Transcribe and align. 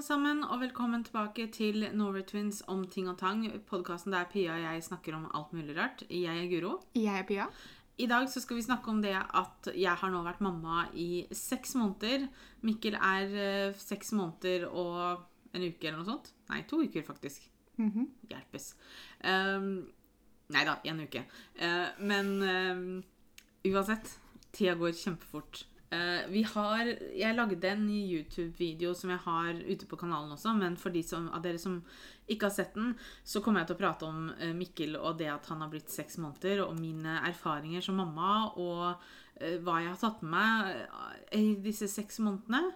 alle 0.00 0.06
sammen, 0.06 0.38
og 0.48 0.62
velkommen 0.62 1.02
tilbake 1.04 1.44
til 1.52 1.82
Norway 1.92 2.22
Twins 2.24 2.62
om 2.72 2.86
ting 2.88 3.10
og 3.10 3.18
tang. 3.20 3.42
Podkasten 3.68 4.14
der 4.14 4.24
Pia 4.32 4.54
og 4.54 4.62
jeg 4.62 4.84
snakker 4.86 5.12
om 5.12 5.26
alt 5.36 5.50
mulig 5.52 5.74
rart. 5.76 6.06
Jeg 6.08 6.38
er 6.40 6.46
Guro. 6.48 6.78
Jeg 6.96 7.18
er 7.20 7.26
Pia. 7.28 7.44
I 8.00 8.06
dag 8.08 8.24
så 8.32 8.40
skal 8.40 8.56
vi 8.56 8.64
snakke 8.64 8.88
om 8.88 9.02
det 9.04 9.12
at 9.12 9.68
jeg 9.76 9.92
har 9.92 10.12
nå 10.14 10.22
vært 10.24 10.40
mamma 10.40 10.86
i 10.96 11.26
seks 11.36 11.76
måneder. 11.76 12.24
Mikkel 12.64 12.96
er 12.96 13.36
eh, 13.44 13.76
seks 13.76 14.14
måneder 14.16 14.70
og 14.70 15.20
en 15.52 15.68
uke 15.68 15.90
eller 15.90 16.00
noe 16.00 16.08
sånt. 16.08 16.32
Nei, 16.48 16.62
to 16.64 16.80
uker, 16.80 17.04
faktisk. 17.04 17.44
Mhm. 17.76 18.08
Hjelpes. 18.32 18.72
Um, 19.20 19.90
nei 20.48 20.64
da, 20.64 20.78
én 20.80 21.04
uke. 21.04 21.26
Uh, 21.60 21.92
men 22.00 22.38
um, 22.40 22.86
uansett, 23.68 24.16
tida 24.56 24.78
går 24.80 24.96
kjempefort. 24.96 25.66
Eh, 25.92 26.28
vi 26.30 26.42
har 26.46 26.86
Jeg 27.18 27.34
lagde 27.34 27.66
en 27.72 27.86
ny 27.86 28.00
YouTube-video 28.14 28.92
som 28.94 29.10
jeg 29.10 29.18
har 29.24 29.54
ute 29.66 29.86
på 29.90 29.98
kanalen 29.98 30.30
også, 30.36 30.52
men 30.56 30.76
for 30.78 30.94
de 30.94 31.02
som, 31.02 31.26
av 31.34 31.42
dere 31.42 31.58
som 31.58 31.80
ikke 32.30 32.46
har 32.46 32.54
sett 32.54 32.76
den, 32.78 32.92
så 33.26 33.42
kommer 33.42 33.64
jeg 33.64 33.72
til 33.72 33.78
å 33.78 33.80
prate 33.80 34.06
om 34.06 34.28
eh, 34.38 34.52
Mikkel 34.54 34.94
og 35.00 35.18
det 35.18 35.26
at 35.32 35.48
han 35.50 35.64
har 35.64 35.72
blitt 35.72 35.90
seks 35.90 36.20
måneder, 36.22 36.62
og 36.62 36.78
mine 36.78 37.16
erfaringer 37.26 37.82
som 37.82 37.98
mamma, 37.98 38.52
og 38.54 39.02
eh, 39.42 39.56
hva 39.64 39.80
jeg 39.82 39.90
har 39.90 39.98
tatt 40.04 40.22
med 40.22 40.30
meg 40.30 41.34
i 41.40 41.56
disse 41.64 41.88
seks 41.90 42.20
månedene. 42.22 42.70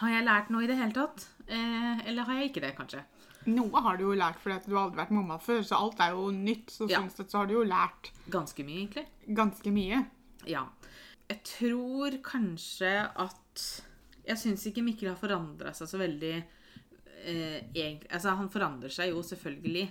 Har 0.00 0.10
jeg 0.10 0.26
lært 0.26 0.50
noe 0.50 0.64
i 0.64 0.66
det 0.66 0.74
hele 0.80 0.90
tatt? 0.96 1.28
Eller 1.46 2.26
har 2.26 2.40
jeg 2.40 2.50
ikke 2.50 2.64
det, 2.64 2.72
kanskje? 2.74 3.04
Noe 3.46 3.78
har 3.84 3.94
du 4.00 4.08
jo 4.08 4.16
lært 4.18 4.40
fordi 4.42 4.56
du 4.66 4.74
har 4.74 4.88
aldri 4.88 4.98
vært 5.04 5.12
mamma 5.14 5.36
før, 5.38 5.60
så 5.62 5.78
alt 5.78 6.00
er 6.02 6.16
jo 6.16 6.32
nytt. 6.34 6.72
Så 6.74 6.88
Ja. 6.90 6.98
sånn 6.98 7.12
sett 7.14 7.30
så 7.30 7.38
har 7.38 7.46
du 7.46 7.54
jo 7.54 7.62
lært 7.62 8.10
Ganske 8.26 8.64
mye, 8.66 8.80
egentlig. 8.88 9.06
ganske 9.36 9.70
mye. 9.70 10.00
Ja. 10.50 10.64
Jeg 11.30 11.40
tror 11.44 12.18
kanskje 12.22 12.90
at 13.16 13.62
Jeg 14.26 14.36
syns 14.40 14.66
ikke 14.68 14.82
Mikkel 14.84 15.08
har 15.12 15.16
forandra 15.20 15.72
seg 15.76 15.88
så 15.88 15.98
veldig 16.00 16.32
eh, 16.36 17.60
egentlig, 17.74 18.10
Altså, 18.12 18.34
han 18.36 18.48
forandrer 18.52 18.92
seg 18.92 19.10
jo 19.12 19.22
selvfølgelig, 19.24 19.86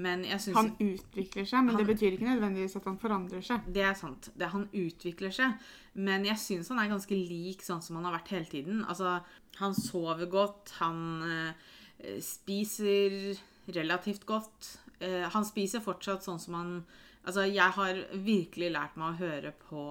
men 0.00 0.24
jeg 0.24 0.40
syns 0.40 0.56
Han 0.56 0.70
utvikler 0.80 1.44
seg, 1.48 1.64
men 1.66 1.74
Han- 1.74 1.80
det 1.84 1.86
betyr 1.94 2.12
ikke 2.16 2.28
nødvendigvis 2.30 2.76
at 2.76 2.84
han 2.88 2.98
forandrer 2.98 3.42
seg. 3.44 3.60
Det 3.72 3.82
er 3.82 3.94
sant. 3.98 4.30
Det, 4.38 4.48
han 4.52 4.68
utvikler 4.72 5.30
seg. 5.34 5.52
Men 5.94 6.24
jeg 6.24 6.36
syns 6.38 6.68
han 6.68 6.78
er 6.78 6.88
ganske 6.92 7.16
lik 7.18 7.60
sånn 7.66 7.82
som 7.82 7.96
han 7.96 8.04
har 8.08 8.18
vært 8.20 8.28
hele 8.36 8.46
tiden. 8.46 8.84
Altså, 8.88 9.20
han 9.58 9.74
sover 9.74 10.30
godt, 10.30 10.70
han 10.78 11.22
eh, 11.26 12.20
spiser 12.20 13.36
relativt 13.74 14.24
godt. 14.26 14.76
Eh, 15.00 15.26
han 15.28 15.44
spiser 15.44 15.80
fortsatt 15.84 16.22
sånn 16.26 16.40
som 16.40 16.54
han 16.60 16.74
Altså, 17.20 17.42
jeg 17.52 17.70
har 17.76 17.98
virkelig 18.24 18.70
lært 18.72 18.94
meg 18.96 19.10
å 19.12 19.18
høre 19.18 19.50
på 19.68 19.82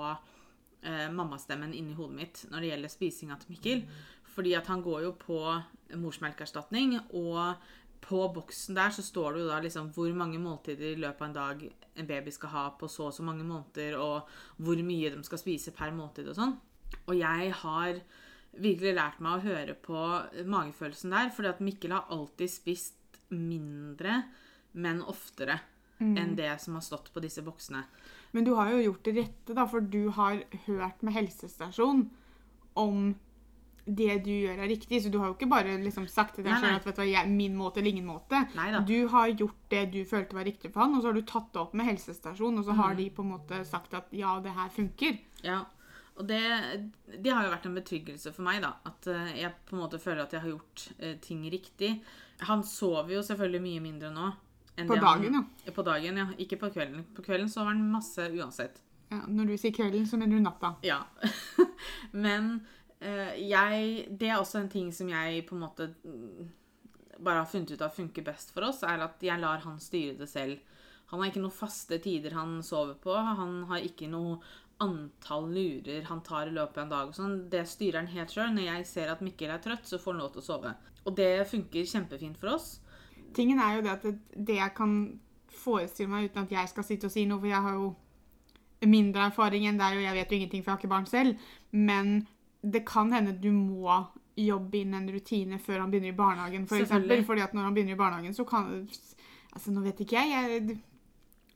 eh, 0.84 1.10
mammastemmen 1.12 1.74
inni 1.76 1.98
hodet 1.98 2.18
mitt 2.18 2.46
når 2.52 2.62
det 2.62 2.72
gjelder 2.72 2.94
spisinga 2.94 3.40
til 3.42 3.54
Mikkel. 3.56 3.84
Fordi 4.30 4.54
at 4.56 4.70
han 4.72 4.84
går 4.86 5.04
jo 5.08 5.14
på 5.20 5.40
morsmelkerstatning, 6.00 6.96
og 7.18 7.58
på 8.00 8.20
boksen 8.34 8.78
der 8.78 8.94
så 8.96 9.04
står 9.04 9.34
det 9.36 9.42
jo 9.42 9.50
da 9.50 9.60
liksom 9.64 9.90
hvor 9.96 10.14
mange 10.16 10.40
måltider 10.40 10.94
i 10.94 11.02
løpet 11.02 11.22
av 11.22 11.28
en 11.28 11.36
dag 11.36 11.64
en 12.00 12.08
baby 12.08 12.32
skal 12.32 12.54
ha 12.54 12.66
på 12.80 12.88
så 12.88 13.10
og 13.10 13.16
så 13.16 13.26
mange 13.26 13.44
måneder, 13.44 13.98
og 14.00 14.30
hvor 14.58 14.80
mye 14.86 15.12
de 15.12 15.24
skal 15.28 15.42
spise 15.42 15.74
per 15.76 15.92
måltid 15.96 16.30
og 16.32 16.38
sånn. 16.38 16.56
Og 17.10 17.18
jeg 17.18 17.52
har 17.64 18.00
virkelig 18.60 18.96
lært 18.96 19.20
meg 19.24 19.40
å 19.40 19.46
høre 19.46 19.76
på 19.78 20.06
magefølelsen 20.50 21.14
der, 21.14 21.34
fordi 21.36 21.52
at 21.52 21.66
Mikkel 21.66 21.98
har 21.98 22.08
alltid 22.14 22.54
spist 22.54 23.20
mindre, 23.34 24.24
men 24.80 25.04
oftere 25.04 25.60
enn 26.00 26.36
det 26.38 26.54
som 26.64 26.78
har 26.78 26.86
stått 26.86 27.12
på 27.14 27.22
disse 27.24 27.44
boksene. 27.44 27.84
Men 28.34 28.44
du 28.46 28.54
har 28.54 28.70
jo 28.72 28.82
gjort 28.92 29.04
det 29.08 29.16
rette, 29.18 29.56
da, 29.58 29.66
for 29.66 29.82
du 29.82 30.10
har 30.14 30.44
hørt 30.68 31.02
med 31.02 31.14
helsestasjon 31.16 32.04
om 32.78 33.16
det 33.90 34.20
du 34.22 34.30
gjør 34.30 34.60
er 34.62 34.70
riktig. 34.70 35.00
Så 35.02 35.10
du 35.10 35.18
har 35.18 35.32
jo 35.32 35.34
ikke 35.38 35.50
bare 35.50 35.78
liksom 35.82 36.06
sagt 36.08 36.36
til 36.38 36.46
deg 36.46 36.54
sjøl 36.62 36.76
at 36.78 36.86
vet 36.86 37.00
du 37.02 37.08
jeg, 37.10 37.30
min 37.34 37.56
måte 37.58 37.80
eller 37.82 37.90
ingen 37.90 38.06
måte. 38.06 38.44
Neida. 38.56 38.84
Du 38.86 39.08
har 39.10 39.32
gjort 39.34 39.58
det 39.74 39.86
du 39.96 40.04
følte 40.06 40.38
var 40.38 40.46
riktig 40.46 40.70
for 40.76 40.84
han, 40.86 40.94
og 40.94 41.02
så 41.02 41.10
har 41.10 41.18
du 41.18 41.26
tatt 41.26 41.50
det 41.56 41.62
opp 41.64 41.74
med 41.74 41.88
helsestasjonen, 41.90 42.60
og 42.62 42.66
så 42.66 42.76
Mhm. 42.76 42.82
har 42.84 42.96
de 42.96 43.10
på 43.10 43.24
en 43.26 43.32
måte 43.34 43.66
sagt 43.66 43.94
at 43.98 44.08
ja, 44.14 44.40
det 44.46 44.54
her 44.54 44.70
funker. 44.70 45.18
Ja, 45.44 45.64
og 46.20 46.28
det, 46.28 46.42
det 47.24 47.32
har 47.34 47.46
jo 47.46 47.52
vært 47.56 47.66
en 47.66 47.76
betryggelse 47.80 48.34
for 48.36 48.44
meg, 48.44 48.62
da. 48.62 48.74
At 48.86 49.08
eh, 49.08 49.34
jeg 49.42 49.54
på 49.66 49.76
en 49.76 49.82
måte 49.82 49.98
føler 50.00 50.22
at 50.22 50.34
jeg 50.34 50.42
har 50.42 50.50
gjort 50.54 50.88
eh, 51.00 51.16
ting 51.24 51.42
riktig. 51.50 52.02
Han 52.42 52.62
sover 52.64 53.16
jo 53.16 53.22
selvfølgelig 53.26 53.62
mye 53.62 53.80
mindre 53.82 54.12
nå. 54.14 54.30
På 54.88 54.96
dagen, 54.96 55.34
han, 55.34 55.50
ja. 55.66 55.72
På 55.76 55.84
dagen, 55.84 56.18
ja. 56.22 56.28
Ikke 56.38 56.60
på 56.62 56.70
kvelden. 56.74 57.04
På 57.16 57.26
kvelden 57.26 57.50
sover 57.50 57.74
han 57.74 57.84
masse 57.92 58.30
uansett. 58.32 58.82
Ja, 59.10 59.24
når 59.26 59.52
du 59.52 59.58
sier 59.58 59.74
kvelden, 59.74 60.06
så 60.08 60.20
mener 60.22 60.38
du 60.38 60.46
natta. 60.46 60.76
Ja. 60.86 61.02
Men 62.26 62.60
uh, 63.02 63.34
jeg 63.36 64.08
Det 64.10 64.30
er 64.30 64.38
også 64.38 64.62
en 64.62 64.72
ting 64.72 64.94
som 64.94 65.10
jeg 65.10 65.46
på 65.50 65.58
en 65.58 65.64
måte 65.66 65.90
mm, 66.04 66.50
bare 67.20 67.42
har 67.42 67.50
funnet 67.50 67.74
ut 67.74 67.84
av 67.84 67.96
funker 67.96 68.26
best 68.26 68.54
for 68.56 68.70
oss, 68.70 68.84
er 68.88 69.02
at 69.04 69.24
jeg 69.24 69.42
lar 69.42 69.66
han 69.66 69.80
styre 69.82 70.18
det 70.20 70.30
selv. 70.30 70.60
Han 71.10 71.22
har 71.22 71.32
ikke 71.32 71.42
noen 71.42 71.58
faste 71.58 71.98
tider 72.04 72.36
han 72.38 72.60
sover 72.64 73.00
på. 73.02 73.16
Han 73.16 73.64
har 73.72 73.82
ikke 73.82 74.08
noe 74.12 74.38
antall 74.80 75.50
lurer 75.52 76.06
han 76.08 76.22
tar 76.24 76.48
i 76.48 76.54
løpet 76.56 76.78
av 76.78 76.84
en 76.84 76.92
dag. 76.94 77.10
og 77.10 77.18
sånn. 77.18 77.40
Det 77.52 77.66
styrer 77.68 78.04
han 78.04 78.12
helt 78.14 78.32
sjøl. 78.32 78.54
Når 78.56 78.68
jeg 78.68 78.86
ser 78.88 79.12
at 79.12 79.24
Mikkel 79.26 79.52
er 79.52 79.64
trøtt, 79.64 79.90
så 79.90 80.00
får 80.00 80.16
han 80.16 80.22
lov 80.22 80.36
til 80.36 80.44
å 80.44 80.46
sove. 80.46 80.76
Og 81.06 81.16
det 81.18 81.48
funker 81.50 81.90
kjempefint 81.90 82.38
for 82.40 82.54
oss. 82.56 82.70
Tingen 83.36 83.60
er 83.60 83.76
jo 83.76 83.82
det 83.86 83.92
at 83.92 84.06
det, 84.08 84.16
det 84.36 84.60
jeg 84.60 84.74
kan 84.78 84.94
forestille 85.60 86.12
meg 86.12 86.30
uten 86.30 86.46
at 86.46 86.54
jeg 86.54 86.72
skal 86.72 86.86
sitte 86.88 87.10
og 87.10 87.14
si 87.14 87.26
noe, 87.30 87.42
for 87.42 87.52
jeg 87.52 87.62
har 87.66 87.78
jo 87.78 87.94
mindre 88.88 89.28
erfaring 89.28 89.66
enn 89.68 89.80
deg, 89.80 89.98
og 89.98 90.06
jeg 90.06 90.16
vet 90.16 90.32
jo 90.32 90.38
ingenting, 90.38 90.64
for 90.64 90.72
jeg 90.72 90.76
har 90.78 90.84
ikke 90.84 90.94
barn 90.94 91.10
selv, 91.10 91.50
men 91.76 92.14
det 92.64 92.86
kan 92.88 93.12
hende 93.12 93.36
du 93.40 93.52
må 93.52 94.02
jobbe 94.40 94.80
inn 94.80 94.94
en 94.96 95.10
rutine 95.12 95.60
før 95.60 95.82
han 95.84 95.92
begynner 95.92 96.14
i 96.14 96.20
barnehagen, 96.20 96.68
for 96.68 96.80
eksempel. 96.80 97.26
Fordi 97.28 97.44
at 97.44 97.56
når 97.56 97.68
han 97.68 97.76
begynner 97.76 97.98
i 97.98 98.00
barnehagen, 98.00 98.36
så 98.36 98.48
kan 98.48 98.88
Altså, 99.50 99.72
nå 99.74 99.82
vet 99.82 99.98
ikke 100.04 100.14
jeg, 100.14 100.30
jeg 100.30 100.78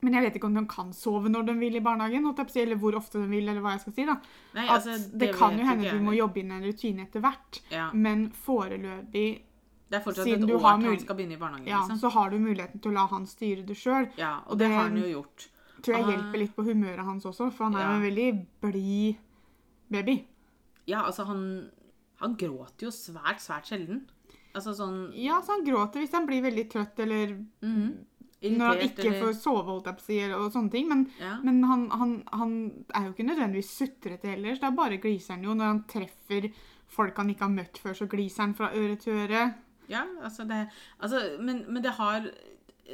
men 0.04 0.16
jeg 0.18 0.24
vet 0.26 0.36
ikke 0.38 0.48
om 0.50 0.56
de 0.58 0.64
kan 0.68 0.90
sove 0.92 1.30
når 1.32 1.46
de 1.48 1.54
vil 1.60 1.78
i 1.78 1.82
barnehagen, 1.84 2.26
eller 2.26 2.76
hvor 2.76 2.96
ofte 2.98 3.22
de 3.22 3.28
vil, 3.30 3.48
eller 3.48 3.62
hva 3.64 3.76
jeg 3.76 3.84
skal 3.84 3.94
si. 3.96 4.04
da. 4.08 4.16
Nei, 4.56 4.66
altså, 4.68 4.96
det, 5.14 5.30
kan 5.38 5.56
jo 5.56 5.64
hende 5.64 5.94
du 5.94 6.02
må 6.04 6.12
jobbe 6.16 6.42
inn 6.42 6.52
en 6.52 6.66
rutine 6.66 7.06
etter 7.06 7.24
hvert, 7.24 7.60
Ja. 7.70 7.86
men 7.94 8.26
foreløpig 8.44 9.28
Det 9.90 9.98
er 10.00 10.04
fortsatt 10.04 10.24
Siden 10.24 10.44
et 10.48 10.54
år 10.54 10.58
til 10.80 10.88
han 10.90 11.00
skal 11.00 11.16
begynne 11.16 11.32
i 11.36 11.40
barnehagen. 11.40 11.66
ja, 11.68 11.80
liksom. 11.84 11.98
så 12.00 12.10
har 12.10 12.30
du 12.30 12.38
muligheten 12.38 12.80
til 12.80 12.90
å 12.90 12.94
la 12.94 13.06
han 13.06 13.26
styre 13.26 13.66
det 13.66 13.76
sjøl. 13.76 14.08
Ja, 14.18 14.38
og 14.46 14.52
og 14.52 14.58
det 14.58 14.68
det- 14.68 14.74
har 14.76 14.88
han 14.88 14.96
jo 14.96 15.22
gjort. 15.22 15.48
tror 15.82 15.96
jeg 15.96 16.04
Ah. 16.04 16.10
hjelper 16.10 16.38
litt 16.38 16.56
på 16.56 16.64
humøret 16.64 17.04
hans 17.04 17.24
også, 17.24 17.52
for 17.52 17.64
han 17.64 17.74
er 17.76 17.80
Ja. 17.80 17.90
en 17.96 18.02
veldig 18.02 18.46
blid 18.62 19.16
baby. 19.90 20.24
Ja, 20.86 21.02
altså, 21.04 21.24
han, 21.26 21.70
han 22.20 22.36
gråter 22.36 22.82
jo 22.86 22.88
svært, 22.90 23.38
svært 23.40 23.66
sjelden. 23.66 24.02
Altså 24.54 24.72
sånn 24.74 25.12
Ja, 25.14 25.40
så 25.42 25.48
han 25.56 25.64
gråter 25.64 26.00
hvis 26.00 26.12
han 26.12 26.26
blir 26.26 26.40
veldig 26.42 26.70
trøtt, 26.70 26.98
eller 26.98 27.36
mhm, 27.62 27.98
når 28.42 28.66
han 28.66 28.78
ikke 28.78 29.04
ikke 29.04 29.20
får 29.22 29.34
sove, 29.34 29.64
holdt 29.64 29.84
jeg 29.86 29.96
på 29.96 30.00
å 30.00 30.04
si, 30.04 30.32
og 30.32 30.52
sånne 30.52 30.70
ting. 30.70 30.88
Men, 30.88 31.10
ja. 31.20 31.38
men 31.42 31.62
han, 31.64 31.90
han, 31.90 32.22
han 32.32 32.84
er 32.94 33.04
jo 33.06 33.12
ikke 33.12 33.26
nødvendigvis 33.28 33.70
sutrete 33.70 34.24
heller, 34.28 34.54
så 34.54 34.60
da 34.60 34.70
bare 34.70 34.98
gliser 34.98 35.34
han 35.34 35.42
jo. 35.44 35.54
Når 35.54 35.64
han 35.64 35.84
treffer 35.88 36.52
folk 36.86 37.16
han 37.16 37.28
ikke 37.30 37.40
har 37.40 37.48
møtt 37.50 37.78
før, 37.78 37.94
så 37.94 38.06
gliser 38.08 38.40
han 38.44 38.54
fra 38.54 38.70
øre 38.72 38.96
til 38.96 39.12
øre. 39.14 39.54
Ja, 39.90 40.04
altså 40.22 40.46
det 40.48 40.64
altså, 40.98 41.22
men, 41.40 41.64
men 41.68 41.82
det 41.84 41.94
har 41.98 42.30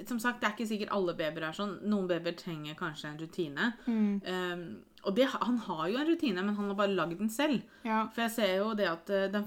Som 0.07 0.21
sagt, 0.23 0.41
det 0.41 0.47
er 0.47 0.55
ikke 0.55 0.69
sikkert 0.71 0.93
alle 0.95 1.17
babyer 1.19 1.49
er 1.49 1.55
sånn. 1.57 1.73
Noen 1.91 2.07
babyer 2.07 2.37
trenger 2.39 2.77
kanskje 2.79 3.09
en 3.09 3.17
rutine. 3.19 3.73
Mm. 3.91 4.21
Um, 4.23 4.63
og 5.03 5.17
det, 5.17 5.25
han 5.33 5.57
har 5.65 5.89
jo 5.89 5.99
en 5.99 6.07
rutine, 6.07 6.45
men 6.45 6.55
han 6.55 6.69
har 6.71 6.77
bare 6.79 6.95
lagd 6.95 7.19
den 7.19 7.33
selv. 7.33 7.65
Ja. 7.83 8.05
For 8.13 8.23
jeg 8.27 8.35
ser 8.35 8.53
jo 8.59 8.69
det 8.79 8.87
at 8.91 9.11
eh, 9.11 9.29
den, 9.33 9.47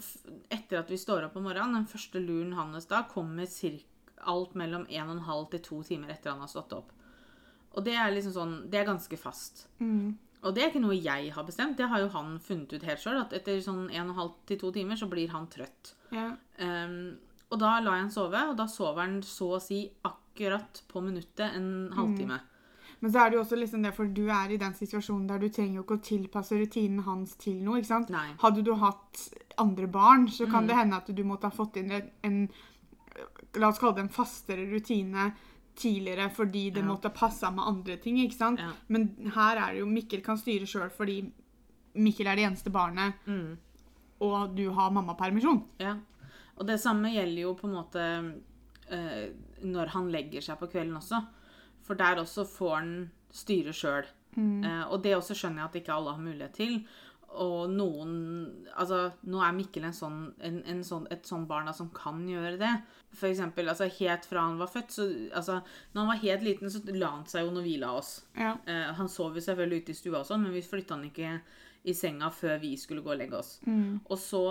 etter 0.51 0.81
at 0.81 0.91
vi 0.91 0.97
står 0.97 1.27
opp 1.27 1.37
om 1.37 1.45
morgenen, 1.47 1.77
den 1.77 1.89
første 1.89 2.21
luren 2.21 2.55
hans 2.57 2.89
da 2.89 3.03
kommer 3.09 3.47
cirka 3.49 3.87
alt 4.29 4.53
mellom 4.55 4.85
1 4.87 5.09
12 5.19 5.47
til 5.51 5.63
2 5.67 5.79
timer 5.89 6.13
etter 6.13 6.31
han 6.31 6.43
har 6.43 6.51
stått 6.51 6.73
opp. 6.77 6.93
Og 7.73 7.83
det 7.85 7.95
er 7.97 8.13
liksom 8.13 8.35
sånn, 8.35 8.53
det 8.71 8.79
er 8.79 8.87
ganske 8.87 9.17
fast. 9.19 9.67
Mm. 9.81 10.15
Og 10.43 10.55
det 10.55 10.63
er 10.63 10.71
ikke 10.71 10.83
noe 10.83 10.95
jeg 10.97 11.31
har 11.35 11.45
bestemt, 11.47 11.77
det 11.79 11.89
har 11.91 12.01
jo 12.03 12.09
han 12.13 12.35
funnet 12.43 12.73
ut 12.73 12.87
helt 12.87 13.03
sjøl. 13.03 13.19
At 13.21 13.35
etter 13.35 13.61
sånn 13.63 13.85
1 13.91 14.13
12 14.15 14.33
til 14.49 14.61
2 14.63 14.71
timer 14.79 14.99
så 14.99 15.09
blir 15.11 15.31
han 15.35 15.49
trøtt. 15.53 15.93
ja. 16.15 16.31
Um, 16.57 17.15
og 17.53 17.59
da 17.61 17.75
la 17.79 17.93
jeg 17.97 18.01
han 18.07 18.11
sove, 18.13 18.39
og 18.49 18.57
da 18.57 18.65
sover 18.71 19.01
han 19.05 19.19
så 19.25 19.51
å 19.57 19.61
si 19.61 19.83
akkurat 20.09 20.81
på 20.89 21.01
minuttet 21.05 21.53
en 21.55 21.69
halvtime. 21.93 22.39
Men 23.03 23.11
så 23.11 23.19
er 23.25 23.29
det 23.29 23.35
jo 23.37 23.41
også 23.43 23.57
liksom 23.59 23.83
det, 23.83 23.91
for 23.93 24.07
du 24.07 24.23
er 24.31 24.51
i 24.55 24.57
den 24.57 24.73
situasjonen 24.73 25.27
der 25.27 25.37
du 25.43 25.49
trenger 25.51 25.75
jo 25.81 25.83
ikke 25.83 25.97
å 25.99 26.03
tilpasse 26.07 26.55
rutinen 26.57 27.03
hans 27.03 27.35
til 27.35 27.57
noe. 27.63 27.77
ikke 27.81 27.89
sant? 27.91 28.09
Nei. 28.09 28.29
Hadde 28.39 28.63
du 28.63 28.73
hatt 28.79 29.25
andre 29.59 29.87
barn, 29.87 30.27
så 30.31 30.47
kan 30.49 30.63
Mm. 30.63 30.67
det 30.67 30.75
hende 30.77 30.95
at 30.95 31.15
du 31.15 31.23
måtte 31.23 31.43
ha 31.43 31.49
fått 31.51 31.77
inn 31.77 31.91
en, 32.23 32.49
La 33.55 33.67
oss 33.69 33.77
kalle 33.77 33.93
det 33.95 34.01
en 34.05 34.09
fastere 34.09 34.65
rutine 34.71 35.33
tidligere 35.75 36.29
fordi 36.33 36.71
det 36.73 36.81
Ja. 36.81 36.87
måtte 36.87 37.13
passe 37.13 37.51
med 37.53 37.63
andre 37.67 37.97
ting. 37.97 38.17
ikke 38.17 38.33
sant? 38.37 38.59
Ja. 38.59 38.71
Men 38.87 39.31
her 39.35 39.57
er 39.57 39.71
det 39.73 39.79
jo 39.79 39.85
Mikkel 39.85 40.23
kan 40.23 40.37
styre 40.37 40.65
sjøl 40.65 40.89
fordi 40.89 41.31
Mikkel 41.95 42.25
er 42.27 42.35
det 42.35 42.45
eneste 42.49 42.71
barnet, 42.71 43.13
Mm. 43.27 43.57
og 44.21 44.55
du 44.55 44.71
har 44.71 44.89
mammapermisjon. 44.89 45.63
Ja. 45.79 45.97
Og 46.59 46.67
det 46.69 46.79
samme 46.81 47.13
gjelder 47.13 47.41
jo 47.47 47.55
på 47.57 47.69
en 47.69 47.77
måte 47.77 48.03
eh, 48.93 49.23
når 49.63 49.93
han 49.95 50.11
legger 50.13 50.43
seg 50.45 50.59
på 50.59 50.69
kvelden 50.73 50.99
også. 50.99 51.21
For 51.83 51.99
der 51.99 52.21
også 52.21 52.45
får 52.47 52.75
han 52.77 52.93
styre 53.33 53.73
sjøl. 53.75 54.05
Mm. 54.35 54.61
Eh, 54.65 54.83
og 54.89 55.01
det 55.03 55.15
også 55.17 55.35
skjønner 55.37 55.63
jeg 55.63 55.71
at 55.71 55.81
ikke 55.81 55.97
alle 55.97 56.13
har 56.15 56.23
mulighet 56.23 56.55
til. 56.59 56.77
og 57.33 57.71
noen 57.73 58.13
Altså, 58.77 59.11
nå 59.25 59.41
er 59.41 59.55
Mikkel 59.57 59.87
en 59.87 59.95
sånn, 59.97 60.19
en, 60.45 60.61
en 60.69 60.83
sånn, 60.85 61.07
et 61.13 61.25
sånn 61.25 61.47
barn 61.49 61.71
som 61.73 61.89
kan 61.95 62.21
gjøre 62.29 62.59
det. 62.61 62.71
For 63.13 63.29
eksempel, 63.29 63.69
altså 63.69 63.89
helt 63.99 64.25
fra 64.29 64.45
han 64.47 64.61
var 64.61 64.69
født, 64.69 64.93
så 64.93 65.09
altså, 65.33 65.59
Når 65.93 66.01
han 66.01 66.11
var 66.11 66.23
helt 66.23 66.45
liten, 66.45 66.71
så 66.73 66.81
la 66.93 67.11
han 67.17 67.27
seg 67.29 67.47
jo 67.47 67.53
når 67.57 67.67
vi 67.67 67.75
la 67.81 67.91
oss. 67.97 68.15
Ja. 68.37 68.55
Eh, 68.65 68.89
han 68.97 69.09
sov 69.09 69.37
jo 69.37 69.45
selvfølgelig 69.45 69.83
ute 69.83 69.95
i 69.95 70.01
stua 70.01 70.21
og 70.21 70.29
sånn, 70.29 70.45
men 70.45 70.55
vi 70.55 70.65
flytta 70.65 70.97
han 70.97 71.09
ikke 71.09 71.37
i 71.83 71.93
senga 71.97 72.29
før 72.31 72.61
vi 72.61 72.75
skulle 72.79 73.03
gå 73.03 73.11
og 73.11 73.19
legge 73.19 73.35
oss. 73.41 73.57
Og 74.07 74.15
så 74.21 74.43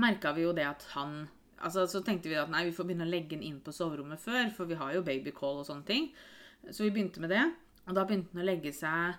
merka 0.00 0.32
vi 0.34 0.44
jo 0.46 0.52
det 0.56 0.66
at 0.68 0.86
han 0.94 1.24
Altså, 1.64 1.86
Så 1.88 2.02
tenkte 2.04 2.28
vi 2.28 2.34
at 2.36 2.50
nei, 2.50 2.64
vi 2.66 2.72
får 2.76 2.84
begynne 2.84 3.06
å 3.06 3.08
legge 3.08 3.30
den 3.30 3.44
inn 3.46 3.60
på 3.64 3.72
soverommet 3.72 4.20
før, 4.20 4.50
for 4.52 4.68
vi 4.68 4.76
har 4.76 4.90
jo 4.92 5.04
babycall 5.06 5.62
og 5.62 5.64
sånne 5.64 5.86
ting. 5.88 6.10
Så 6.68 6.84
vi 6.84 6.90
begynte 6.92 7.22
med 7.22 7.30
det. 7.32 7.44
Og 7.86 7.94
da 7.96 8.04
begynte 8.04 8.34
han 8.34 8.42
å 8.42 8.44
legge 8.44 8.72
seg 8.74 9.14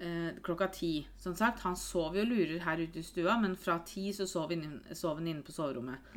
eh, 0.00 0.40
klokka 0.42 0.68
ti. 0.74 1.06
Som 1.20 1.36
sagt, 1.38 1.62
han 1.62 1.76
sov 1.78 2.16
jo 2.18 2.24
lurer 2.26 2.64
her 2.64 2.82
ute 2.82 2.98
i 2.98 3.06
stua, 3.06 3.36
men 3.38 3.54
fra 3.54 3.78
ti 3.86 4.08
så 4.16 4.26
sov 4.26 4.50
han, 4.50 4.64
inn, 4.64 5.28
inne 5.28 5.44
på 5.46 5.54
soverommet. 5.54 6.10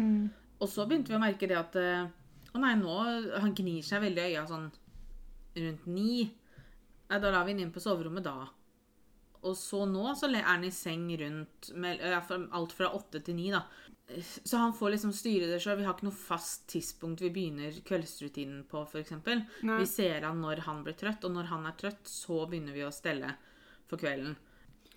Og 0.61 0.69
så 0.69 0.87
begynte 0.89 1.13
vi 1.13 1.19
å 1.19 1.21
merke 1.21 1.49
det 1.51 1.57
at 1.59 1.77
eh, 1.81 2.09
Å 2.51 2.59
nei, 2.59 2.73
nå 2.75 2.95
Han 3.39 3.53
gnir 3.55 3.83
seg 3.85 4.01
veldig 4.03 4.23
i 4.25 4.33
øya 4.33 4.41
sånn 4.49 4.65
rundt 5.55 5.85
ni. 5.87 6.25
Nei, 7.11 7.19
da 7.19 7.29
la 7.31 7.43
vi 7.45 7.53
han 7.53 7.61
inn 7.63 7.71
på 7.75 7.83
soverommet 7.83 8.25
da. 8.25 8.47
Og 9.41 9.55
så 9.57 9.85
nå 9.89 10.11
så 10.17 10.29
er 10.29 10.45
han 10.45 10.65
i 10.65 10.73
seng 10.73 11.07
rundt 11.17 11.71
med, 11.73 12.01
alt 12.01 12.75
fra 12.77 12.91
åtte 12.93 13.23
til 13.25 13.37
ni, 13.39 13.49
da. 13.53 13.63
Så 14.43 14.59
han 14.59 14.73
får 14.75 14.93
liksom 14.93 15.13
styre 15.15 15.47
det 15.49 15.61
sjøl. 15.63 15.79
Vi 15.79 15.87
har 15.87 15.95
ikke 15.95 16.09
noe 16.09 16.17
fast 16.17 16.67
tidspunkt 16.69 17.23
vi 17.23 17.31
begynner 17.33 17.77
kveldsrutinen 17.87 18.65
på, 18.69 18.83
f.eks. 18.85 19.13
Vi 19.63 19.87
ser 19.89 20.27
han 20.27 20.41
når 20.43 20.65
han 20.67 20.83
blir 20.85 20.97
trøtt, 20.99 21.25
og 21.25 21.35
når 21.37 21.49
han 21.53 21.67
er 21.69 21.77
trøtt, 21.79 22.03
så 22.11 22.43
begynner 22.45 22.75
vi 22.75 22.85
å 22.85 22.93
stelle 22.93 23.33
for 23.89 24.01
kvelden. 24.01 24.35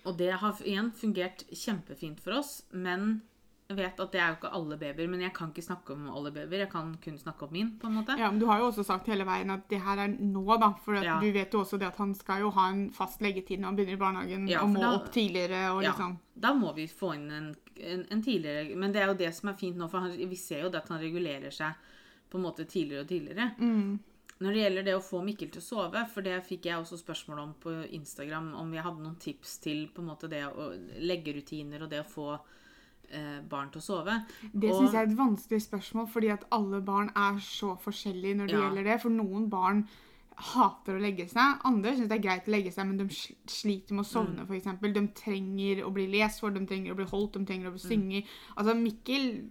Og 0.05 0.19
det 0.21 0.35
har 0.43 0.59
igjen 0.67 0.91
fungert 0.93 1.47
kjempefint 1.49 2.21
for 2.21 2.41
oss, 2.43 2.59
men 2.71 3.23
vet 3.69 3.99
at 4.01 4.13
det 4.13 4.21
er 4.21 4.29
jo 4.29 4.35
ikke 4.37 4.51
alle 4.53 4.77
babyer. 4.77 5.09
Men 5.09 5.21
jeg 5.25 5.33
kan 5.35 5.49
ikke 5.51 5.63
snakke 5.65 5.95
om 5.95 6.09
alle 6.13 6.31
babyer, 6.35 6.59
jeg 6.67 6.71
kan 6.71 6.91
kun 7.03 7.17
snakke 7.19 7.43
om 7.47 7.53
min. 7.53 7.71
på 7.81 7.87
en 7.89 7.95
måte. 7.95 8.19
Ja, 8.19 8.31
men 8.31 8.39
Du 8.39 8.47
har 8.47 8.59
jo 8.61 8.67
også 8.71 8.85
sagt 8.85 9.07
hele 9.09 9.25
veien 9.25 9.51
at 9.51 9.69
det 9.69 9.81
her 9.81 9.97
er 10.05 10.09
nå, 10.21 10.45
da. 10.61 10.73
For 10.85 10.95
at 10.97 11.05
Ja. 11.05 11.19
du 11.21 11.33
vet 11.33 11.51
jo 11.53 11.61
også 11.65 11.79
det 11.79 11.87
at 11.89 11.97
han 11.97 12.15
skal 12.15 12.41
jo 12.41 12.51
ha 12.51 12.69
en 12.71 12.91
fast 12.93 13.21
leggetid 13.23 13.59
når 13.61 13.65
han 13.73 13.77
begynner 13.77 13.93
i 13.93 13.97
barnehagen, 14.05 14.49
Ja, 14.49 14.63
og 14.63 14.69
må 14.71 14.81
da- 14.81 14.95
opp 14.95 15.11
tidligere 15.11 15.73
og 15.73 15.83
Ja, 15.83 15.91
liksom 15.93 16.19
da 16.37 16.53
må 16.53 16.75
vi 16.75 16.87
få 16.87 17.15
inn 17.15 17.31
en, 17.31 17.55
en, 17.81 18.07
en 18.11 18.23
tidligere 18.23 18.77
Men 18.77 18.93
det 18.93 19.01
er 19.03 19.07
jo 19.07 19.15
det 19.15 19.33
som 19.35 19.49
er 19.49 19.55
fint 19.55 19.77
nå, 19.77 19.89
for 19.89 20.01
han, 20.01 20.11
vi 20.17 20.37
ser 20.37 20.63
jo 20.63 20.69
det 20.69 20.83
at 20.83 20.89
han 20.89 21.01
regulerer 21.01 21.51
seg 21.51 21.75
på 22.31 22.37
en 22.39 22.43
måte 22.45 22.65
tidligere 22.67 23.01
og 23.03 23.09
tidligere. 23.09 23.55
Mm. 23.59 23.99
Når 24.41 24.53
det 24.53 24.63
gjelder 24.65 24.83
det 24.85 24.95
å 24.97 25.01
få 25.01 25.23
Mikkel 25.25 25.49
til 25.53 25.61
å 25.63 25.65
sove, 25.65 26.09
for 26.11 26.21
det 26.21 26.43
fikk 26.45 26.65
jeg 26.67 26.75
også 26.83 26.99
spørsmål 26.99 27.39
om 27.39 27.55
på 27.63 27.71
Instagram, 27.95 28.53
om 28.57 28.73
jeg 28.75 28.83
hadde 28.83 29.01
noen 29.01 29.17
tips 29.19 29.59
til 29.61 29.87
på 29.95 30.03
en 30.03 30.09
måte 30.09 30.29
det 30.29 30.43
å 30.45 30.73
legge 31.01 31.33
rutiner 31.37 31.83
og 31.85 31.91
det 31.91 32.01
å 32.05 32.11
få 32.11 32.41
barn 33.49 33.71
til 33.71 33.81
å 33.81 33.85
sove. 33.85 34.25
Det 34.53 34.71
Og- 34.71 34.81
syns 34.83 34.93
jeg 34.93 35.03
er 35.07 35.11
et 35.13 35.19
vanskelig 35.19 35.63
spørsmål, 35.63 36.09
fordi 36.09 36.33
at 36.33 36.45
alle 36.53 36.81
barn 36.81 37.11
er 37.15 37.39
så 37.39 37.77
forskjellige 37.79 38.37
når 38.37 38.47
det 38.49 38.55
Ja. 38.59 38.69
gjelder 38.71 38.85
det. 38.85 39.01
For 39.03 39.11
noen 39.11 39.49
barn 39.49 39.89
hater 40.37 40.97
å 40.99 41.01
legge 41.01 41.29
seg. 41.31 41.61
Andre 41.65 41.93
syns 41.95 42.09
det 42.09 42.13
er 42.19 42.29
greit 42.29 42.47
å 42.47 42.51
legge 42.51 42.73
seg, 42.73 42.87
men 42.87 42.97
de 42.97 43.05
sliter 43.47 43.93
med 43.93 44.05
å 44.05 44.09
sovne, 44.09 44.41
Mm. 44.41 44.47
for 44.49 44.55
eksempel. 44.55 44.93
De 44.93 45.07
trenger 45.09 45.85
å 45.85 45.93
bli 45.93 46.07
lest 46.09 46.41
for, 46.41 46.51
de 46.51 46.67
trenger 46.67 46.93
å 46.93 46.97
bli 46.97 47.05
holdt, 47.05 47.33
de 47.35 47.45
trenger 47.45 47.69
å 47.71 47.73
bli 47.73 47.79
synge. 47.79 48.25
Altså, 48.59 48.75
Mikkel 48.75 49.51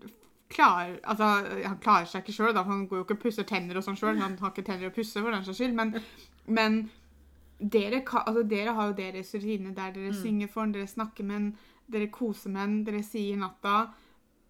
klarer 0.50 1.00
altså, 1.04 1.64
Han 1.66 1.78
klarer 1.78 2.06
seg 2.06 2.24
ikke 2.26 2.34
sjøl, 2.36 2.54
han 2.66 2.88
går 2.88 2.98
jo 2.98 3.04
ikke 3.06 3.12
og 3.18 3.20
pusser 3.22 3.44
tenner 3.46 3.78
og 3.78 3.84
sånn 3.84 3.96
sjøl. 3.98 4.20
Han 4.20 4.38
har 4.38 4.52
ikke 4.52 4.66
tenner 4.66 4.90
å 4.90 4.94
pusse, 4.94 5.14
for 5.22 5.32
den 5.32 5.44
saks 5.44 5.58
skyld, 5.58 5.74
men, 5.74 5.96
men 6.48 6.90
dere, 7.60 8.02
altså, 8.04 8.44
dere 8.48 8.74
har 8.74 8.88
jo 8.90 8.94
deres 8.94 9.34
rutine 9.34 9.74
der 9.74 9.92
dere 9.94 10.12
synger 10.14 10.50
for 10.50 10.62
ham, 10.62 10.74
dere 10.74 10.86
snakker 10.86 11.24
med 11.24 11.32
han, 11.36 11.58
dere 11.90 12.08
koser 12.12 12.50
med 12.50 12.62
han, 12.62 12.84
dere 12.84 13.04
sier 13.04 13.38
natta. 13.38 13.94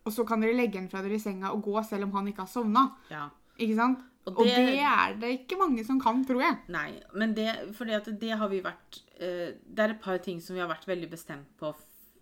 Og 0.06 0.12
så 0.12 0.26
kan 0.28 0.42
dere 0.44 0.56
legge 0.58 0.80
han 0.80 0.90
fra 0.92 1.02
dere 1.02 1.16
i 1.16 1.20
senga 1.24 1.52
og 1.56 1.64
gå 1.64 1.84
selv 1.88 2.04
om 2.10 2.12
han 2.18 2.28
ikke 2.28 2.44
har 2.44 2.52
sovna. 2.52 2.88
Ja. 3.10 3.30
Ikke 3.58 3.76
sant? 3.78 4.00
Og 4.26 4.38
Og 4.40 4.46
det- 4.46 4.56
det, 4.56 4.80
er 4.80 5.16
det 5.20 5.30
ikke 5.48 5.58
mange 5.60 5.84
som 5.86 6.00
kan, 6.00 6.24
tror 6.26 6.40
jeg. 6.42 6.58
Nei, 6.70 7.02
men 7.14 7.34
det, 7.34 7.76
fordi 7.76 7.92
at 7.92 8.06
det 8.20 8.38
har 8.38 8.48
vi 8.50 8.62
vært 8.62 9.02
eh, 9.20 9.52
Det 9.68 9.80
er 9.80 9.90
et 9.92 10.02
par 10.02 10.18
ting 10.20 10.40
som 10.42 10.56
vi 10.56 10.62
har 10.62 10.70
vært 10.70 10.86
veldig 10.88 11.10
bestemt 11.12 11.48
på 11.60 11.74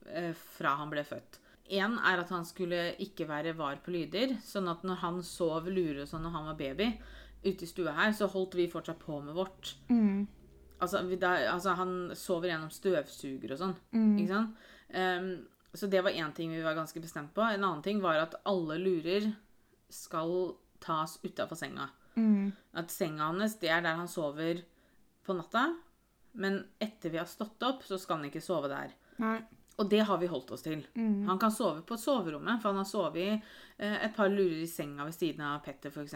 eh, 0.10 0.34
fra 0.34 0.76
han 0.78 0.90
ble 0.90 1.04
født. 1.04 1.38
Én 1.72 1.94
er 2.04 2.20
at 2.20 2.30
han 2.30 2.44
skulle 2.44 2.96
ikke 3.00 3.28
være 3.30 3.54
var 3.56 3.78
på 3.86 3.92
lyder. 3.94 4.36
Sånn 4.44 4.68
at 4.70 4.82
når 4.84 4.96
han 4.98 5.22
sov 5.24 5.68
lure 5.70 6.02
og 6.02 6.08
sånn 6.08 6.24
når 6.24 6.32
han 6.32 6.46
var 6.46 6.56
baby 6.58 6.98
ute 7.46 7.64
i 7.64 7.68
stua 7.68 7.94
her, 7.94 8.12
så 8.12 8.28
holdt 8.30 8.54
vi 8.56 8.68
fortsatt 8.68 9.00
på 9.00 9.22
med 9.24 9.34
vårt. 9.36 9.76
Altså, 10.82 11.04
vi, 11.08 11.16
da, 11.22 11.36
altså 11.54 11.76
han 11.78 12.12
sover 12.18 12.50
gjennom 12.50 12.72
støvsuger 12.74 13.52
og 13.54 13.60
sånn. 13.62 13.76
Ikke 13.94 14.28
sant? 14.34 14.56
Ehm, 14.94 15.46
så 15.74 15.88
det 15.88 16.02
var 16.04 16.12
én 16.12 16.34
ting 16.36 16.52
vi 16.52 16.62
var 16.62 16.76
ganske 16.76 17.00
bestemt 17.00 17.34
på. 17.34 17.42
En 17.42 17.64
annen 17.64 17.84
ting 17.86 18.02
var 18.04 18.20
at 18.20 18.36
alle 18.46 18.78
lurer 18.82 19.32
skal 19.90 20.56
tas 20.84 21.18
utafor 21.24 21.56
senga. 21.56 21.90
At 22.76 22.92
senga 22.92 23.30
hans, 23.30 23.56
det 23.62 23.70
er 23.72 23.82
der 23.86 23.96
han 23.96 24.10
sover 24.12 24.64
på 25.26 25.36
natta. 25.38 25.70
Men 26.34 26.62
etter 26.80 27.12
vi 27.12 27.20
har 27.20 27.28
stått 27.28 27.64
opp, 27.64 27.84
så 27.84 28.00
skal 28.00 28.20
han 28.20 28.30
ikke 28.30 28.44
sove 28.44 28.70
der. 28.72 28.94
Nei. 29.22 29.40
Og 29.80 29.88
det 29.90 30.02
har 30.06 30.20
vi 30.22 30.28
holdt 30.30 30.52
oss 30.52 30.64
til. 30.66 30.84
Han 31.28 31.40
kan 31.40 31.52
sove 31.52 31.82
på 31.88 31.98
soverommet, 31.98 32.60
for 32.62 32.72
han 32.72 32.82
har 32.84 32.88
sovet 32.90 33.42
eh, 33.78 33.98
et 34.06 34.16
par 34.16 34.30
lurer 34.30 34.62
i 34.64 34.68
senga 34.70 35.08
ved 35.08 35.16
siden 35.16 35.42
av 35.48 35.62
Petter, 35.66 35.90
f.eks. 35.92 36.16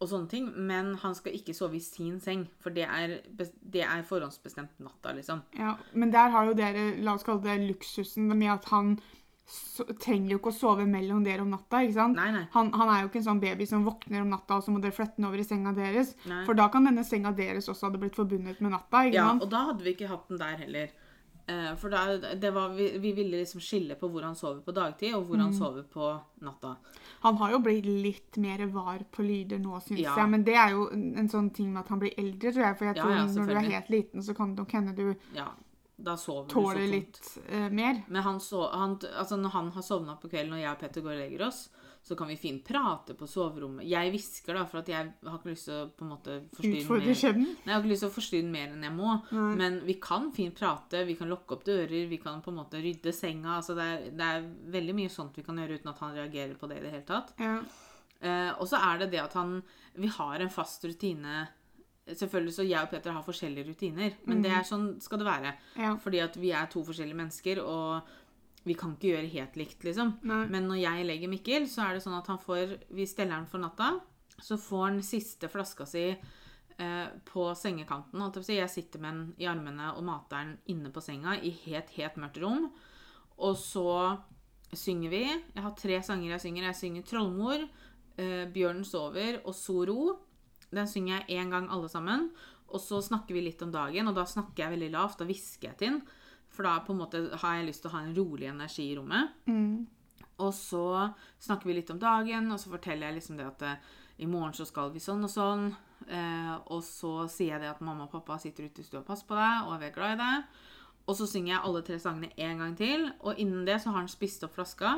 Og 0.00 0.08
sånne 0.10 0.28
ting. 0.28 0.48
Men 0.68 0.94
han 1.00 1.14
skal 1.16 1.32
ikke 1.38 1.54
sove 1.56 1.78
i 1.78 1.80
sin 1.80 2.18
seng, 2.20 2.46
for 2.60 2.70
det 2.70 2.84
er, 2.84 3.20
det 3.62 3.82
er 3.82 4.02
forhåndsbestemt 4.04 4.74
natta, 4.84 5.14
liksom. 5.16 5.40
Ja, 5.56 5.76
men 5.94 6.10
der 6.12 6.28
har 6.34 6.44
jo 6.50 6.52
dere, 6.58 6.90
la 7.00 7.14
oss 7.16 7.24
kalle 7.24 7.40
det 7.46 7.54
luksusen, 7.70 8.28
med 8.36 8.50
at 8.58 8.68
han 8.74 8.98
so 9.46 9.84
trenger 10.02 10.32
jo 10.34 10.38
ikke 10.40 10.50
å 10.50 10.56
sove 10.58 10.84
mellom 10.90 11.22
dere 11.24 11.44
om 11.44 11.50
natta. 11.54 11.80
ikke 11.86 11.94
sant? 11.94 12.16
Nei, 12.18 12.28
nei. 12.34 12.44
Han, 12.52 12.72
han 12.74 12.88
er 12.92 13.02
jo 13.04 13.08
ikke 13.12 13.20
en 13.22 13.26
sånn 13.28 13.40
baby 13.40 13.66
som 13.70 13.84
våkner 13.86 14.24
om 14.24 14.32
natta, 14.34 14.56
og 14.58 14.64
så 14.66 14.74
må 14.74 14.80
dere 14.82 14.92
flytte 14.96 15.16
den 15.20 15.28
over 15.28 15.38
i 15.40 15.44
senga 15.46 15.72
deres. 15.76 16.12
Nei. 16.26 16.42
For 16.48 16.58
da 16.58 16.66
kan 16.72 16.84
denne 16.88 17.04
senga 17.06 17.30
deres 17.36 17.68
også 17.70 17.86
hadde 17.88 18.00
blitt 18.02 18.18
forbundet 18.18 18.60
med 18.60 18.74
natta. 18.74 19.04
ikke 19.06 19.16
Ja, 19.20 19.28
sant? 19.30 19.44
og 19.46 19.52
da 19.54 19.64
hadde 19.70 19.86
vi 19.86 19.94
ikke 19.94 20.10
hatt 20.10 20.28
den 20.28 20.42
der 20.42 20.56
heller. 20.64 20.90
Eh, 21.48 21.74
For 21.78 21.90
da, 21.90 22.34
det 22.34 22.50
var, 22.50 22.72
vi, 22.74 22.98
vi 22.98 23.12
ville 23.14 23.38
liksom 23.38 23.60
skille 23.62 23.94
på 23.94 24.08
hvor 24.10 24.24
han 24.26 24.34
sover 24.34 24.64
på 24.66 24.72
dagtid, 24.74 25.14
og 25.14 25.28
hvor 25.28 25.38
han 25.38 25.52
sover 25.54 25.84
på 25.86 26.08
natta. 26.42 26.72
Han 27.22 27.36
har 27.38 27.52
jo 27.54 27.60
blitt 27.62 27.86
litt 27.86 28.36
mer 28.42 28.64
var 28.74 29.04
på 29.14 29.22
lyder 29.22 29.60
nå, 29.62 29.78
syns 29.84 30.00
Ja. 30.02 30.16
jeg. 30.18 30.28
Men 30.32 30.42
det 30.44 30.56
er 30.58 30.74
jo 30.74 30.88
en 30.90 31.28
sånn 31.30 31.52
ting 31.54 31.72
med 31.72 31.84
at 31.84 31.88
han 31.94 32.02
blir 32.02 32.18
eldre, 32.18 32.50
tror 32.52 32.64
jeg. 32.66 32.78
For 32.80 32.90
jeg 32.90 32.96
tror 32.98 33.14
ja, 33.14 33.26
når 33.26 33.46
du 33.46 33.54
er 33.54 33.70
helt 33.76 33.94
liten, 33.94 34.22
så 34.26 34.34
kan 34.34 34.54
det 34.54 34.64
nok 34.64 34.72
hende 34.72 34.96
du 34.96 35.14
Ja, 35.36 35.52
tåler 36.50 36.86
litt 36.90 37.38
eh, 37.48 37.70
mer. 37.70 38.02
Men 38.08 38.22
han 38.22 38.40
så, 38.40 38.66
han, 38.72 38.98
altså 39.16 39.36
når 39.38 39.50
han 39.54 39.70
har 39.70 39.82
sovna 39.82 40.16
på 40.16 40.28
kvelden 40.28 40.52
og 40.58 40.60
jeg 40.60 40.70
og 40.72 40.80
Petter 40.82 41.00
går 41.00 41.14
og 41.14 41.22
legger 41.22 41.46
oss, 41.46 41.68
så 42.06 42.14
kan 42.14 42.28
vi 42.30 42.36
fint 42.38 42.62
prate 42.62 43.16
på 43.18 43.26
soverommet. 43.26 43.82
Jeg 43.90 44.12
hvisker, 44.14 44.54
da, 44.54 44.60
for 44.70 44.78
at 44.78 44.90
jeg 44.92 45.08
har 45.26 45.38
ikke 45.40 45.50
lyst 45.50 45.66
til 45.66 45.74
å 45.74 45.88
på 45.90 46.04
en 46.06 46.10
måte 46.12 46.36
forstyrre 46.54 46.84
mer. 47.00 47.08
Nei, 47.42 47.64
jeg 47.64 47.72
har 47.74 47.80
ikke 47.82 47.90
lyst 47.90 48.04
til 48.04 48.10
å 48.12 48.14
forstyrre 48.14 48.52
mer 48.52 48.68
enn 48.76 48.86
jeg 48.86 48.94
må. 48.94 49.16
Men 49.58 49.80
vi 49.88 49.96
kan 50.04 50.28
fint 50.36 50.54
prate, 50.54 51.02
vi 51.08 51.16
kan 51.18 51.32
lukke 51.32 51.56
opp 51.56 51.64
dører, 51.66 52.06
vi 52.06 52.20
kan 52.22 52.38
på 52.44 52.52
en 52.54 52.60
måte 52.60 52.78
rydde 52.84 53.10
senga. 53.16 53.56
altså 53.56 53.74
Det 53.74 53.86
er, 53.90 54.06
det 54.20 54.28
er 54.36 54.46
veldig 54.76 54.94
mye 55.00 55.10
sånt 55.10 55.34
vi 55.40 55.42
kan 55.48 55.58
gjøre 55.58 55.80
uten 55.80 55.90
at 55.90 56.02
han 56.04 56.14
reagerer 56.14 56.54
på 56.60 56.70
det 56.70 56.78
i 56.78 56.84
det 56.86 56.94
hele 56.94 57.08
tatt. 57.10 57.34
Ja. 57.42 57.56
Eh, 58.20 58.52
og 58.54 58.70
så 58.70 58.78
er 58.80 59.02
det 59.02 59.10
det 59.12 59.20
at 59.20 59.34
han 59.36 59.58
Vi 59.98 60.08
har 60.08 60.40
en 60.40 60.50
fast 60.50 60.84
rutine. 60.84 61.48
Selvfølgelig 62.06 62.54
så 62.54 62.62
jeg 62.62 62.86
og 62.86 62.90
Peter 62.92 63.10
har 63.10 63.24
forskjellige 63.26 63.66
rutiner, 63.66 64.12
men 64.30 64.44
det 64.44 64.52
er 64.54 64.62
sånn 64.62 65.00
skal 65.02 65.18
det 65.18 65.26
være. 65.26 65.52
Ja. 65.74 65.96
Fordi 65.98 66.20
at 66.22 66.36
vi 66.38 66.52
er 66.54 66.68
to 66.70 66.84
forskjellige 66.86 67.18
mennesker, 67.18 67.60
og 67.66 68.06
vi 68.66 68.74
kan 68.74 68.96
ikke 68.96 69.12
gjøre 69.12 69.30
helt 69.30 69.56
likt, 69.60 69.84
liksom. 69.86 70.16
Nei. 70.26 70.42
Men 70.50 70.66
når 70.66 70.80
jeg 70.82 71.06
legger 71.06 71.30
Mikkel, 71.30 71.68
så 71.70 71.84
er 71.84 71.96
det 71.96 72.02
sånn 72.02 72.18
at 72.18 72.26
han 72.32 72.40
får 72.42 72.76
Vi 72.90 73.06
steller 73.06 73.38
han 73.38 73.46
for 73.50 73.62
natta. 73.62 73.92
Så 74.42 74.58
får 74.60 74.82
han 74.88 74.98
siste 75.06 75.48
flaska 75.48 75.86
si 75.88 76.08
eh, 76.10 77.06
på 77.30 77.46
sengekanten. 77.56 78.24
Jeg 78.26 78.44
si. 78.44 78.58
Jeg 78.58 78.72
sitter 78.72 79.02
med 79.04 79.14
den 79.14 79.28
i 79.38 79.48
armene 79.48 79.92
og 79.94 80.04
mater 80.08 80.42
den 80.42 80.56
inne 80.74 80.90
på 80.92 81.04
senga 81.04 81.38
i 81.38 81.54
helt, 81.62 81.94
helt 81.96 82.18
mørkt 82.20 82.42
rom. 82.42 82.66
Og 83.38 83.56
så 83.60 84.16
synger 84.74 85.14
vi. 85.14 85.22
Jeg 85.30 85.62
har 85.62 85.78
tre 85.78 86.02
sanger 86.02 86.34
jeg 86.34 86.44
synger. 86.48 86.68
Jeg 86.70 86.80
synger 86.82 87.02
'Trollmor', 87.06 87.68
eh, 88.18 88.44
'Bjørnen 88.50 88.84
sover' 88.84 89.40
og 89.44 89.54
'So 89.54 89.86
ro'. 89.86 90.18
Den 90.74 90.86
synger 90.86 91.22
jeg 91.22 91.38
én 91.38 91.50
gang 91.50 91.70
alle 91.70 91.88
sammen. 91.88 92.30
Og 92.68 92.80
så 92.80 92.98
snakker 92.98 93.34
vi 93.34 93.46
litt 93.46 93.62
om 93.62 93.70
dagen, 93.70 94.08
og 94.08 94.14
da 94.14 94.24
snakker 94.26 94.64
jeg 94.64 94.74
veldig 94.74 94.90
lavt. 94.90 95.18
Da 95.18 95.24
hvisker 95.24 95.68
jeg 95.68 95.76
til 95.78 95.88
den. 95.88 96.02
For 96.56 96.64
da 96.64 96.78
på 96.80 96.94
en 96.94 97.02
måte 97.02 97.20
har 97.42 97.58
jeg 97.58 97.68
lyst 97.68 97.84
til 97.84 97.92
å 97.92 97.96
ha 97.98 98.02
en 98.06 98.16
rolig 98.16 98.48
energi 98.48 98.88
i 98.90 98.96
rommet. 98.96 99.36
Og 100.44 100.52
så 100.56 100.84
snakker 101.40 101.68
vi 101.68 101.78
litt 101.78 101.92
om 101.92 102.00
dagen, 102.00 102.50
og 102.52 102.60
så 102.60 102.72
forteller 102.72 103.08
jeg 103.08 103.18
liksom 103.18 103.38
det 103.38 103.48
at 103.48 103.64
eh, 103.64 103.90
i 104.24 104.28
morgen 104.28 104.54
så 104.56 104.66
skal 104.68 104.92
vi 104.92 105.00
sånn 105.00 105.24
og 105.24 105.32
sånn. 105.32 105.68
Eh, 106.08 106.54
og 106.72 106.82
så 106.84 107.26
sier 107.32 107.54
jeg 107.54 107.64
det 107.64 107.70
at 107.72 107.84
mamma 107.84 108.06
og 108.06 108.12
pappa 108.12 108.38
sitter 108.40 108.68
ute 108.68 108.82
i 108.82 108.86
stua 108.86 109.02
og 109.02 109.08
passer 109.08 109.28
på 109.28 109.36
deg, 109.38 109.62
og 109.64 109.76
er 109.76 109.84
veldig 109.84 109.96
glad 109.96 110.16
i 110.16 110.20
deg. 110.22 110.64
Og 111.06 111.14
så 111.20 111.28
synger 111.30 111.52
jeg 111.54 111.62
alle 111.68 111.84
tre 111.86 112.00
sangene 112.02 112.32
en 112.48 112.64
gang 112.64 112.74
til, 112.78 113.06
og 113.22 113.40
innen 113.40 113.64
det 113.68 113.78
så 113.82 113.92
har 113.92 114.02
han 114.02 114.12
spist 114.12 114.44
opp 114.44 114.56
flaska. 114.56 114.96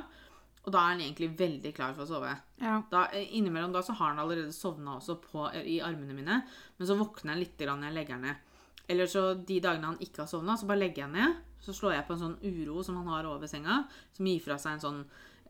Og 0.65 0.73
da 0.75 0.83
er 0.83 0.95
han 0.97 1.03
egentlig 1.05 1.31
veldig 1.39 1.71
klar 1.77 1.95
for 1.97 2.05
å 2.05 2.11
sove. 2.11 2.35
Ja. 2.61 2.81
Da, 2.91 3.07
eh, 3.15 3.31
innimellom 3.39 3.73
da 3.73 3.83
så 3.85 3.95
har 3.97 4.13
han 4.13 4.23
allerede 4.23 4.53
sovna 4.53 4.99
også 4.99 5.19
på, 5.23 5.47
i 5.55 5.79
armene 5.85 6.17
mine, 6.17 6.43
men 6.77 6.89
så 6.89 6.99
våkner 6.99 7.35
han 7.35 7.43
litt 7.43 7.63
når 7.63 7.89
jeg 7.89 7.97
legger 7.97 8.19
han 8.19 8.27
ned. 8.27 8.48
Eller 8.89 9.11
så 9.11 9.35
de 9.35 9.59
dagene 9.61 9.91
han 9.91 10.01
ikke 10.03 10.23
har 10.25 10.31
sovna, 10.31 10.57
så 10.57 10.69
bare 10.69 10.83
legger 10.83 11.05
jeg 11.05 11.15
ned. 11.15 11.41
Så 11.61 11.75
slår 11.77 11.99
jeg 11.99 12.07
på 12.09 12.15
en 12.15 12.23
sånn 12.23 12.37
uro 12.41 12.83
som 12.87 12.97
han 13.01 13.11
har 13.13 13.29
over 13.29 13.51
senga, 13.51 13.83
som 14.17 14.29
gir 14.29 14.41
fra 14.41 14.57
seg 14.61 14.77
en 14.77 14.85
sånn 14.85 15.01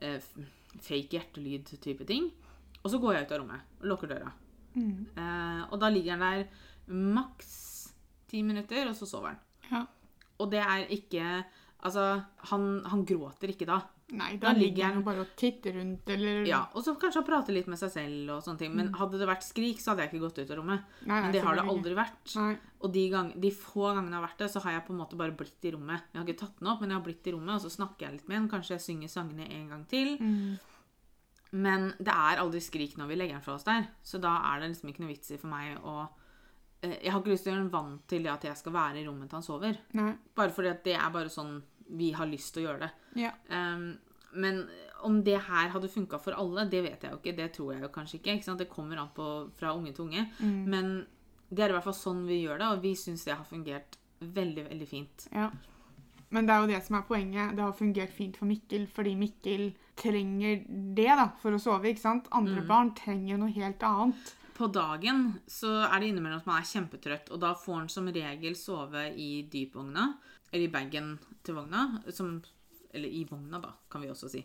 eh, 0.03 0.19
fake 0.83 1.15
hjertelyd-type 1.15 2.07
ting. 2.09 2.27
Og 2.81 2.91
så 2.91 2.99
går 2.99 3.15
jeg 3.15 3.27
ut 3.27 3.35
av 3.35 3.41
rommet 3.43 3.79
og 3.79 3.87
lukker 3.93 4.11
døra. 4.11 4.33
Mm. 4.75 5.05
Eh, 5.15 5.61
og 5.69 5.79
da 5.81 5.91
ligger 5.93 6.17
han 6.17 6.25
der 6.25 6.67
maks 6.89 7.53
ti 8.29 8.43
minutter, 8.45 8.89
og 8.89 8.97
så 8.97 9.07
sover 9.09 9.33
han. 9.33 9.39
Ja. 9.69 9.85
Og 10.39 10.51
det 10.51 10.61
er 10.63 10.91
ikke 10.95 11.43
Altså, 11.79 12.03
han, 12.51 12.63
han 12.91 13.05
gråter 13.07 13.53
ikke 13.53 13.67
da. 13.69 13.79
Nei, 14.09 14.33
Da 14.41 14.49
da 14.49 14.57
ligger 14.57 14.87
han 14.87 14.97
jo 14.97 15.03
bare 15.05 15.21
og 15.21 15.35
titter 15.37 15.75
rundt, 15.77 16.07
eller 16.09 16.47
Ja, 16.47 16.63
Og 16.73 16.81
så 16.83 16.95
kanskje 16.97 17.21
han 17.21 17.27
prater 17.27 17.53
litt 17.53 17.69
med 17.69 17.77
seg 17.79 17.91
selv, 17.93 18.31
og 18.33 18.41
sånne 18.43 18.59
ting. 18.63 18.73
Men 18.75 18.89
hadde 18.97 19.19
det 19.21 19.27
vært 19.29 19.45
skrik, 19.45 19.79
så 19.79 19.91
hadde 19.93 20.07
jeg 20.07 20.11
ikke 20.11 20.23
gått 20.25 20.41
ut 20.41 20.49
av 20.49 20.59
rommet. 20.59 20.87
Nei, 21.03 21.13
nei, 21.13 21.19
Men 21.21 21.35
det 21.35 21.43
har 21.45 21.59
det 21.59 21.67
aldri 21.75 21.93
vært. 21.97 22.33
Nei. 22.35 22.55
Og 22.79 22.91
de, 22.95 23.05
gang, 23.13 23.29
de 23.45 23.51
få 23.53 23.93
gangene 23.93 24.15
jeg 24.15 24.19
har 24.19 24.25
vært 24.27 24.43
det, 24.43 24.49
så 24.51 24.63
har 24.65 24.75
jeg 24.75 24.85
på 24.87 24.95
en 24.95 25.01
måte 25.03 25.19
bare 25.19 25.37
blitt 25.37 25.69
i 25.69 25.73
rommet. 25.75 26.09
Jeg 26.11 26.19
har 26.19 26.27
ikke 26.27 26.41
tatt 26.41 26.59
den 26.59 26.71
opp, 26.73 26.81
men 26.81 26.91
jeg 26.91 26.99
har 26.99 27.05
blitt 27.05 27.29
i 27.29 27.35
rommet, 27.35 27.55
og 27.55 27.63
så 27.63 27.71
snakker 27.77 28.07
jeg 28.07 28.17
litt 28.17 28.27
med 28.31 28.39
den. 28.39 28.51
Kanskje 28.51 28.75
jeg 28.75 28.85
synger 28.87 29.13
sangene 29.13 29.47
en 29.47 29.71
gang 29.75 29.85
til. 29.93 30.15
Mm. 30.19 30.57
Men 31.51 31.89
det 31.97 32.13
er 32.13 32.41
aldri 32.41 32.61
skrik 32.61 32.97
når 32.99 33.09
vi 33.09 33.17
legger 33.17 33.37
den 33.39 33.45
fra 33.45 33.55
oss 33.57 33.67
der. 33.67 33.87
Så 34.05 34.19
da 34.21 34.35
er 34.51 34.61
det 34.61 34.73
liksom 34.73 34.91
ikke 34.91 35.05
noe 35.05 35.13
vits 35.13 35.31
i 35.33 35.39
for 35.41 35.49
meg 35.49 35.79
å 35.81 35.95
eh, 36.83 36.99
Jeg 37.05 37.13
har 37.13 37.21
ikke 37.21 37.33
lyst 37.33 37.45
til 37.47 37.53
å 37.53 37.55
gjøre 37.55 37.63
den 37.63 37.73
vant 37.73 38.03
til 38.09 38.25
det 38.25 38.33
at 38.33 38.45
jeg 38.51 38.59
skal 38.59 38.75
være 38.75 39.01
i 39.01 39.05
rommet 39.07 39.29
til 39.31 39.39
han 39.39 39.45
sover. 39.45 39.79
Nei. 39.97 40.11
Bare 40.37 40.53
fordi 40.53 40.73
at 40.73 40.83
det 40.85 40.97
er 40.99 41.13
bare 41.13 41.33
sånn 41.33 41.59
vi 41.89 42.11
har 42.13 42.27
lyst 42.29 42.53
til 42.53 42.63
å 42.63 42.67
gjøre 42.69 42.79
det. 42.87 42.91
Ja. 43.23 43.31
Um, 43.49 43.97
men 44.33 44.67
om 45.01 45.23
det 45.23 45.39
her 45.47 45.69
hadde 45.73 45.89
funka 45.89 46.19
for 46.21 46.35
alle, 46.37 46.67
det 46.69 46.83
vet 46.85 47.01
jeg 47.01 47.11
jo 47.11 47.17
ikke. 47.17 47.35
Det 47.37 47.47
tror 47.55 47.73
jeg 47.73 47.81
jo 47.81 47.89
kanskje 47.95 48.19
ikke. 48.19 48.35
ikke? 48.37 48.57
Det 48.59 48.69
kommer 48.69 48.97
an 49.01 49.09
på 49.15 49.29
fra 49.57 49.73
unge 49.73 49.93
til 49.95 50.05
unge. 50.05 50.27
Mm. 50.39 50.59
Men 50.69 50.91
det 51.49 51.63
er 51.65 51.69
i 51.69 51.77
hvert 51.77 51.87
fall 51.87 51.97
sånn 51.97 52.25
vi 52.27 52.43
gjør 52.43 52.59
det, 52.61 52.67
og 52.75 52.81
vi 52.83 52.91
syns 52.99 53.23
det 53.25 53.33
har 53.33 53.45
fungert 53.47 53.97
veldig, 54.21 54.67
veldig 54.69 54.87
fint. 54.87 55.27
Ja. 55.33 55.49
Men 56.29 56.45
det 56.45 56.53
er 56.53 56.61
jo 56.61 56.67
det 56.69 56.81
som 56.85 56.95
er 56.99 57.07
poenget. 57.07 57.55
Det 57.57 57.63
har 57.63 57.73
fungert 57.73 58.11
fint 58.13 58.37
for 58.37 58.45
Mikkel, 58.45 58.85
fordi 58.93 59.15
Mikkel 59.17 59.71
trenger 59.97 60.59
det 60.67 61.07
da, 61.09 61.29
for 61.41 61.55
å 61.55 61.59
sove. 61.59 61.89
ikke 61.89 62.03
sant? 62.03 62.27
Andre 62.31 62.61
Mm. 62.61 62.67
barn 62.67 62.93
trenger 62.93 63.37
noe 63.39 63.49
helt 63.55 63.79
annet. 63.81 64.35
På 64.53 64.67
dagen 64.71 65.39
så 65.47 65.87
er 65.89 65.99
det 65.99 66.09
innimellom 66.11 66.37
at 66.43 66.45
man 66.45 66.61
er 66.61 66.67
kjempetrøtt, 66.67 67.31
og 67.31 67.39
da 67.39 67.53
får 67.55 67.75
han 67.79 67.89
som 67.89 68.05
regel 68.07 68.53
sove 68.55 69.07
i 69.15 69.41
dypvogna, 69.49 70.17
eller 70.51 70.65
i 70.65 70.71
bagen 70.73 71.13
til 71.45 71.57
vogna, 71.57 71.85
som, 72.15 72.37
eller 72.93 73.09
i 73.09 73.23
vogna, 73.29 73.61
da, 73.63 73.73
kan 73.91 74.03
vi 74.03 74.11
også 74.11 74.31
si. 74.31 74.43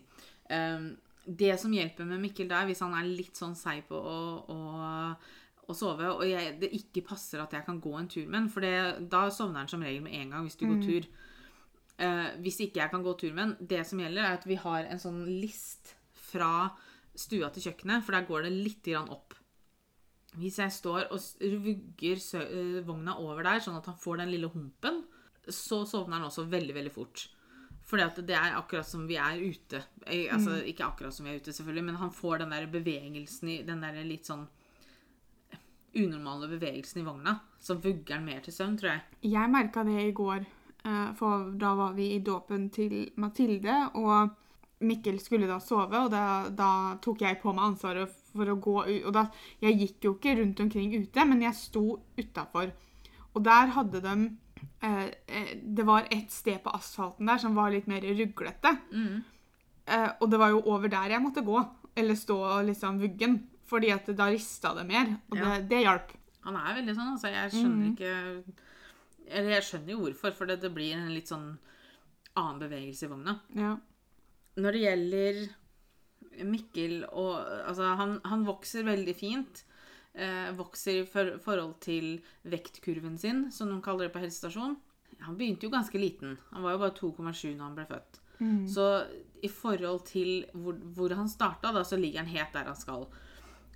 Um, 0.49 0.93
det 1.25 1.55
som 1.57 1.73
hjelper 1.73 2.05
med 2.05 2.21
Mikkel 2.21 2.49
der, 2.49 2.67
hvis 2.69 2.83
han 2.85 2.93
er 2.93 3.07
litt 3.09 3.37
sånn 3.37 3.55
seig 3.57 3.87
på 3.89 3.97
å, 3.97 4.17
å, 4.53 4.57
å 5.65 5.75
sove, 5.77 6.11
og 6.13 6.25
jeg, 6.29 6.57
det 6.61 6.69
ikke 6.77 7.05
passer 7.07 7.41
at 7.41 7.55
jeg 7.57 7.65
kan 7.65 7.81
gå 7.81 7.95
en 7.97 8.09
tur 8.11 8.27
med 8.27 8.43
han, 8.43 8.51
for 8.53 8.65
det, 8.65 9.07
da 9.11 9.25
sovner 9.33 9.63
han 9.63 9.71
som 9.71 9.85
regel 9.85 10.05
med 10.05 10.17
en 10.19 10.35
gang 10.35 10.45
hvis 10.45 10.59
du 10.59 10.67
går 10.69 10.83
tur. 10.85 11.09
Uh, 11.95 12.29
hvis 12.43 12.59
ikke 12.65 12.83
jeg 12.83 12.91
kan 12.91 13.05
gå 13.05 13.15
tur 13.17 13.31
med 13.33 13.55
den, 13.55 13.69
det 13.73 13.85
som 13.89 14.01
gjelder, 14.03 14.27
er 14.27 14.37
at 14.37 14.45
vi 14.49 14.59
har 14.61 14.85
en 14.85 15.01
sånn 15.01 15.23
list 15.29 15.95
fra 16.25 16.75
stua 17.15 17.49
til 17.53 17.69
kjøkkenet, 17.69 18.03
for 18.03 18.15
der 18.15 18.27
går 18.27 18.45
det 18.45 18.53
litt 18.53 18.85
grann 18.85 19.11
opp. 19.13 19.33
Hvis 20.35 20.59
jeg 20.59 20.73
står 20.75 21.07
og 21.15 21.21
vugger 21.63 22.19
eh, 22.41 22.81
vogna 22.83 23.15
over 23.23 23.45
der, 23.47 23.61
sånn 23.63 23.77
at 23.79 23.87
han 23.87 23.95
får 23.99 24.19
den 24.19 24.33
lille 24.33 24.49
humpen, 24.51 25.04
så 25.49 25.85
sovner 25.85 26.19
han 26.19 26.27
også 26.27 26.47
veldig, 26.49 26.75
veldig 26.75 26.93
fort. 26.93 27.27
Fordi 27.85 28.03
at 28.03 28.19
det 28.25 28.35
er 28.37 28.55
akkurat 28.57 28.87
som 28.87 29.05
vi 29.07 29.17
er 29.21 29.41
ute. 29.41 29.81
Altså, 30.09 30.57
Ikke 30.65 30.87
akkurat 30.87 31.13
som 31.13 31.27
vi 31.27 31.35
er 31.35 31.41
ute, 31.41 31.53
selvfølgelig, 31.53 31.83
men 31.85 31.99
han 32.01 32.13
får 32.13 32.41
den 32.41 32.55
der 32.55 32.69
bevegelsen 32.71 33.51
i 33.53 33.57
Den 33.67 33.83
der 33.85 33.99
litt 34.03 34.25
sånn 34.25 34.47
unormale 35.95 36.49
bevegelsen 36.51 37.01
i 37.01 37.05
vogna. 37.05 37.35
Så 37.61 37.77
vugger 37.79 38.17
han 38.17 38.25
mer 38.25 38.41
til 38.43 38.53
søvn, 38.53 38.77
tror 38.79 38.91
jeg. 38.95 39.03
Jeg 39.31 39.51
merka 39.51 39.83
det 39.87 40.01
i 40.01 40.15
går, 40.15 40.45
eh, 40.83 41.13
for 41.19 41.51
da 41.61 41.75
var 41.75 41.93
vi 41.93 42.15
i 42.15 42.23
dåpen 42.25 42.69
til 42.73 43.11
Mathilde, 43.15 43.77
og 43.95 44.33
Mikkel 44.85 45.19
skulle 45.23 45.47
da 45.47 45.59
sove, 45.63 46.01
og 46.03 46.11
da, 46.11 46.49
da 46.51 46.97
tok 47.01 47.21
jeg 47.23 47.39
på 47.41 47.53
meg 47.55 47.71
ansvaret 47.71 48.11
for 48.33 48.49
å 48.51 48.57
gå 48.59 48.75
ut. 48.89 49.05
Og 49.05 49.13
da, 49.15 49.29
jeg 49.63 49.79
gikk 49.79 50.09
jo 50.09 50.15
ikke 50.17 50.35
rundt 50.41 50.59
omkring 50.59 50.91
ute, 50.97 51.25
men 51.25 51.45
jeg 51.45 51.55
sto 51.55 51.85
utafor. 52.19 52.73
Og 53.35 53.43
der 53.45 53.71
hadde 53.75 54.01
de 54.03 54.15
Det 54.81 55.85
var 55.87 56.07
et 56.13 56.31
sted 56.31 56.59
på 56.63 56.73
asfalten 56.75 57.25
der 57.29 57.39
som 57.41 57.55
var 57.57 57.71
litt 57.73 57.87
mer 57.89 58.01
ruglete. 58.05 58.71
Mm. 58.93 59.23
Eh, 59.85 60.11
og 60.19 60.29
det 60.31 60.39
var 60.41 60.53
jo 60.53 60.61
over 60.65 60.89
der 60.89 61.15
jeg 61.15 61.21
måtte 61.23 61.43
gå, 61.45 61.57
eller 61.97 62.15
stå 62.19 62.37
liksom 62.69 62.99
vuggen. 63.01 63.39
Fordi 63.65 63.89
at 63.95 64.05
da 64.13 64.27
rista 64.29 64.75
det 64.77 64.85
mer, 64.85 65.15
og 65.31 65.37
Ja. 65.39 65.43
det, 65.57 65.69
det 65.69 65.79
hjalp. 65.87 66.11
Han 66.45 66.55
er 66.59 66.75
veldig 66.77 66.93
sånn, 66.95 67.11
altså. 67.15 67.31
Jeg 67.33 67.51
skjønner 67.55 67.87
ikke 67.95 68.53
Eller 69.27 69.49
jeg 69.55 69.63
skjønner 69.65 69.89
jo 69.95 70.01
hvorfor, 70.03 70.35
for 70.37 70.45
det, 70.45 70.59
det 70.61 70.69
blir 70.75 70.93
en 70.93 71.09
litt 71.09 71.31
sånn 71.31 71.57
annen 72.37 72.59
bevegelse 72.61 73.07
i 73.07 73.09
vogna. 73.09 73.39
Ja. 73.57 73.71
Når 74.61 74.71
det 74.77 74.81
gjelder 74.83 75.39
Mikkel 76.45 77.05
og 77.09 77.39
Altså, 77.65 77.95
han, 77.97 78.19
han 78.25 78.45
vokser 78.45 78.85
veldig 78.85 79.15
fint. 79.17 79.63
Eh, 80.15 80.51
vokser 80.55 81.01
i 81.01 81.07
for, 81.11 81.33
forhold 81.43 81.73
til 81.83 82.21
vektkurven 82.47 83.17
sin, 83.19 83.49
som 83.51 83.67
de 83.67 83.81
kaller 83.83 84.07
det 84.07 84.13
på 84.13 84.21
helsestasjon. 84.23 84.77
Han 85.25 85.35
begynte 85.35 85.67
jo 85.67 85.73
ganske 85.73 85.99
liten. 85.99 86.37
Han 86.53 86.63
var 86.63 86.75
jo 86.75 86.83
bare 86.85 86.95
2,7 86.95 87.55
når 87.55 87.63
han 87.65 87.75
ble 87.75 87.87
født. 87.89 88.19
Mm. 88.39 88.61
Så 88.67 88.85
i 89.43 89.51
forhold 89.51 90.05
til 90.07 90.45
hvor, 90.53 90.79
hvor 90.95 91.15
han 91.19 91.27
starta, 91.31 91.73
da, 91.75 91.83
så 91.83 91.99
ligger 91.99 92.23
han 92.23 92.31
helt 92.31 92.55
der 92.55 92.71
han 92.71 92.79
skal. 92.79 93.07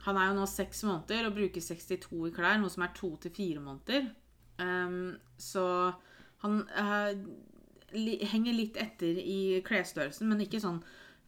Han 0.06 0.16
er 0.16 0.30
jo 0.30 0.38
nå 0.40 0.48
seks 0.48 0.86
måneder 0.88 1.28
og 1.28 1.36
bruker 1.36 1.64
62 1.64 2.08
i 2.30 2.34
klær, 2.36 2.60
noe 2.62 2.72
som 2.72 2.88
er 2.88 2.96
to 2.96 3.12
til 3.20 3.36
fire 3.36 3.64
måneder. 3.64 4.08
Um, 4.64 5.18
så 5.40 5.66
han 6.44 6.62
uh, 6.72 7.12
henger 8.32 8.56
litt 8.56 8.80
etter 8.80 9.20
i 9.20 9.60
klesstørrelsen, 9.66 10.32
men 10.32 10.48
ikke 10.48 10.64
sånn 10.64 10.80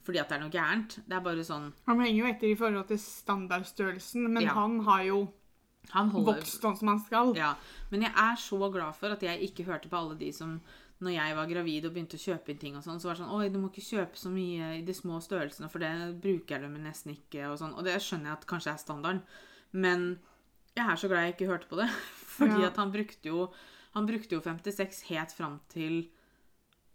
fordi 0.04 0.20
at 0.20 0.30
det 0.30 0.38
er 0.38 0.42
noe 0.42 0.50
gærent. 0.54 0.96
Det 1.08 1.14
er 1.18 1.22
bare 1.26 1.44
sånn 1.46 1.72
Han 1.88 2.00
henger 2.02 2.18
jo 2.24 2.30
etter 2.34 2.48
i 2.52 2.56
forhold 2.58 2.88
til 2.88 2.98
standardstørrelsen, 2.98 4.28
men 4.34 4.44
Ja. 4.44 4.54
han 4.54 4.80
har 4.88 5.04
jo 5.04 5.34
Han 5.92 6.12
vokst 6.12 6.62
sånn 6.62 6.78
som 6.78 6.88
han 6.88 7.00
skal. 7.00 7.36
Ja, 7.36 7.56
men 7.92 8.02
jeg 8.04 8.12
er 8.16 8.36
så 8.38 8.72
glad 8.72 8.96
for 8.96 9.10
at 9.12 9.22
jeg 9.22 9.42
ikke 9.50 9.66
hørte 9.66 9.90
på 9.90 9.98
alle 9.98 10.16
de 10.18 10.32
som 10.32 10.62
når 11.02 11.12
jeg 11.16 11.36
var 11.36 11.48
gravid 11.50 11.86
og 11.86 11.94
begynte 11.96 12.14
å 12.14 12.22
kjøpe 12.22 12.50
inn 12.54 12.58
ting 12.62 12.76
og 12.78 12.84
sånn, 12.84 13.00
så 13.02 13.06
var 13.10 13.16
det 13.16 13.24
sånn 13.24 13.34
Oi, 13.34 13.50
du 13.50 13.58
må 13.58 13.72
ikke 13.72 13.82
kjøpe 13.98 14.16
så 14.16 14.30
mye 14.30 14.78
i 14.78 14.82
de 14.86 14.94
små 14.94 15.18
størrelsene, 15.20 15.68
for 15.72 15.80
det 15.80 16.22
bruker 16.22 16.62
de 16.62 16.68
nesten 16.78 17.16
ikke, 17.18 17.50
og 17.50 17.58
sånn. 17.58 17.74
Og 17.76 17.84
det 17.84 17.96
skjønner 18.00 18.26
jeg 18.30 18.38
at 18.38 18.46
kanskje 18.46 18.74
er 18.74 18.78
standarden, 18.78 19.24
men 19.74 20.20
jeg 20.78 20.86
er 20.88 20.96
så 20.96 21.08
glad 21.10 21.26
jeg 21.26 21.34
ikke 21.36 21.50
hørte 21.50 21.68
på 21.68 21.78
det. 21.82 21.90
Fordi 22.38 22.62
Ja. 22.62 22.68
at 22.68 22.78
han 22.78 22.92
brukte 22.92 23.26
jo 23.26 23.52
Han 23.94 24.06
brukte 24.08 24.30
jo 24.38 24.40
56 24.40 25.02
helt 25.10 25.32
fram 25.34 25.60
til? 25.68 26.08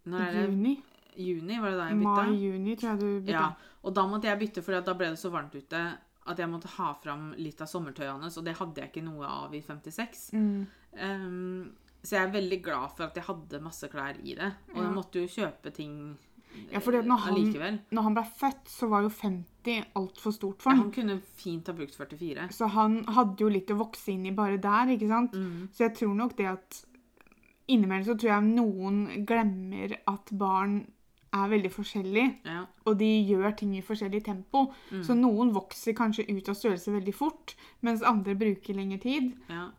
Juni. 0.07 0.81
Juni, 1.17 1.59
var 1.59 1.71
det 1.71 1.77
da 1.79 1.87
jeg 1.89 1.97
bytta? 1.99 2.25
Mai-juni, 2.27 2.75
tror 2.77 2.89
jeg 2.91 2.99
du 2.99 3.07
bytta. 3.21 3.31
Ja, 3.31 3.47
og 3.83 3.93
da 3.93 4.05
måtte 4.07 4.23
jeg 4.29 4.39
bytte, 4.39 4.63
for 4.63 4.79
da 4.81 4.93
ble 4.93 5.09
det 5.09 5.19
så 5.19 5.31
varmt 5.33 5.55
ute 5.55 5.81
at 6.27 6.37
jeg 6.37 6.49
måtte 6.51 6.67
ha 6.77 6.93
fram 6.93 7.33
litt 7.37 7.61
av 7.61 7.67
sommertøyet 7.71 8.21
hans, 8.21 8.37
og 8.37 8.43
det 8.45 8.57
hadde 8.57 8.75
jeg 8.81 8.91
ikke 8.91 9.03
noe 9.05 9.25
av 9.25 9.53
i 9.55 9.61
56. 9.61 10.29
Mm. 10.33 10.67
Um, 11.01 11.75
så 12.03 12.17
jeg 12.17 12.27
er 12.27 12.33
veldig 12.33 12.61
glad 12.63 12.91
for 12.97 13.07
at 13.07 13.15
jeg 13.15 13.23
hadde 13.27 13.61
masse 13.63 13.87
klær 13.91 14.17
i 14.23 14.35
det. 14.35 14.53
Og 14.73 14.77
Ja. 14.77 14.83
jeg 14.83 14.93
måtte 14.95 15.21
jo 15.21 15.27
kjøpe 15.27 15.73
ting 15.73 16.17
Ja, 16.71 16.79
fordi 16.79 17.03
når 17.05 17.17
han- 17.19 17.79
Når 17.91 18.01
han 18.01 18.13
ble 18.15 18.23
født, 18.23 18.65
så 18.65 18.89
var 18.89 19.01
jo 19.03 19.09
50 19.09 19.85
altfor 19.95 20.31
stort 20.33 20.61
for 20.61 20.71
Ja, 20.71 20.75
han. 20.77 20.85
han 20.85 20.91
kunne 20.91 21.21
fint 21.21 21.67
ha 21.67 21.73
brukt 21.73 21.93
44. 21.93 22.49
Så 22.49 22.67
han 22.69 23.03
hadde 23.05 23.37
jo 23.37 23.47
litt 23.49 23.67
å 23.67 23.77
vokse 23.77 24.07
inn 24.11 24.25
i 24.25 24.31
bare 24.31 24.57
der, 24.57 24.87
ikke 24.97 25.07
sant? 25.07 25.33
Mm. 25.33 25.67
Så 25.71 25.77
jeg 25.85 25.93
tror 25.95 26.15
nok 26.15 26.35
det 26.35 26.45
at 26.47 26.83
Innimellom 27.69 28.05
så 28.05 28.15
tror 28.17 28.29
jeg 28.31 28.43
noen 28.55 29.25
glemmer 29.25 29.97
at 30.07 30.25
barn 30.31 30.87
er 31.33 31.49
veldig 31.49 31.71
forskjellige, 31.71 32.35
Ja. 32.45 32.65
og 32.85 32.97
de 32.97 33.09
gjør 33.27 33.55
ting 33.57 33.75
i 33.77 33.81
forskjellig 33.81 34.23
tempo. 34.23 34.71
Mm. 34.91 35.03
Så 35.03 35.15
noen 35.17 35.51
vokser 35.53 35.93
kanskje 35.93 36.25
ut 36.29 36.49
av 36.49 36.55
størrelse 36.55 36.91
veldig 36.93 37.13
fort, 37.13 37.55
mens 37.81 38.01
andre 38.01 38.35
bruker 38.35 38.73
lengre 38.75 38.99
tid. 39.01 39.33
ja. 39.49 39.69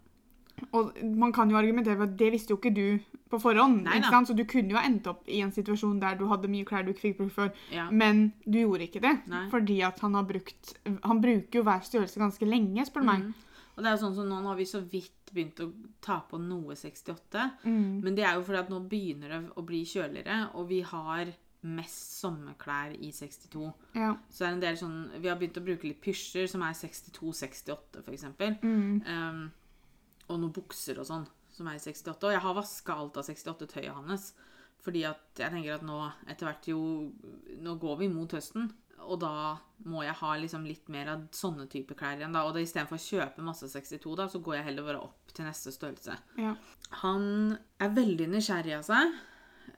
Og 0.73 0.93
man 1.05 1.33
kan 1.33 1.49
jo 1.51 1.57
argumentere 1.57 1.95
for 1.97 2.03
at 2.09 2.17
det 2.19 2.33
visste 2.33 2.51
jo 2.51 2.57
ikke 2.59 2.75
du 2.75 2.99
på 3.31 3.39
forhånd. 3.41 3.85
Nei 3.85 3.99
ikke 4.01 4.11
sant? 4.11 4.27
Så 4.29 4.35
du 4.35 4.45
kunne 4.45 4.71
jo 4.75 4.77
endt 4.81 5.07
opp 5.07 5.29
i 5.29 5.41
en 5.41 5.53
situasjon 5.53 6.01
der 6.01 6.17
du 6.19 6.27
hadde 6.27 6.49
mye 6.51 6.65
klær 6.67 6.83
du 6.85 6.91
ikke 6.91 7.05
fikk 7.05 7.19
bruk 7.21 7.31
for, 7.37 7.53
ja. 7.71 7.89
men 7.91 8.33
du 8.45 8.59
gjorde 8.65 8.89
ikke 8.89 9.01
det. 9.05 9.13
Nei. 9.31 9.45
Fordi 9.53 9.81
at 9.87 10.01
han 10.01 10.15
har 10.15 10.25
brukt 10.25 10.75
Han 11.05 11.21
bruker 11.23 11.61
jo 11.61 11.63
hver 11.63 11.81
størrelse 11.87 12.19
ganske 12.19 12.45
lenge, 12.49 12.85
spør 12.87 13.01
du 13.01 13.07
meg. 13.07 13.21
Mm. 13.29 13.35
Og 13.77 13.85
det 13.85 13.87
er 13.87 13.95
jo 13.97 14.03
sånn 14.03 14.17
som 14.17 14.29
nå 14.29 14.43
har 14.49 14.57
vi 14.59 14.65
så 14.67 14.81
vidt 14.83 15.13
begynt 15.35 15.61
å 15.65 15.69
ta 16.05 16.21
på 16.29 16.41
noe 16.43 16.77
68. 16.79 17.45
Mm. 17.65 18.01
Men 18.05 18.17
det 18.17 18.25
er 18.27 18.39
jo 18.39 18.47
fordi 18.47 18.63
at 18.63 18.73
nå 18.73 18.81
begynner 18.91 19.35
det 19.35 19.43
å 19.59 19.65
bli 19.67 19.83
kjøligere, 19.89 20.41
og 20.59 20.69
vi 20.71 20.81
har 20.87 21.33
mest 21.67 22.21
sommerklær 22.21 22.95
i 22.95 23.11
62. 23.13 23.71
Ja. 23.99 24.13
Så 24.31 24.45
det 24.45 24.49
er 24.49 24.53
en 24.53 24.63
del 24.63 24.77
sånn 24.79 24.99
Vi 25.19 25.27
har 25.27 25.39
begynt 25.41 25.59
å 25.59 25.65
bruke 25.65 25.89
litt 25.89 26.03
pysjer, 26.03 26.47
som 26.51 26.63
er 26.63 26.77
62-68, 26.79 28.03
for 28.05 28.15
eksempel. 28.15 28.55
Mm. 28.63 29.01
Um, 29.07 29.41
og 30.29 30.39
noen 30.39 30.55
bukser 30.55 31.01
og 31.01 31.09
sånn, 31.09 31.27
som 31.55 31.71
er 31.71 31.79
i 31.79 31.83
68. 31.83 32.15
Og 32.29 32.37
jeg 32.37 32.45
har 32.45 32.59
vaska 32.59 32.99
alt 33.01 33.19
av 33.19 33.27
68-tøyet 33.27 33.97
hans. 33.97 34.31
Fordi 34.85 35.03
at 35.09 35.41
jeg 35.41 35.51
tenker 35.51 35.75
at 35.75 35.87
nå 35.87 35.97
etter 36.31 36.47
hvert 36.47 36.69
jo 36.71 36.81
Nå 37.65 37.73
går 37.83 37.97
vi 38.05 38.13
mot 38.13 38.31
høsten. 38.33 38.69
Og 39.05 39.21
da 39.23 39.33
må 39.89 40.03
jeg 40.03 40.17
ha 40.21 40.31
liksom 40.41 40.65
litt 40.67 40.89
mer 40.93 41.11
av 41.13 41.27
sånne 41.35 41.69
type 41.71 41.95
klær 41.99 42.19
igjen. 42.19 42.35
da, 42.35 42.45
Og 42.47 42.55
da 42.55 42.63
istedenfor 42.63 42.99
å 42.99 43.05
kjøpe 43.05 43.45
masse 43.47 43.69
62, 43.71 44.15
da, 44.19 44.27
så 44.29 44.41
går 44.43 44.59
jeg 44.59 44.69
heller 44.71 44.87
bare 44.89 45.03
opp 45.07 45.35
til 45.35 45.47
neste 45.47 45.73
størrelse. 45.75 46.17
Ja. 46.41 46.55
Han 47.05 47.57
er 47.79 47.95
veldig 47.95 48.29
nysgjerrig 48.33 48.75
av 48.79 48.87
seg. 48.89 49.15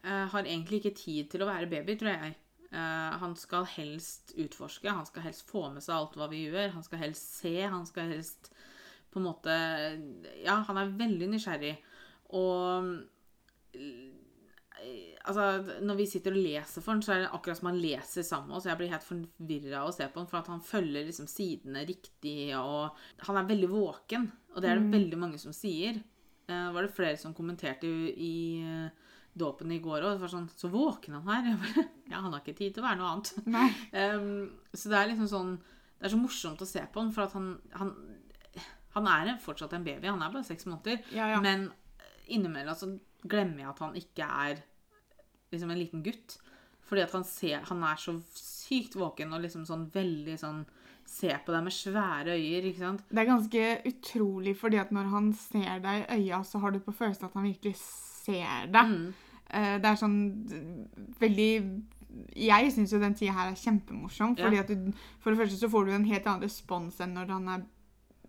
Eh, 0.00 0.24
har 0.32 0.46
egentlig 0.46 0.80
ikke 0.80 0.96
tid 0.96 1.30
til 1.32 1.44
å 1.44 1.50
være 1.50 1.68
baby, 1.70 1.98
tror 2.00 2.14
jeg. 2.14 2.34
Eh, 2.70 3.12
han 3.20 3.36
skal 3.36 3.66
helst 3.66 4.34
utforske, 4.38 4.88
han 4.88 5.06
skal 5.08 5.26
helst 5.26 5.48
få 5.50 5.66
med 5.74 5.84
seg 5.84 5.96
alt 5.96 6.16
hva 6.18 6.30
vi 6.30 6.46
gjør. 6.46 6.72
Han 6.76 6.86
skal 6.86 7.02
helst 7.04 7.40
se, 7.42 7.56
han 7.66 7.86
skal 7.88 8.12
helst 8.14 8.52
på 9.10 9.18
en 9.18 9.26
måte 9.26 9.54
Ja, 10.44 10.60
han 10.68 10.78
er 10.78 10.92
veldig 10.98 11.32
nysgjerrig. 11.32 11.76
Og 12.38 12.92
Altså, 15.30 15.44
når 15.84 15.98
vi 15.98 16.06
sitter 16.08 16.32
og 16.32 16.40
leser 16.42 16.84
for 16.84 16.96
den, 16.96 17.02
så 17.04 17.12
er 17.14 17.24
det 17.24 17.32
akkurat 17.36 17.58
som 17.58 17.68
han 17.68 17.80
leser 17.80 18.24
sammen 18.26 18.48
med 18.48 18.56
oss. 18.56 18.68
Jeg 18.70 18.78
blir 18.80 18.92
helt 18.92 19.04
forvirra 19.04 19.82
av 19.82 19.90
å 19.90 19.94
se 19.94 20.06
på 20.08 20.22
den, 20.22 20.28
for 20.30 20.40
at 20.40 20.48
han 20.52 20.62
følger 20.64 21.04
liksom 21.06 21.28
sidene 21.30 21.84
riktig, 21.88 22.54
og 22.56 22.96
han 23.28 23.40
er 23.40 23.50
veldig 23.50 23.68
våken. 23.70 24.30
Og 24.54 24.64
det 24.64 24.70
er 24.70 24.80
det 24.80 24.94
veldig 24.94 25.20
mange 25.20 25.40
som 25.42 25.52
sier. 25.54 26.00
Eh, 26.50 26.70
var 26.74 26.86
det 26.86 26.94
flere 26.96 27.20
som 27.20 27.36
kommenterte 27.36 27.86
i, 27.86 28.14
i 28.16 28.36
eh, 28.64 29.10
dåpen 29.32 29.72
i 29.72 29.80
går 29.82 30.02
òg. 30.02 30.16
Det 30.16 30.24
var 30.24 30.32
sånn 30.32 30.48
Så 30.56 30.70
våken 30.72 31.18
han 31.18 31.28
her. 31.32 31.60
Bare, 31.60 31.86
ja, 32.10 32.22
han 32.22 32.32
har 32.32 32.40
ikke 32.42 32.56
tid 32.58 32.74
til 32.74 32.82
å 32.84 32.88
være 32.88 33.00
noe 33.00 33.12
annet. 33.12 33.84
Ehm, 33.92 34.32
så 34.78 34.92
det 34.92 34.98
er 34.98 35.12
liksom 35.12 35.30
sånn 35.30 35.52
Det 35.60 36.08
er 36.08 36.14
så 36.14 36.22
morsomt 36.22 36.64
å 36.64 36.68
se 36.68 36.82
på 36.88 37.04
han, 37.04 37.12
for 37.14 37.26
at 37.26 37.36
han 37.36 37.52
Han, 37.78 37.94
han 38.96 39.06
er 39.12 39.36
fortsatt 39.42 39.76
en 39.76 39.86
baby. 39.86 40.08
Han 40.10 40.22
er 40.24 40.32
bare 40.34 40.48
seks 40.48 40.66
måneder. 40.66 41.04
Ja, 41.14 41.28
ja. 41.36 41.44
Men 41.44 41.68
innimellom 42.30 42.74
så 42.78 42.88
glemmer 43.30 43.62
jeg 43.62 43.70
at 43.70 43.82
han 43.84 43.96
ikke 43.98 44.26
er 44.26 44.62
liksom 45.52 45.70
en 45.70 45.78
liten 45.78 46.02
gutt. 46.02 46.38
Fordi 46.90 47.02
at 47.04 47.12
han 47.14 47.24
ser 47.24 47.60
Han 47.68 47.82
er 47.86 47.98
så 48.02 48.16
sykt 48.34 48.96
våken 48.98 49.32
og 49.32 49.42
liksom 49.44 49.62
sånn 49.68 49.88
veldig 49.94 50.36
sånn 50.40 50.64
Ser 51.10 51.40
på 51.42 51.50
deg 51.50 51.64
med 51.66 51.74
svære 51.74 52.36
øyer, 52.38 52.66
ikke 52.68 52.78
sant? 52.84 53.00
Det 53.10 53.18
er 53.18 53.26
ganske 53.26 53.62
utrolig, 53.90 54.52
fordi 54.56 54.78
at 54.78 54.92
når 54.94 55.08
han 55.10 55.32
ser 55.34 55.80
deg 55.82 56.04
i 56.04 56.20
øya, 56.20 56.38
så 56.46 56.60
har 56.62 56.70
du 56.70 56.78
på 56.78 56.92
følelsen 56.94 57.26
at 57.26 57.34
han 57.34 57.48
virkelig 57.48 57.72
ser 57.80 58.68
deg. 58.70 58.92
Mm. 58.92 59.08
Eh, 59.50 59.78
Det 59.82 59.90
er 59.90 59.98
sånn 59.98 60.18
veldig 61.18 61.50
Jeg 62.36 62.72
syns 62.74 62.92
jo 62.94 63.00
den 63.02 63.14
tida 63.18 63.32
her 63.34 63.50
er 63.50 63.58
kjempemorsom. 63.58 64.36
Ja. 64.38 64.44
fordi 64.44 64.58
at 64.62 64.68
du, 64.68 64.92
For 65.20 65.30
det 65.32 65.40
første 65.40 65.58
så 65.58 65.70
får 65.70 65.86
du 65.86 65.92
en 65.96 66.04
helt 66.04 66.26
annen 66.26 66.42
respons 66.46 67.00
enn 67.00 67.14
når 67.14 67.34
han 67.34 67.48
er 67.56 67.66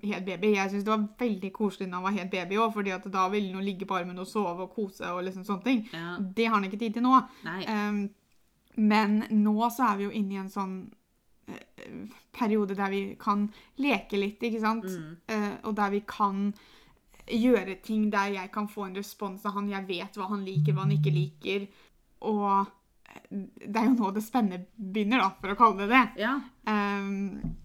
helt 0.04 0.26
baby. 0.26 0.54
Jeg 0.56 0.72
syns 0.72 0.86
det 0.88 0.94
var 0.94 1.08
veldig 1.20 1.52
koselig 1.54 1.90
når 1.90 1.98
han 1.98 2.08
var 2.08 2.18
helt 2.18 2.32
baby 2.32 2.58
òg, 2.62 2.74
fordi 2.74 2.96
da 3.14 3.28
ville 3.34 3.54
han 3.54 3.66
ligge 3.66 3.88
på 3.90 3.98
armen 3.98 4.20
og 4.22 4.28
sove 4.30 4.66
og 4.66 4.74
kose 4.76 5.12
og 5.12 5.24
liksom 5.28 5.46
sånne 5.48 5.68
ting. 5.68 5.86
Ja. 5.94 6.16
Det 6.22 6.48
har 6.48 6.58
han 6.58 6.68
ikke 6.68 6.82
tid 6.82 6.98
til 6.98 7.06
nå. 7.06 7.20
Um, 7.46 8.02
men 8.82 9.24
nå 9.30 9.70
så 9.70 9.92
er 9.92 10.00
vi 10.00 10.08
jo 10.08 10.16
inne 10.16 10.38
i 10.38 10.42
en 10.42 10.52
sånn 10.52 10.76
eh, 11.52 11.96
periode 12.34 12.78
der 12.80 12.94
vi 12.94 13.02
kan 13.20 13.50
leke 13.84 14.20
litt, 14.20 14.44
ikke 14.48 14.62
sant? 14.64 14.88
Mm. 14.88 15.18
Uh, 15.32 15.56
og 15.70 15.76
der 15.80 15.96
vi 15.98 16.04
kan 16.08 16.52
gjøre 17.32 17.78
ting 17.86 18.10
der 18.12 18.34
jeg 18.36 18.52
kan 18.54 18.68
få 18.70 18.88
en 18.88 18.98
respons 18.98 19.46
av 19.46 19.58
han. 19.58 19.70
Jeg 19.72 19.88
vet 19.88 20.20
hva 20.20 20.30
han 20.32 20.46
liker, 20.48 20.76
hva 20.76 20.86
han 20.86 20.96
ikke 20.96 21.14
liker. 21.16 21.68
Og 22.28 22.48
eh, 22.62 23.44
det 23.66 23.76
er 23.76 23.90
jo 23.90 23.98
nå 23.98 24.12
det 24.16 24.24
spennende 24.26 24.66
begynner, 24.76 25.24
da, 25.24 25.32
for 25.40 25.54
å 25.54 25.60
kalle 25.60 25.86
det 25.86 25.92
det. 25.94 26.26
Ja. 26.26 26.38
Um, 26.68 27.60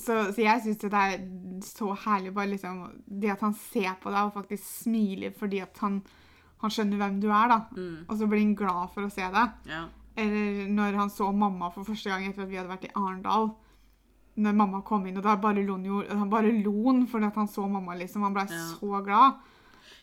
så, 0.00 0.16
så 0.34 0.42
jeg 0.42 0.62
syns 0.64 0.80
det 0.82 0.90
er 0.96 1.22
så 1.66 1.92
herlig 2.06 2.32
bare 2.34 2.50
liksom 2.54 2.82
Det 3.20 3.30
at 3.34 3.40
han 3.44 3.54
ser 3.54 3.94
på 4.02 4.10
deg 4.12 4.28
og 4.30 4.34
faktisk 4.34 4.64
smiler 4.84 5.32
fordi 5.36 5.60
at 5.64 5.78
han, 5.84 6.00
han 6.62 6.70
skjønner 6.74 7.00
hvem 7.00 7.18
du 7.22 7.28
er, 7.30 7.48
da. 7.52 7.58
Mm. 7.76 7.96
Og 8.08 8.14
så 8.18 8.28
blir 8.28 8.42
han 8.44 8.54
glad 8.58 8.90
for 8.94 9.06
å 9.06 9.12
se 9.12 9.26
deg. 9.34 9.58
Ja. 9.70 9.84
Eller 10.20 10.66
når 10.68 10.96
han 10.98 11.10
så 11.12 11.30
mamma 11.32 11.70
for 11.72 11.86
første 11.88 12.10
gang 12.12 12.26
etter 12.28 12.44
at 12.44 12.50
vi 12.50 12.58
hadde 12.58 12.72
vært 12.72 12.88
i 12.88 12.94
Arendal. 12.98 13.52
Når 14.40 14.56
mamma 14.56 14.80
kom 14.86 15.06
inn, 15.08 15.16
og 15.20 15.24
da 15.26 15.34
bare 15.42 15.62
lo 15.66 15.76
han 16.08 16.28
bare 16.32 16.52
lo 16.62 16.74
fordi 17.10 17.26
at 17.28 17.38
han 17.40 17.48
så 17.50 17.64
mamma, 17.68 17.96
liksom. 17.98 18.22
Han 18.24 18.34
ble 18.36 18.46
Ja. 18.48 18.66
så 18.78 19.00
glad. 19.04 19.40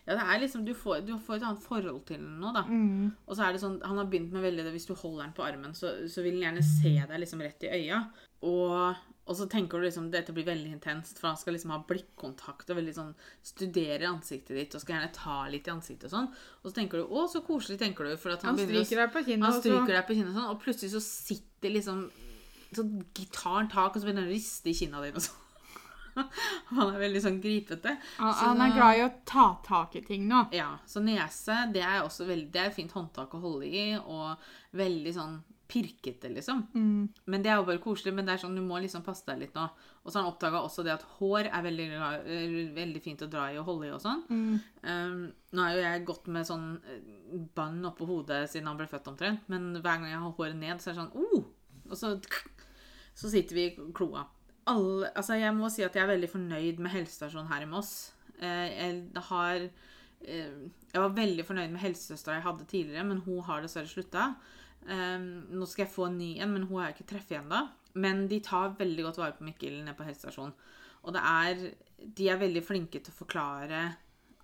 ja, 0.07 0.13
det 0.15 0.23
er 0.23 0.39
liksom 0.39 0.65
Du 0.65 0.73
får, 0.73 1.01
du 1.05 1.17
får 1.17 1.35
et 1.35 1.43
annet 1.43 1.63
forhold 1.63 2.05
til 2.05 2.17
den 2.17 2.39
nå, 2.41 2.51
da. 2.53 2.63
Mm. 2.67 3.11
Og 3.27 3.35
så 3.35 3.43
er 3.47 3.53
det 3.53 3.61
sånn, 3.61 3.79
Han 3.85 3.97
har 3.97 4.05
begynt 4.05 4.31
med 4.33 4.41
veldig 4.43 4.63
det 4.65 4.71
hvis 4.73 4.85
du 4.87 4.93
holder 4.95 5.23
den 5.25 5.33
på 5.33 5.43
armen, 5.43 5.73
så, 5.73 5.93
så 6.09 6.21
vil 6.23 6.37
han 6.41 6.47
gjerne 6.53 6.63
se 6.63 6.93
deg 7.07 7.19
liksom 7.23 7.41
rett 7.41 7.63
i 7.63 7.71
øya. 7.81 8.01
Og, 8.43 8.95
og 9.27 9.35
så 9.35 9.45
tenker 9.51 9.77
du 9.79 9.83
liksom 9.85 10.09
dette 10.11 10.31
blir 10.33 10.45
veldig 10.47 10.71
intenst, 10.77 11.19
for 11.19 11.27
han 11.27 11.37
skal 11.37 11.53
liksom 11.53 11.71
ha 11.75 11.79
blikkontakt 11.87 12.69
og 12.71 12.77
veldig 12.79 12.93
sånn 12.95 13.13
studere 13.43 14.07
ansiktet 14.07 14.55
ditt 14.55 14.75
og 14.77 14.81
skal 14.81 14.95
gjerne 14.97 15.13
ta 15.13 15.37
litt 15.51 15.67
i 15.67 15.73
ansiktet 15.73 16.07
og 16.07 16.13
sånn. 16.15 16.29
Og 16.63 16.69
så 16.71 16.75
tenker 16.77 16.97
du 17.01 17.07
'Å, 17.07 17.27
så 17.29 17.41
koselig', 17.43 17.79
tenker 17.79 18.05
du. 18.07 18.15
For 18.17 18.29
han, 18.31 18.39
Han 18.41 18.57
stryker 18.57 19.03
deg 19.03 19.11
på 19.13 19.25
kinnet. 19.25 19.43
han 19.51 19.61
stryker 19.61 19.93
deg 19.97 20.07
på 20.07 20.15
kinnet 20.15 20.31
og 20.31 20.37
sånn, 20.39 20.49
og 20.51 20.61
plutselig 20.63 20.91
så 20.95 21.01
sitter 21.03 21.69
liksom 21.75 22.09
Så 22.75 22.83
tar 23.31 23.53
han 23.61 23.69
tak, 23.69 23.95
og 23.95 24.01
så 24.01 24.05
begynner 24.07 24.23
han 24.27 24.31
å 24.31 24.35
riste 24.35 24.67
i 24.69 24.73
kinna 24.73 24.99
dine 25.01 25.15
og 25.15 25.21
sånn. 25.23 25.43
Han 26.75 26.93
er 26.95 26.99
veldig 26.99 27.21
sånn 27.21 27.41
gripete. 27.41 27.97
Han, 28.17 28.33
Så- 28.33 28.45
han 28.45 28.61
er 28.61 28.73
glad 28.75 28.97
i 28.97 29.03
å 29.05 29.11
ta 29.25 29.59
tak 29.63 29.95
i 29.95 30.01
ting 30.01 30.27
nå. 30.27 30.49
Ja, 30.51 30.77
så 30.85 30.99
nese 30.99 31.71
det 31.71 31.83
er 31.83 32.01
også 32.01 32.25
veldig, 32.27 32.51
det 32.51 32.59
er 32.61 32.65
et 32.71 32.75
fint 32.75 32.91
håndtak 32.91 33.29
å 33.37 33.39
holde 33.39 33.65
i, 33.69 33.95
og 33.95 34.37
veldig 34.73 35.13
sånn 35.13 35.43
pirkete, 35.67 36.29
liksom. 36.31 36.63
Mm. 36.73 37.07
Men 37.27 37.43
det 37.43 37.51
er 37.51 37.59
jo 37.59 37.67
bare 37.67 37.81
koselig, 37.83 38.13
men 38.15 38.27
det 38.27 38.35
er 38.35 38.41
sånn, 38.41 38.55
du 38.55 38.63
må 38.63 38.79
liksom 38.81 39.03
passe 39.05 39.27
deg 39.27 39.41
litt 39.41 39.57
nå. 39.57 39.65
Og 40.03 40.09
så 40.09 40.19
har 40.19 40.25
han 40.25 40.31
oppdaga 40.31 40.61
også 40.63 40.85
det 40.87 40.93
at 40.93 41.03
hår 41.17 41.49
er 41.49 41.65
veldig, 41.65 41.87
veldig 42.77 43.01
fint 43.03 43.25
å 43.25 43.29
dra 43.31 43.49
i 43.51 43.59
og 43.59 43.67
holde 43.67 43.89
i 43.89 43.93
og 43.95 43.99
sånn. 44.03 44.23
Mm. 44.31 44.53
Um, 44.87 45.19
nå 45.57 45.65
er 45.65 45.75
jo 45.75 45.83
jeg 45.83 46.05
gått 46.07 46.29
med 46.31 46.47
sånn 46.47 46.69
eh, 46.87 47.11
bånd 47.57 47.89
oppå 47.89 48.07
hodet 48.07 48.45
siden 48.51 48.71
han 48.71 48.79
ble 48.79 48.87
født 48.91 49.11
omtrent, 49.11 49.47
men 49.51 49.73
hver 49.75 49.99
gang 49.99 50.09
jeg 50.11 50.23
har 50.23 50.35
håret 50.39 50.59
ned, 50.59 50.79
så 50.79 50.91
er 50.91 50.95
det 50.95 51.03
sånn 51.03 51.15
oh! 51.19 51.45
Og 51.87 51.99
så, 51.99 52.15
så 53.19 53.31
sitter 53.31 53.59
vi 53.59 53.67
i 53.67 53.89
kloa. 53.95 54.25
Alle, 54.67 55.11
altså 55.15 55.37
jeg 55.39 55.55
må 55.55 55.69
si 55.71 55.83
at 55.85 55.95
jeg 55.95 56.03
er 56.03 56.11
veldig 56.11 56.29
fornøyd 56.31 56.79
med 56.83 56.91
helsestasjonen 56.91 57.51
her 57.51 57.63
i 57.63 57.69
Moss. 57.71 57.93
Eh, 58.37 58.65
jeg 58.75 59.23
har 59.29 59.55
eh, 59.63 60.57
Jeg 60.93 61.01
var 61.01 61.15
veldig 61.17 61.45
fornøyd 61.47 61.71
med 61.73 61.81
helsesøstera 61.81 62.37
jeg 62.37 62.45
hadde 62.47 62.67
tidligere, 62.69 63.05
men 63.07 63.23
hun 63.25 63.43
har 63.47 63.63
dessverre 63.63 63.91
slutta. 63.91 64.31
Eh, 64.85 65.19
nå 65.19 65.67
skal 65.69 65.85
jeg 65.85 65.93
få 65.93 66.07
en 66.09 66.17
ny 66.19 66.31
en, 66.37 66.53
men 66.53 66.67
hun 66.69 66.81
har 66.81 66.89
jeg 66.89 66.99
ikke 66.99 67.11
treffet 67.13 67.39
ennå. 67.41 67.65
Men 67.97 68.27
de 68.29 68.41
tar 68.45 68.75
veldig 68.77 69.07
godt 69.07 69.21
vare 69.21 69.37
på 69.37 69.47
Mikkel 69.47 69.79
nede 69.81 69.97
på 69.97 70.05
helsestasjonen. 70.05 70.53
Og 71.07 71.15
det 71.15 71.23
er 71.23 71.69
De 71.97 72.27
er 72.29 72.37
veldig 72.37 72.61
flinke 72.61 72.99
til 73.01 73.09
å 73.09 73.19
forklare 73.23 73.79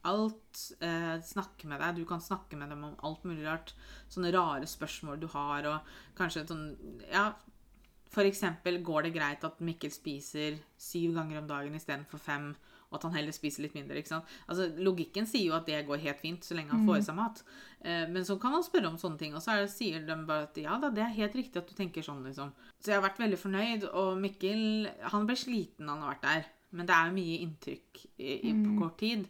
alt. 0.10 0.62
Eh, 0.82 1.16
snakke 1.22 1.68
med 1.70 1.80
deg. 1.80 2.00
Du 2.02 2.06
kan 2.10 2.22
snakke 2.22 2.58
med 2.58 2.70
dem 2.74 2.84
om 2.84 2.96
alt 3.06 3.24
mulig 3.24 3.46
rart. 3.46 3.74
Sånne 4.10 4.34
rare 4.34 4.68
spørsmål 4.68 5.20
du 5.22 5.28
har, 5.36 5.68
og 5.70 6.18
kanskje 6.18 6.48
sånn 6.50 6.66
Ja, 7.12 7.34
for 8.14 8.28
eksempel 8.30 8.82
går 8.86 9.08
det 9.08 9.16
greit 9.16 9.44
at 9.44 9.62
Mikkel 9.62 9.92
spiser 9.94 10.60
syv 10.78 11.16
ganger 11.18 11.42
om 11.42 11.48
dagen 11.50 11.76
istedenfor 11.78 12.22
fem, 12.22 12.52
og 12.94 13.00
at 13.00 13.08
han 13.08 13.16
heller 13.18 13.34
spiser 13.34 13.66
litt 13.66 13.74
mindre. 13.74 13.98
Altså, 14.46 14.68
Logikken 14.78 15.26
sier 15.30 15.50
jo 15.50 15.56
at 15.58 15.66
det 15.66 15.80
går 15.88 16.04
helt 16.04 16.22
fint 16.22 16.46
så 16.46 16.54
lenge 16.54 16.76
han 16.76 16.86
får 16.86 17.00
i 17.00 17.06
seg 17.08 17.18
mat. 17.18 17.42
Eh, 17.82 18.04
men 18.14 18.28
så 18.28 18.38
kan 18.42 18.54
han 18.54 18.66
spørre 18.66 18.92
om 18.92 19.00
sånne 19.02 19.18
ting, 19.18 19.34
og 19.34 19.42
så 19.42 19.58
det, 19.58 19.72
sier 19.74 20.06
de 20.06 20.18
bare 20.30 20.46
at 20.46 20.60
ja 20.62 20.78
da, 20.82 20.92
det 20.94 21.02
er 21.08 21.16
helt 21.18 21.38
riktig 21.40 21.64
at 21.64 21.72
du 21.72 21.74
tenker 21.78 22.06
sånn, 22.06 22.22
liksom. 22.28 22.54
Så 22.78 22.94
jeg 22.94 23.00
har 23.00 23.08
vært 23.08 23.24
veldig 23.24 23.40
fornøyd, 23.42 23.88
og 23.90 24.22
Mikkel 24.22 24.92
han 25.16 25.26
ble 25.26 25.40
sliten 25.40 25.90
da 25.90 25.96
han 25.96 26.06
har 26.06 26.14
vært 26.14 26.28
der. 26.28 26.52
Men 26.74 26.90
det 26.90 26.96
er 26.96 27.10
jo 27.10 27.18
mye 27.18 27.42
inntrykk 27.48 28.04
i, 28.04 28.30
i, 28.36 28.54
på 28.54 28.78
kort 28.78 28.96
tid. 29.02 29.26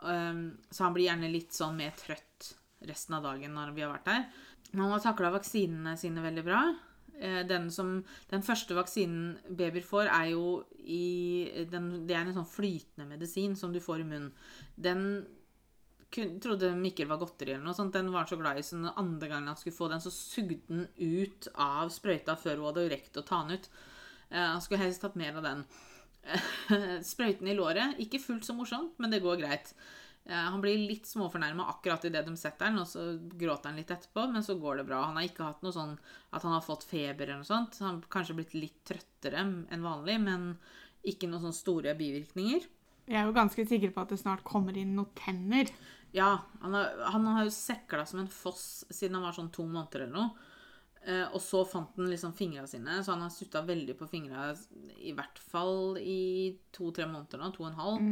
Um, 0.00 0.44
så 0.72 0.86
han 0.86 0.94
blir 0.96 1.06
gjerne 1.10 1.28
litt 1.30 1.54
sånn 1.54 1.76
mer 1.78 1.92
trøtt 1.98 2.54
resten 2.88 3.18
av 3.18 3.26
dagen 3.28 3.52
når 3.54 3.74
vi 3.76 3.84
har 3.84 3.92
vært 3.92 4.08
der. 4.08 4.24
Men 4.70 4.86
han 4.86 4.94
har 4.94 5.02
takla 5.04 5.32
vaksinene 5.34 5.96
sine 6.00 6.22
veldig 6.24 6.46
bra. 6.46 6.62
Eh, 7.20 7.42
Den, 7.46 7.68
som, 7.70 7.98
den 8.30 8.42
første 8.42 8.76
vaksinen 8.76 9.36
babyer 9.48 9.84
får, 9.84 10.08
er 10.08 10.30
jo 10.32 10.64
i 10.80 11.66
den, 11.70 12.06
Det 12.08 12.16
er 12.16 12.24
en 12.24 12.38
sånn 12.40 12.48
flytende 12.48 13.08
medisin 13.10 13.56
som 13.56 13.72
du 13.74 13.80
får 13.84 14.00
i 14.00 14.08
munnen. 14.08 14.32
Den 14.76 15.04
kun, 16.10 16.38
trodde 16.42 16.72
Mikkel 16.74 17.08
var 17.10 17.20
godteri 17.20 17.54
eller 17.54 17.66
noe 17.68 17.76
sånt. 17.76 17.92
Den 17.94 18.10
var 18.14 18.26
så 18.26 18.38
glad 18.40 18.58
i, 18.58 18.64
den 18.70 18.88
andre 18.88 19.28
gangen 19.28 19.52
han 19.52 19.60
skulle 19.60 19.76
få 19.76 19.90
den, 19.92 20.02
så 20.02 20.12
sugde 20.14 20.58
den 20.70 20.88
ut 20.96 21.50
av 21.54 21.92
sprøyta 21.92 22.36
før 22.40 22.58
hun 22.58 22.70
hadde 22.70 22.88
rekt 22.94 23.20
å 23.20 23.26
ta 23.26 23.44
den 23.44 23.60
ut. 23.60 23.70
Eh, 24.30 24.40
Han 24.40 24.64
skulle 24.64 24.82
helst 24.84 25.04
tatt 25.04 25.18
mer 25.20 25.36
av 25.36 25.46
den. 25.46 25.64
Sprøyten 27.12 27.48
i 27.48 27.56
låret, 27.56 28.00
ikke 28.02 28.20
fullt 28.22 28.48
så 28.48 28.56
morsomt, 28.56 28.96
men 29.00 29.12
det 29.12 29.22
går 29.24 29.40
greit. 29.40 29.74
Eh, 30.30 30.36
Han 30.52 30.60
blir 30.62 30.78
litt 30.78 31.08
småfornærma 31.10 31.66
akkurat 31.72 32.04
idet 32.06 32.22
de 32.26 32.36
setter 32.38 32.70
den, 32.70 32.78
og 32.78 32.86
så 32.86 33.06
gråter 33.18 33.72
han 33.72 33.80
litt 33.80 33.90
etterpå, 33.90 34.28
men 34.30 34.44
så 34.46 34.54
går 34.60 34.80
det 34.80 34.86
bra. 34.86 35.02
Han 35.08 35.18
har 35.18 35.26
ikke 35.26 35.48
hatt 35.48 35.64
noe 35.66 35.74
sånn 35.74 35.96
at 36.30 36.44
han 36.46 36.54
har 36.54 36.62
fått 36.62 36.86
feber 36.86 37.26
eller 37.26 37.42
noe 37.42 37.48
sånt. 37.50 37.80
Han 37.82 37.96
har 37.98 38.12
kanskje 38.14 38.36
blitt 38.38 38.54
litt 38.54 38.78
trøttere 38.86 39.42
enn 39.42 39.82
vanlig, 39.82 40.20
men 40.22 40.52
ikke 41.02 41.26
noen 41.26 41.48
sånne 41.48 41.58
store 41.58 41.96
bivirkninger. 41.98 42.68
Jeg 43.10 43.18
er 43.18 43.26
jo 43.26 43.34
ganske 43.34 43.64
sikker 43.66 43.90
på 43.90 44.04
at 44.04 44.12
det 44.12 44.20
snart 44.20 44.44
kommer 44.46 44.76
inn 44.78 44.94
noen 44.94 45.10
tenner. 45.18 45.70
Ja, 46.14 46.36
han 46.62 46.74
har, 46.74 46.92
han 47.10 47.26
har 47.26 47.46
jo 47.46 47.54
sekla 47.54 48.04
som 48.06 48.22
en 48.22 48.30
foss 48.30 48.84
siden 48.90 49.18
han 49.18 49.26
var 49.26 49.34
sånn 49.34 49.50
to 49.54 49.66
måneder 49.66 50.04
eller 50.06 50.14
noe. 50.14 50.48
Eh, 51.06 51.26
og 51.32 51.40
så 51.40 51.62
fant 51.64 51.96
han 51.96 52.10
liksom 52.12 52.34
fingra 52.36 52.66
sine, 52.68 52.98
så 53.04 53.14
han 53.14 53.22
har 53.24 53.32
sutta 53.32 53.62
veldig 53.64 53.94
på 53.96 54.08
fingra 54.10 54.50
i 55.00 55.14
hvert 55.16 55.38
fall 55.40 55.96
i 55.96 56.52
to-tre 56.76 57.06
måneder 57.08 57.40
nå. 57.40 57.50
To 57.56 57.64
og 57.64 57.70
en 57.70 57.80
halv. 57.80 58.06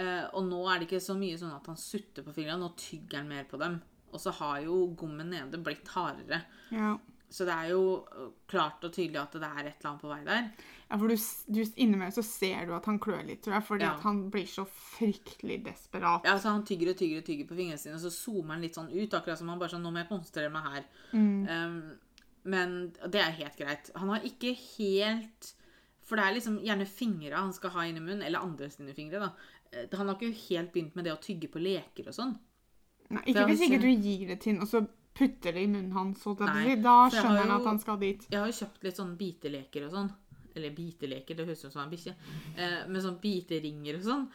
Eh, 0.00 0.24
og 0.32 0.46
nå 0.48 0.62
er 0.72 0.80
det 0.80 0.88
ikke 0.88 1.02
så 1.04 1.16
mye 1.18 1.36
sånn 1.40 1.52
at 1.52 1.66
han 1.68 1.76
sutter 1.76 2.24
på 2.24 2.32
fingra, 2.32 2.56
nå 2.56 2.72
tygger 2.80 3.20
han 3.20 3.28
mer 3.28 3.44
på 3.50 3.60
dem. 3.60 3.80
Og 4.12 4.20
så 4.20 4.32
har 4.40 4.60
jo 4.64 4.86
gommen 4.96 5.28
nede 5.32 5.60
blitt 5.64 5.88
hardere. 5.92 6.42
Ja. 6.72 6.94
Så 7.32 7.46
det 7.48 7.52
er 7.54 7.70
jo 7.72 7.84
øh, 8.12 8.26
klart 8.48 8.82
og 8.84 8.92
tydelig 8.92 9.16
at 9.22 9.32
det 9.40 9.48
er 9.48 9.60
et 9.70 9.78
eller 9.80 9.88
annet 9.90 10.02
på 10.02 10.08
vei 10.10 10.18
der. 10.26 10.48
Ja, 10.90 10.98
for 11.00 11.08
du, 11.08 11.16
du 11.48 11.60
Innimellom 11.80 12.12
så 12.12 12.24
ser 12.26 12.66
du 12.68 12.74
at 12.76 12.84
han 12.90 12.98
klør 13.00 13.22
litt, 13.24 13.40
tror 13.44 13.54
jeg, 13.56 13.64
fordi 13.64 13.86
Ja. 13.86 13.94
at 13.94 14.04
han 14.04 14.18
blir 14.32 14.44
så 14.52 14.66
fryktelig 14.68 15.62
desperat. 15.64 16.28
Ja, 16.28 16.34
så 16.38 16.52
Han 16.52 16.64
tygger 16.68 16.90
og 16.92 16.98
tygger 17.00 17.22
og 17.22 17.24
tygger 17.28 17.48
på 17.48 17.56
fingrene 17.56 17.80
sine, 17.80 17.96
og 17.96 18.04
så 18.04 18.12
zoomer 18.12 18.52
han 18.56 18.64
litt 18.64 18.76
sånn 18.76 18.90
ut. 18.92 19.16
Akkurat 19.16 19.40
som 19.40 19.48
han 19.48 19.58
bare 19.62 19.72
sånn 19.72 19.84
Nå 19.84 19.92
må 19.94 20.02
jeg 20.02 20.10
konsentrere 20.12 20.52
meg 20.52 20.68
her. 20.74 20.84
Mm. 21.12 21.48
Um, 21.48 21.78
men 22.44 22.92
det 23.08 23.20
er 23.22 23.34
helt 23.38 23.56
greit. 23.58 23.90
Han 23.94 24.08
har 24.10 24.24
ikke 24.26 24.54
helt 24.78 25.52
For 26.02 26.18
det 26.18 26.24
er 26.26 26.34
liksom 26.34 26.56
gjerne 26.66 26.86
fingra 26.90 27.38
han 27.44 27.52
skal 27.54 27.70
ha 27.76 27.84
inn 27.86 27.96
i 27.96 28.00
munnen, 28.02 28.22
eller 28.26 28.42
andre 28.42 28.66
sine 28.70 28.92
fingre. 28.94 29.20
da. 29.22 29.28
Eh, 29.72 29.86
Han 29.92 30.08
har 30.08 30.16
ikke 30.18 30.34
helt 30.48 30.72
begynt 30.72 30.96
med 30.98 31.04
det 31.06 31.12
å 31.14 31.20
tygge 31.22 31.48
på 31.48 31.62
leker 31.62 32.08
og 32.10 32.14
sånn. 32.16 32.34
Nei, 33.12 33.22
ikke 33.30 33.46
hvis 33.46 33.62
ikke 33.68 33.80
du 33.80 33.88
gir 33.92 34.26
det 34.28 34.40
til 34.42 34.56
ham, 34.56 34.62
og 34.66 34.68
så 34.68 34.82
putter 35.14 35.52
det 35.52 35.62
i 35.62 35.68
munnen 35.70 35.92
hans. 35.92 36.22
Da 36.24 36.96
skjønner 37.12 37.42
han 37.44 37.54
at 37.60 37.66
han 37.68 37.78
skal 37.78 37.98
dit. 38.00 38.26
Jeg 38.30 38.40
har 38.40 38.48
jo 38.50 38.58
kjøpt 38.58 38.84
litt 38.84 38.96
sånn 38.98 39.16
biteleker 39.20 39.86
og 39.86 39.92
sånn. 39.92 40.10
Eller 40.54 40.74
biteleker, 40.76 41.36
det 41.36 41.46
høres 41.46 41.64
ut 41.64 41.72
som 41.72 41.82
en 41.84 41.92
bikkje. 41.92 42.14
Eh, 42.56 42.80
med 42.88 43.04
sånn 43.04 43.20
biteringer 43.22 44.00
og 44.00 44.02
sånn. 44.08 44.26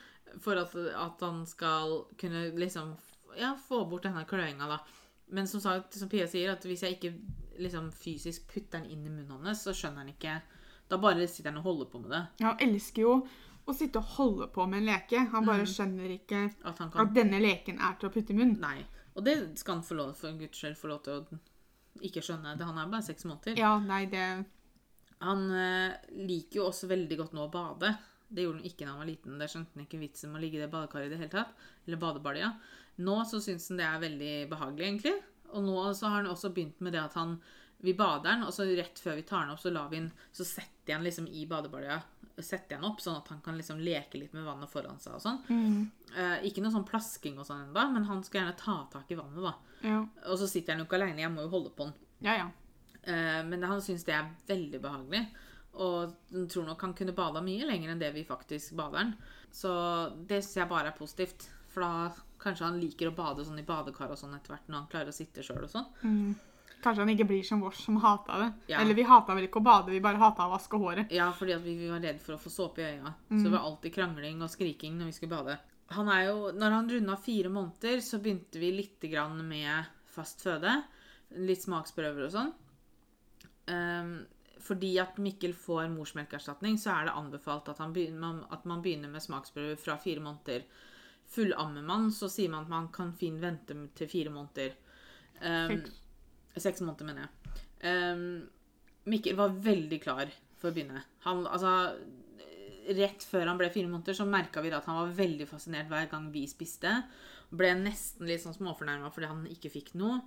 For 0.44 0.60
at, 0.60 0.74
at 0.76 1.22
han 1.22 1.44
skal 1.50 2.06
kunne 2.18 2.48
liksom 2.58 2.96
ja, 3.38 3.56
få 3.68 3.84
bort 3.90 4.04
denne 4.08 4.26
kløinga, 4.30 4.68
da. 4.70 4.80
Men 5.30 5.48
som 5.48 5.60
sagt, 5.60 5.94
som 5.94 6.10
Pia 6.10 6.28
sier, 6.28 6.52
at 6.54 6.64
hvis 6.64 6.82
jeg 6.86 6.96
ikke 6.98 7.14
liksom 7.60 7.92
fysisk 7.92 8.48
putter 8.54 8.80
den 8.80 8.90
inn 8.92 9.06
i 9.06 9.10
munnen 9.10 9.46
hans, 9.46 9.64
så 9.66 9.74
skjønner 9.76 9.98
han 10.06 10.14
ikke 10.14 10.42
Da 10.90 10.98
bare 10.98 11.28
sitter 11.28 11.50
han 11.52 11.58
og 11.60 11.64
holder 11.66 11.86
på 11.92 12.00
med 12.00 12.12
det. 12.12 12.22
Ja, 12.40 12.54
Han 12.54 12.70
elsker 12.70 13.02
jo 13.02 13.28
å 13.68 13.74
sitte 13.76 13.98
og 14.00 14.04
holde 14.16 14.48
på 14.48 14.66
med 14.70 14.78
en 14.80 14.86
leke. 14.86 15.26
Han 15.34 15.46
bare 15.46 15.66
Mm. 15.66 15.72
skjønner 15.74 16.14
ikke 16.16 16.54
At 16.64 16.78
han 16.80 16.90
kan 16.92 17.02
at 17.08 17.14
denne 17.14 17.42
leken 17.42 17.80
er 17.82 17.98
til 18.00 18.10
å 18.10 18.14
putte 18.14 18.32
i 18.32 18.38
munnen. 18.38 18.60
Nei. 18.62 18.86
Og 19.18 19.24
det 19.26 19.58
skal 19.60 19.76
han 19.76 19.84
få 19.84 19.96
lov, 19.98 20.16
for 20.16 20.32
guds 20.32 20.58
skyld 20.58 20.78
få 20.78 20.88
lov 20.88 21.04
til 21.04 21.14
å 21.14 21.40
ikke 22.02 22.22
skjønne. 22.24 22.58
Det- 22.58 22.66
Han 22.66 22.78
er 22.78 22.88
bare 22.92 23.02
seks 23.02 23.26
måneder. 23.26 23.58
Ja, 23.58 23.80
nei, 23.80 24.06
det 24.06 24.46
Han 25.20 25.52
eh, 25.52 25.96
liker 26.14 26.56
jo 26.62 26.70
også 26.70 26.88
veldig 26.88 27.18
godt 27.18 27.34
nå 27.34 27.48
å 27.48 27.52
bade. 27.52 27.98
Det 28.32 28.44
gjorde 28.44 28.62
han 28.62 28.70
ikke 28.70 28.86
da 28.86 28.92
han 28.92 29.00
var 29.00 29.08
liten. 29.08 29.40
Det 29.40 29.50
skjønte 29.50 29.74
han 29.76 29.86
ikke 29.88 30.00
vitsen 30.00 30.32
med 30.32 30.40
å 30.40 30.44
ligge 30.44 30.56
i 30.60 30.62
det 30.66 30.72
badekaret 30.72 31.08
i 31.08 31.10
det 31.10 31.18
hele 31.18 31.30
tatt. 31.30 31.54
Eller 31.88 31.98
badebalja. 31.98 32.54
Nå 32.98 33.16
så 33.30 33.40
syns 33.44 33.70
han 33.70 33.78
det 33.78 33.86
er 33.86 34.00
veldig 34.02 34.34
behagelig, 34.50 34.86
egentlig. 34.88 35.16
Og 35.54 35.64
nå 35.64 35.94
så 35.96 36.10
har 36.10 36.22
han 36.24 36.32
også 36.32 36.50
begynt 36.54 36.80
med 36.84 36.94
det 36.94 37.04
at 37.06 37.14
han 37.20 37.40
Vi 37.80 37.94
bader 37.94 38.32
han, 38.32 38.44
og 38.44 38.50
så 38.56 38.66
rett 38.66 38.98
før 39.00 39.16
vi 39.20 39.22
tar 39.22 39.44
han 39.46 39.52
opp, 39.54 39.60
så 39.62 39.70
lar 39.70 39.90
vi 39.92 40.00
han 40.00 40.12
Så 40.34 40.44
setter 40.44 40.88
jeg 40.92 40.96
han 40.98 41.04
liksom 41.06 41.28
i 41.30 41.44
badebalja. 41.46 42.00
Setter 42.38 42.74
jeg 42.76 42.80
han 42.82 42.88
opp, 42.92 43.00
sånn 43.02 43.18
at 43.20 43.28
han 43.30 43.42
kan 43.46 43.56
liksom 43.58 43.78
leke 43.80 44.18
litt 44.18 44.34
med 44.34 44.46
vannet 44.46 44.70
foran 44.70 44.98
seg 45.00 45.14
og 45.14 45.22
sånn. 45.22 45.38
mm, 45.48 45.92
Eh, 46.18 46.48
ikke 46.50 46.62
noe 46.64 46.72
sånn 46.74 46.86
plasking 46.88 47.38
og 47.38 47.46
sånn 47.46 47.68
ennå, 47.68 47.84
men 47.94 48.04
han 48.10 48.24
skal 48.24 48.42
gjerne 48.42 48.58
ta 48.58 48.76
tak 48.92 49.12
i 49.12 49.16
vannet, 49.20 49.44
da. 49.44 49.54
Ja, 49.84 50.00
Og 50.26 50.38
så 50.40 50.48
sitter 50.50 50.74
han 50.74 50.80
jo 50.82 50.86
ikke 50.88 50.98
aleine, 50.98 51.22
jeg 51.22 51.32
må 51.32 51.44
jo 51.46 51.50
holde 51.54 51.70
på 51.76 51.86
han. 51.86 51.94
ja. 52.22 52.38
ja. 52.42 52.48
Eh, 53.04 53.44
Men 53.46 53.64
han 53.64 53.80
syns 53.82 54.04
det 54.04 54.14
er 54.16 54.32
veldig 54.48 54.82
behagelig. 54.82 55.28
Og 55.78 56.14
tror 56.50 56.66
nok 56.66 56.82
han 56.82 56.94
kunne 56.98 57.14
bada 57.14 57.42
mye 57.46 57.66
lenger 57.70 57.92
enn 57.94 58.00
det 58.02 58.10
vi 58.16 58.24
faktisk 58.26 58.74
bader 58.76 58.98
han. 58.98 59.14
Så 59.54 59.70
det 60.28 60.42
syns 60.44 60.56
jeg 60.64 60.70
bare 60.70 60.88
er 60.92 60.98
positivt. 60.98 61.46
For 61.70 61.82
da 61.86 62.10
kanskje 62.42 62.68
han 62.68 62.80
liker 62.82 63.10
å 63.10 63.16
bade 63.18 63.46
sånn 63.46 63.60
i 63.62 63.66
badekar 63.68 64.14
og 64.14 64.20
sånn 64.20 64.36
etter 64.38 64.54
hvert 64.54 64.70
når 64.70 64.80
han 64.80 64.92
klarer 64.92 65.14
å 65.14 65.16
sitte 65.16 65.46
sjøl 65.46 65.66
og 65.66 65.72
sånn. 65.72 65.88
Mm. 66.04 66.36
Kanskje 66.84 67.02
han 67.02 67.12
ikke 67.14 67.26
blir 67.30 67.46
som 67.46 67.62
vårs, 67.64 67.80
som 67.82 67.98
hata 68.04 68.38
det. 68.44 68.50
Ja. 68.74 68.82
Eller 68.84 68.98
vi 68.98 69.06
hata 69.08 69.34
vel 69.34 69.48
ikke 69.48 69.62
å 69.62 69.66
bade, 69.66 69.92
vi 69.92 70.04
bare 70.04 70.22
hata 70.22 70.46
å 70.46 70.54
vaske 70.54 70.78
håret. 70.78 71.14
Ja, 71.16 71.32
fordi 71.34 71.56
at 71.56 71.66
vi, 71.66 71.74
vi 71.80 71.90
var 71.90 72.04
redd 72.06 72.22
for 72.22 72.36
å 72.36 72.42
få 72.42 72.52
såpe 72.54 72.84
i 72.84 72.92
øya. 72.92 73.16
Så 73.32 73.42
det 73.48 73.54
var 73.56 73.66
alltid 73.66 73.96
krangling 73.96 74.44
og 74.46 74.54
skriking 74.54 75.00
når 75.00 75.10
vi 75.10 75.18
skulle 75.18 75.34
bade. 75.34 75.58
Han 75.96 76.12
er 76.12 76.28
jo, 76.28 76.38
når 76.54 76.76
han 76.76 76.90
runda 76.92 77.18
fire 77.18 77.50
måneder, 77.50 78.02
så 78.04 78.20
begynte 78.22 78.62
vi 78.62 78.72
litt 78.76 79.04
grann 79.10 79.40
med 79.48 79.88
fast 80.12 80.44
føde. 80.44 80.74
Litt 81.48 81.64
smaksprøver 81.64 82.28
og 82.28 82.34
sånn. 82.36 82.52
Um, 83.68 84.12
fordi 84.64 84.94
at 85.02 85.18
Mikkel 85.22 85.54
får 85.56 85.88
morsmelkerstatning, 85.94 86.78
så 86.82 86.94
er 86.94 87.08
det 87.08 87.16
anbefalt 87.18 87.70
at, 87.72 87.80
han 87.84 87.94
begynner, 87.96 88.44
at 88.54 88.68
man 88.70 88.84
begynner 88.84 89.12
med 89.12 89.24
smaksprøver 89.24 89.80
fra 89.80 89.98
fire 90.02 90.24
måneder. 90.24 90.68
Fullammer 91.32 91.86
man, 91.86 92.12
så 92.16 92.30
sier 92.32 92.52
man 92.52 92.66
at 92.66 92.72
man 92.72 92.92
kan 92.94 93.14
fint 93.20 93.42
vente 93.42 93.76
til 93.98 94.12
fire 94.12 94.34
måneder. 94.34 94.76
Um, 95.42 95.74
Seks. 95.74 95.98
Seks 96.58 96.86
måneder, 96.86 97.10
mener 97.10 97.26
jeg. 97.26 97.58
Um, 97.84 98.48
Mikkel 99.08 99.38
var 99.38 99.56
veldig 99.64 100.00
klar 100.04 100.32
for 100.58 100.72
å 100.72 100.76
begynne. 100.76 101.04
Han, 101.28 101.44
altså, 101.48 101.74
rett 102.98 103.24
før 103.28 103.48
han 103.50 103.60
ble 103.60 103.70
fire 103.74 103.90
måneder, 103.92 104.16
så 104.18 104.28
merka 104.28 104.64
vi 104.64 104.72
at 104.76 104.88
han 104.88 105.00
var 105.02 105.16
veldig 105.18 105.48
fascinert 105.50 105.90
hver 105.92 106.10
gang 106.12 106.30
vi 106.34 106.46
spiste. 106.50 106.94
Ble 107.50 107.72
nesten 107.80 108.28
litt 108.28 108.44
sånn 108.44 108.56
småfornærma 108.58 109.12
fordi 109.14 109.32
han 109.32 109.46
ikke 109.52 109.72
fikk 109.74 109.94
noe. 110.00 110.20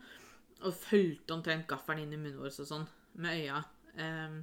Og 0.61 0.77
fulgte 0.77 1.37
omtrent 1.37 1.69
gaffelen 1.69 2.05
inn 2.05 2.17
i 2.17 2.21
munnen 2.21 2.41
vår 2.41 2.53
og 2.53 2.69
sånn, 2.69 2.89
med 3.21 3.41
øya. 3.41 3.63
Ehm, 3.97 4.43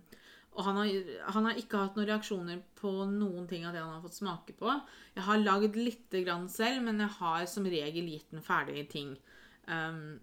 og 0.58 0.66
han 0.66 0.80
har, 0.82 1.12
han 1.36 1.46
har 1.46 1.60
ikke 1.62 1.80
hatt 1.84 1.98
noen 1.98 2.10
reaksjoner 2.10 2.62
på 2.80 2.92
noen 3.12 3.46
ting 3.50 3.68
av 3.68 3.76
det 3.76 3.84
han 3.84 3.94
har 3.94 4.02
fått 4.02 4.18
smake 4.18 4.56
på. 4.58 4.72
Jeg 5.14 5.26
har 5.28 5.44
lagd 5.44 5.78
lite 5.78 6.24
grann 6.26 6.48
selv, 6.50 6.82
men 6.88 7.04
jeg 7.04 7.14
har 7.20 7.46
som 7.52 7.68
regel 7.70 8.10
gitt 8.10 8.34
den 8.34 8.42
ferdige 8.46 8.88
ting. 8.90 9.14
Um, 9.70 10.18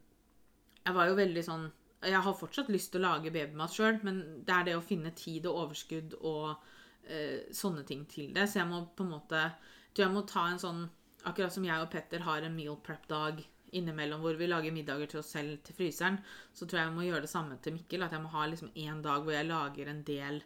jeg 0.84 0.96
var 0.96 1.08
jo 1.08 1.16
veldig 1.18 1.42
sånn 1.44 1.64
Jeg 2.04 2.20
har 2.20 2.36
fortsatt 2.36 2.68
lyst 2.72 2.90
til 2.92 3.00
å 3.00 3.06
lage 3.06 3.32
babymat 3.32 3.72
sjøl, 3.72 4.00
men 4.04 4.18
det 4.44 4.52
er 4.52 4.66
det 4.66 4.74
å 4.76 4.84
finne 4.84 5.14
tid 5.16 5.46
og 5.48 5.60
overskudd 5.62 6.18
og 6.20 6.50
uh, 6.52 7.38
sånne 7.54 7.86
ting 7.88 8.02
til 8.10 8.34
det. 8.34 8.44
Så 8.50 8.60
jeg 8.60 8.68
må 8.68 8.82
på 8.96 9.06
en 9.06 9.14
måte 9.14 9.46
jeg 9.94 10.02
jeg 10.02 10.12
må 10.12 10.24
ta 10.26 10.48
en 10.50 10.60
sånn 10.60 10.84
Akkurat 11.24 11.54
som 11.54 11.64
jeg 11.64 11.80
og 11.80 11.88
Petter 11.88 12.20
har 12.20 12.44
en 12.44 12.52
meal 12.52 12.74
prep-dag 12.84 13.38
innimellom 13.78 14.22
hvor 14.22 14.38
vi 14.38 14.48
lager 14.48 14.74
middager 14.74 15.10
til 15.10 15.20
oss 15.20 15.32
selv 15.34 15.58
til 15.66 15.76
fryseren, 15.76 16.18
så 16.54 16.66
tror 16.66 16.80
jeg 16.80 16.88
jeg 16.88 16.96
må 16.96 17.06
gjøre 17.06 17.24
det 17.26 17.32
samme 17.32 17.58
til 17.62 17.76
Mikkel. 17.76 18.04
At 18.06 18.14
jeg 18.14 18.22
må 18.24 18.32
ha 18.34 18.46
liksom 18.50 18.72
en 18.74 19.02
dag 19.04 19.24
hvor 19.24 19.36
jeg 19.36 19.48
lager 19.48 19.90
en 19.90 20.02
del 20.06 20.40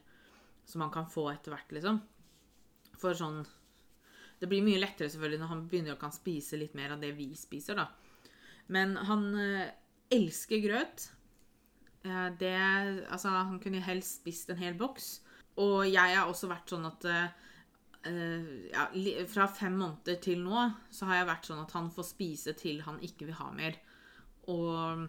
som 0.69 0.85
han 0.85 0.93
kan 0.93 1.09
få 1.09 1.29
etter 1.33 1.55
hvert, 1.55 1.73
liksom. 1.77 2.03
For 2.99 3.17
sånn 3.17 3.45
Det 4.39 4.47
blir 4.47 4.63
mye 4.63 4.79
lettere 4.79 5.11
selvfølgelig 5.11 5.41
når 5.43 5.51
han 5.51 5.63
begynner 5.67 5.97
å 5.97 5.99
kan 5.99 6.13
spise 6.15 6.59
litt 6.61 6.75
mer 6.79 6.93
av 6.95 7.01
det 7.03 7.11
vi 7.19 7.33
spiser, 7.35 7.75
da. 7.75 7.89
Men 8.71 8.95
han 9.09 9.25
eh, 9.35 9.73
elsker 10.15 10.63
grøt. 10.63 11.09
Eh, 12.05 12.29
det 12.39 12.55
Altså, 13.09 13.33
han 13.33 13.59
kunne 13.59 13.83
helst 13.83 14.21
spist 14.21 14.53
en 14.53 14.61
hel 14.61 14.77
boks. 14.79 15.17
Og 15.59 15.89
jeg 15.89 16.15
har 16.15 16.31
også 16.31 16.51
vært 16.53 16.71
sånn 16.71 16.87
at 16.87 17.09
eh, 17.11 17.48
ja, 18.73 18.89
li- 18.95 19.27
Fra 19.29 19.47
fem 19.49 19.77
måneder 19.79 20.21
til 20.21 20.39
nå 20.45 20.67
så 20.91 21.07
har 21.11 21.21
jeg 21.23 21.31
vært 21.31 21.47
sånn 21.51 21.63
at 21.65 21.73
han 21.77 21.91
får 21.91 22.05
spise 22.15 22.55
til 22.59 22.81
han 22.87 22.99
ikke 23.05 23.27
vil 23.29 23.35
ha 23.41 23.51
mer. 23.53 23.77
Og, 24.49 25.09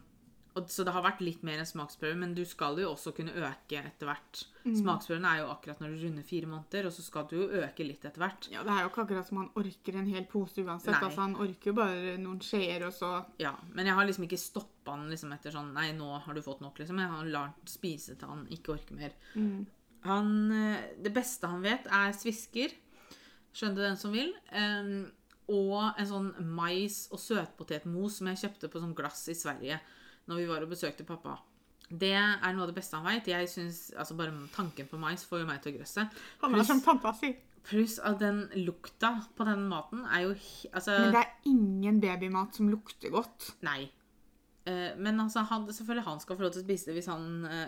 og 0.57 0.65
Så 0.67 0.83
det 0.83 0.91
har 0.91 1.03
vært 1.05 1.21
litt 1.23 1.43
mer 1.47 1.59
enn 1.62 1.67
smaksprøve, 1.69 2.17
men 2.19 2.33
du 2.35 2.41
skal 2.45 2.75
jo 2.81 2.89
også 2.91 3.13
kunne 3.15 3.31
øke 3.38 3.79
etter 3.79 4.09
hvert. 4.09 4.41
Smaksprøven 4.65 5.25
er 5.25 5.38
jo 5.39 5.45
akkurat 5.53 5.79
når 5.79 5.93
du 5.95 6.01
runder 6.07 6.23
fire 6.27 6.45
måneder, 6.51 6.85
og 6.89 6.91
så 6.93 7.01
skal 7.05 7.27
du 7.29 7.35
jo 7.38 7.47
øke 7.62 7.85
litt 7.88 8.03
etter 8.05 8.19
hvert. 8.19 8.49
Ja, 8.51 8.63
Det 8.63 8.73
er 8.73 8.81
jo 8.83 8.89
ikke 8.91 9.05
akkurat 9.05 9.27
som 9.29 9.38
han 9.38 9.49
orker 9.55 9.95
en 10.01 10.09
hel 10.12 10.25
pose 10.29 10.59
uansett. 10.65 10.91
Nei. 10.91 10.99
Altså, 11.07 11.21
Han 11.21 11.35
orker 11.39 11.71
jo 11.71 11.73
bare 11.79 12.17
noen 12.19 12.39
skjeer, 12.43 12.85
og 12.88 12.93
så 12.93 13.25
Ja, 13.39 13.55
Men 13.73 13.85
jeg 13.85 13.95
har 13.95 14.05
liksom 14.05 14.25
ikke 14.27 14.38
stoppa 14.41 14.91
han 14.97 15.07
liksom 15.09 15.31
etter 15.33 15.51
sånn 15.51 15.71
Nei, 15.73 15.91
nå 15.93 16.19
har 16.19 16.33
du 16.33 16.41
fått 16.41 16.62
nok, 16.62 16.77
liksom. 16.79 16.97
Jeg 16.99 17.07
har 17.13 17.25
lar 17.25 17.47
han 17.53 17.53
spise 17.65 18.17
til 18.19 18.27
han 18.27 18.47
ikke 18.51 18.73
orker 18.75 18.95
mer. 18.95 19.13
Han, 20.03 20.51
eh, 20.51 20.93
det 21.03 21.12
beste 21.13 21.47
han 21.47 21.62
vet, 21.62 21.85
er 21.91 22.13
svisker. 22.15 22.71
Skjønn 23.60 23.76
det 23.76 23.84
den 23.84 24.00
som 24.00 24.13
vil. 24.15 24.32
Um, 24.56 25.10
og 25.50 25.98
en 26.00 26.08
sånn 26.08 26.30
mais- 26.56 27.08
og 27.12 27.19
søtpotetmos 27.19 28.19
som 28.19 28.30
jeg 28.30 28.43
kjøpte 28.43 28.69
på 28.72 28.80
sånn 28.80 28.95
glass 28.95 29.26
i 29.28 29.36
Sverige 29.36 29.80
når 30.30 30.41
vi 30.43 30.50
var 30.50 30.63
og 30.63 30.72
besøkte 30.72 31.08
pappa. 31.08 31.39
Det 31.89 32.13
er 32.13 32.54
noe 32.54 32.67
av 32.67 32.69
det 32.69 32.78
beste 32.78 33.00
han 33.00 33.08
veit. 33.08 33.28
Jeg 33.28 33.50
synes, 33.50 33.89
altså 33.98 34.15
Bare 34.15 34.34
tanken 34.54 34.88
på 34.88 35.00
mais 35.02 35.26
får 35.26 35.41
jo 35.41 35.50
meg 35.50 35.62
til 35.63 35.74
å 35.74 35.80
grøsse. 35.80 36.06
Han 36.43 36.56
er 36.56 36.67
som 36.67 36.84
tanta 36.86 37.15
si. 37.17 37.34
Pluss 37.65 37.98
at 38.06 38.22
den 38.22 38.45
lukta 38.62 39.15
på 39.36 39.45
den 39.45 39.65
maten 39.67 40.06
er 40.08 40.24
jo 40.24 40.36
Altså 40.72 40.93
Men 40.95 41.12
det 41.17 41.24
er 41.26 41.50
ingen 41.50 42.00
babymat 42.00 42.56
som 42.56 42.69
lukter 42.69 43.10
godt. 43.10 43.56
Nei. 43.65 43.89
Eh, 44.69 44.93
men 44.98 45.19
altså, 45.19 45.43
han, 45.50 45.65
selvfølgelig 45.74 46.06
han 46.06 46.22
skal 46.22 46.38
få 46.38 46.45
lov 46.45 46.54
til 46.54 46.62
å 46.62 46.67
spise 46.67 46.89
det 46.89 47.00
hvis 47.00 47.10
han 47.10 47.26
uh, 47.50 47.65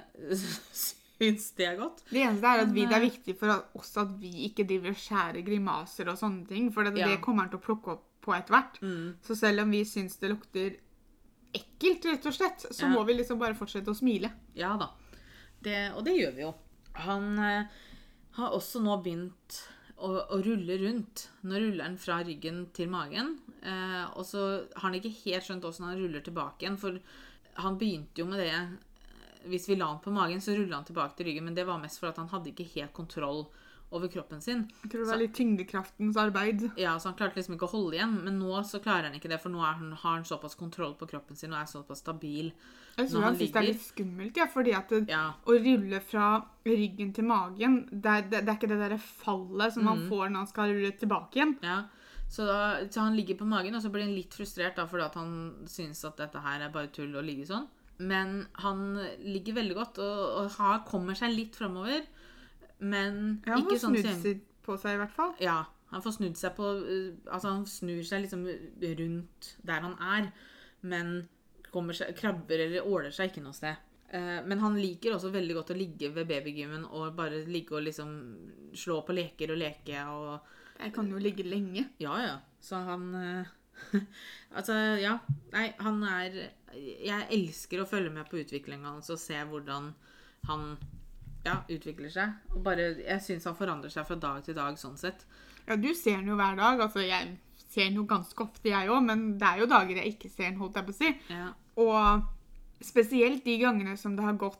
syns 1.21 1.47
det 1.57 1.67
er 1.69 1.77
godt. 1.79 2.01
Det 2.10 2.21
eneste 2.25 2.49
er 2.51 2.63
at 2.65 2.71
vi, 2.73 2.86
det 2.89 2.97
er 2.97 3.03
eh, 3.05 3.10
viktig 3.10 3.36
for 3.39 3.53
oss 3.79 3.91
at 4.01 4.13
vi 4.19 4.31
ikke 4.49 4.65
driver 4.67 4.91
og 4.95 5.01
skjærer 5.01 5.45
grimaser 5.45 6.10
og 6.12 6.17
sånne 6.19 6.47
ting. 6.49 6.71
For 6.73 6.84
det, 6.88 6.95
Ja. 6.97 7.07
det 7.13 7.21
kommer 7.21 7.45
han 7.45 7.51
til 7.53 7.62
å 7.62 7.65
plukke 7.69 7.93
opp 7.95 8.07
på 8.21 8.34
etter 8.38 8.53
hvert. 8.57 8.79
Mm. 8.81 9.15
Så 9.25 9.36
selv 9.38 9.63
om 9.63 9.71
vi 9.73 9.84
syns 9.86 10.17
det 10.21 10.29
lukter 10.34 10.75
ekkelt, 11.57 12.05
rett 12.05 12.25
og 12.29 12.34
slett, 12.34 12.65
så 12.71 12.86
Ja. 12.88 12.89
må 12.93 13.03
vi 13.05 13.13
liksom 13.19 13.39
bare 13.39 13.53
fortsette 13.57 13.91
å 13.91 13.97
smile. 13.97 14.31
Ja 14.55 14.75
da. 14.77 14.89
Det, 15.62 15.91
og 15.95 16.03
det 16.05 16.15
gjør 16.17 16.36
vi 16.36 16.41
jo. 16.41 16.53
Han 17.05 17.38
eh, 17.39 17.65
har 18.38 18.51
også 18.55 18.81
nå 18.81 18.97
begynt 19.03 19.62
å, 19.97 20.10
å 20.31 20.41
rulle 20.43 20.77
rundt. 20.81 21.27
Nå 21.43 21.60
ruller 21.60 21.84
han 21.86 21.97
fra 21.97 22.21
ryggen 22.23 22.67
til 22.73 22.89
magen. 22.89 23.36
Eh, 23.62 24.05
og 24.17 24.25
så 24.25 24.65
har 24.73 24.88
han 24.89 24.97
ikke 24.97 25.13
helt 25.25 25.45
skjønt 25.45 25.65
åssen 25.67 25.86
han 25.86 25.99
ruller 25.99 26.23
tilbake 26.25 26.65
igjen. 26.65 26.79
For 26.81 26.97
han 27.62 27.77
begynte 27.77 28.23
jo 28.23 28.25
med 28.25 28.39
det 28.41 28.55
Hvis 29.49 29.67
vi 29.69 29.75
la 29.75 29.88
han 29.93 29.99
på 30.04 30.12
magen, 30.13 30.41
så 30.41 30.54
rulla 30.58 30.75
han 30.82 30.86
tilbake 30.86 31.15
til 31.17 31.25
ryggen. 31.32 31.43
Men 31.49 31.56
det 31.58 31.65
var 31.67 31.80
mest 31.82 31.99
for 31.99 32.08
at 32.12 32.17
han 32.17 32.27
hadde 32.30 32.51
ikke 32.54 32.67
helt 32.75 32.93
kontroll 32.93 33.47
over 33.91 34.08
kroppen 34.08 34.39
sin. 34.41 34.62
Jeg 34.86 34.91
tror 34.93 35.01
det 35.04 35.08
var 35.10 35.17
litt 35.19 35.34
tyngdekraftens 35.36 36.15
arbeid. 36.15 36.62
Ja, 36.80 36.93
så 36.99 37.10
Han 37.10 37.17
klarte 37.19 37.36
liksom 37.36 37.58
ikke 37.58 37.67
å 37.67 37.71
holde 37.73 37.97
igjen, 37.97 38.13
men 38.23 38.38
nå 38.39 38.62
så 38.63 38.80
klarer 38.80 39.10
han 39.10 39.17
ikke 39.17 39.27
det, 39.27 39.41
for 39.43 39.51
nå 39.51 39.60
han, 39.60 39.89
har 39.91 40.13
han 40.15 40.23
såpass 40.23 40.56
kontroll 40.56 40.93
på 40.95 41.10
kroppen 41.12 41.36
sin 41.36 41.51
og 41.51 41.60
er 41.60 41.65
såpass 41.67 41.99
stabil. 41.99 42.54
Jeg 42.95 43.10
tror 43.10 43.19
han 43.21 43.34
han 43.34 43.36
syns 43.41 43.51
det 43.51 43.60
er 43.60 43.67
litt 43.67 43.84
skummelt, 43.84 44.38
ja, 44.39 44.45
fordi 44.47 44.73
at 44.77 44.89
det, 44.95 45.01
Ja, 45.12 45.34
å 45.43 45.58
rulle 45.60 45.99
fra 46.08 46.30
ryggen 46.63 47.12
til 47.13 47.27
magen, 47.27 47.75
det 47.91 48.13
er, 48.15 48.21
det, 48.32 48.45
det 48.45 48.54
er 48.54 48.58
ikke 48.62 48.71
det 48.71 48.80
derre 48.80 48.97
fallet 49.01 49.73
som 49.73 49.84
Mm. 49.84 49.89
man 49.91 50.08
får 50.10 50.30
når 50.30 50.38
han 50.38 50.47
skal 50.47 50.71
rulle 50.71 50.91
tilbake 50.95 51.36
igjen. 51.41 51.58
ja. 51.62 51.82
Så, 52.32 52.45
da, 52.47 52.88
så 52.88 53.01
han 53.04 53.15
ligger 53.17 53.36
på 53.36 53.43
magen, 53.45 53.75
og 53.75 53.82
så 53.84 53.89
blir 53.91 54.06
han 54.08 54.15
litt 54.15 54.32
frustrert 54.34 54.77
da, 54.77 54.86
fordi 54.88 55.04
at 55.04 55.15
han 55.19 55.32
syns 55.67 56.06
at 56.08 56.15
dette 56.15 56.39
her 56.39 56.62
er 56.63 56.69
bare 56.71 56.88
tull 56.88 57.12
å 57.12 57.21
ligge 57.21 57.43
sånn. 57.45 57.67
Men 58.01 58.47
han 58.63 58.79
ligger 59.21 59.59
veldig 59.59 59.75
godt 59.77 59.99
og, 60.01 60.21
og 60.41 60.49
har, 60.57 60.79
kommer 60.87 61.17
seg 61.19 61.35
litt 61.35 61.57
framover. 61.59 62.07
Men 62.81 63.41
Ja, 63.45 63.53
han 63.53 63.65
ikke 63.65 63.75
får 63.77 63.83
sånn 63.83 63.97
snudd 63.99 64.09
som- 64.09 64.23
seg 64.25 64.41
på 64.65 64.77
seg, 64.81 64.95
i 64.95 65.01
hvert 65.03 65.13
fall. 65.15 65.35
Ja, 65.41 65.59
han 65.91 66.01
får 66.05 66.15
snudd 66.17 66.37
seg 66.39 66.55
på 66.57 66.65
uh, 66.81 67.11
Altså, 67.29 67.51
han 67.51 67.65
snur 67.69 68.01
seg 68.07 68.23
liksom 68.25 68.45
rundt 69.01 69.51
der 69.67 69.85
han 69.85 69.95
er, 70.01 70.31
men 70.81 71.13
kommer 71.71 71.93
seg, 71.97 72.15
krabber 72.17 72.59
eller 72.65 72.87
åler 72.87 73.13
seg 73.15 73.29
ikke 73.31 73.43
noe 73.45 73.55
sted. 73.55 73.77
Eh, 74.11 74.41
men 74.43 74.59
han 74.59 74.75
liker 74.75 75.13
også 75.15 75.29
veldig 75.31 75.53
godt 75.55 75.69
å 75.71 75.77
ligge 75.77 76.09
ved 76.11 76.27
babygymmen 76.27 76.83
og 76.89 77.13
bare 77.15 77.45
ligge 77.47 77.77
og 77.77 77.85
liksom 77.85 78.09
slå 78.75 78.97
på 79.07 79.15
leker 79.15 79.53
og 79.53 79.61
leke 79.61 80.01
og 80.11 80.49
Jeg 80.81 80.91
kan 80.95 81.07
jo 81.13 81.19
ligge 81.21 81.45
lenge. 81.45 81.85
Ja, 82.01 82.17
ja. 82.19 82.33
Så 82.59 82.75
han 82.83 83.03
eh, 83.15 83.45
Altså, 84.51 84.73
ja. 84.99 85.13
Nei, 85.53 85.69
han 85.79 86.01
er 86.03 86.33
Jeg 86.75 87.27
elsker 87.31 87.79
å 87.79 87.87
følge 87.87 88.11
med 88.11 88.27
på 88.27 88.41
utviklinga 88.41 88.89
hans 88.89 89.07
og 89.13 89.19
se 89.21 89.37
hvordan 89.47 89.93
han 90.49 90.65
ja, 91.45 91.61
utvikler 91.71 92.11
seg. 92.11 92.33
Og 92.55 92.59
bare, 92.65 92.89
jeg 92.99 93.23
syns 93.23 93.47
han 93.49 93.57
forandrer 93.57 93.93
seg 93.93 94.07
fra 94.07 94.17
dag 94.19 94.41
til 94.45 94.57
dag 94.57 94.75
sånn 94.79 94.97
sett. 94.99 95.23
Ja, 95.67 95.77
du 95.79 95.91
ser 95.97 96.19
han 96.19 96.29
jo 96.29 96.37
hver 96.39 96.57
dag. 96.59 96.81
Altså, 96.83 97.03
jeg 97.05 97.35
ser 97.71 97.87
han 97.87 97.99
jo 97.99 98.05
ganske 98.09 98.43
ofte, 98.43 98.71
jeg 98.71 98.91
òg, 98.91 99.01
men 99.07 99.25
det 99.39 99.47
er 99.47 99.63
jo 99.63 99.69
dager 99.71 100.01
jeg 100.01 100.15
ikke 100.15 100.31
ser 100.31 100.49
han, 100.49 100.59
holdt 100.61 100.79
jeg 100.79 100.87
på 100.87 100.95
å 100.95 100.99
si. 100.99 101.13
Ja. 101.31 101.47
Og 101.81 102.83
spesielt 102.85 103.45
de 103.45 103.57
gangene 103.61 103.95
som 103.99 104.17
det 104.17 104.25
har 104.25 104.35
gått 104.41 104.59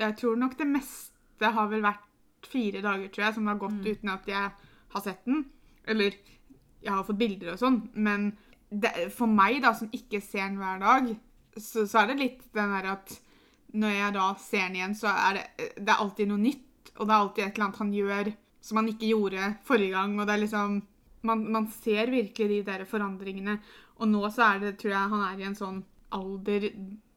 Jeg 0.00 0.14
tror 0.16 0.38
nok 0.40 0.54
det 0.58 0.64
meste 0.66 1.50
har 1.54 1.68
vel 1.70 1.82
vært 1.84 2.46
fire 2.48 2.80
dager, 2.82 3.10
tror 3.12 3.24
jeg, 3.26 3.34
som 3.36 3.44
det 3.44 3.52
har 3.52 3.60
gått 3.60 3.84
uten 3.84 4.10
at 4.10 4.28
jeg 4.30 4.50
har 4.94 5.02
sett 5.04 5.20
den. 5.28 5.44
Eller 5.86 6.16
jeg 6.82 6.92
har 6.92 7.04
fått 7.06 7.20
bilder 7.20 7.52
og 7.52 7.60
sånn. 7.60 7.76
Men 7.94 8.30
det, 8.70 9.08
for 9.14 9.30
meg, 9.30 9.62
da, 9.64 9.72
som 9.76 9.90
ikke 9.94 10.20
ser 10.24 10.44
den 10.46 10.58
hver 10.60 10.82
dag, 10.82 11.08
så, 11.56 11.86
så 11.88 12.02
er 12.02 12.12
det 12.12 12.18
litt 12.20 12.44
den 12.54 12.74
der 12.76 12.92
at 12.92 13.14
når 13.78 13.94
jeg 13.94 14.14
da 14.16 14.26
ser 14.40 14.66
den 14.66 14.78
igjen, 14.78 14.94
så 14.96 15.12
er 15.12 15.38
det, 15.38 15.72
det 15.76 15.92
er 15.92 16.02
alltid 16.02 16.30
noe 16.30 16.40
nytt. 16.40 16.92
Og 16.98 17.06
det 17.06 17.14
er 17.14 17.18
alltid 17.18 17.44
et 17.44 17.50
eller 17.58 17.66
annet 17.66 17.82
han 17.82 17.90
gjør 17.94 18.30
som 18.68 18.80
han 18.80 18.88
ikke 18.90 19.10
gjorde 19.12 19.50
forrige 19.68 19.94
gang. 19.94 20.14
Og 20.18 20.26
det 20.26 20.36
er 20.36 20.44
liksom 20.46 20.78
Man, 21.26 21.40
man 21.50 21.64
ser 21.66 22.06
virkelig 22.12 22.46
de 22.48 22.58
der 22.62 22.84
forandringene. 22.86 23.56
Og 23.98 24.06
nå 24.06 24.20
så 24.30 24.52
er 24.54 24.60
det, 24.62 24.76
tror 24.78 24.92
jeg, 24.92 25.10
han 25.10 25.22
er 25.26 25.40
i 25.40 25.46
en 25.48 25.56
sånn 25.58 25.80
alder 26.14 26.68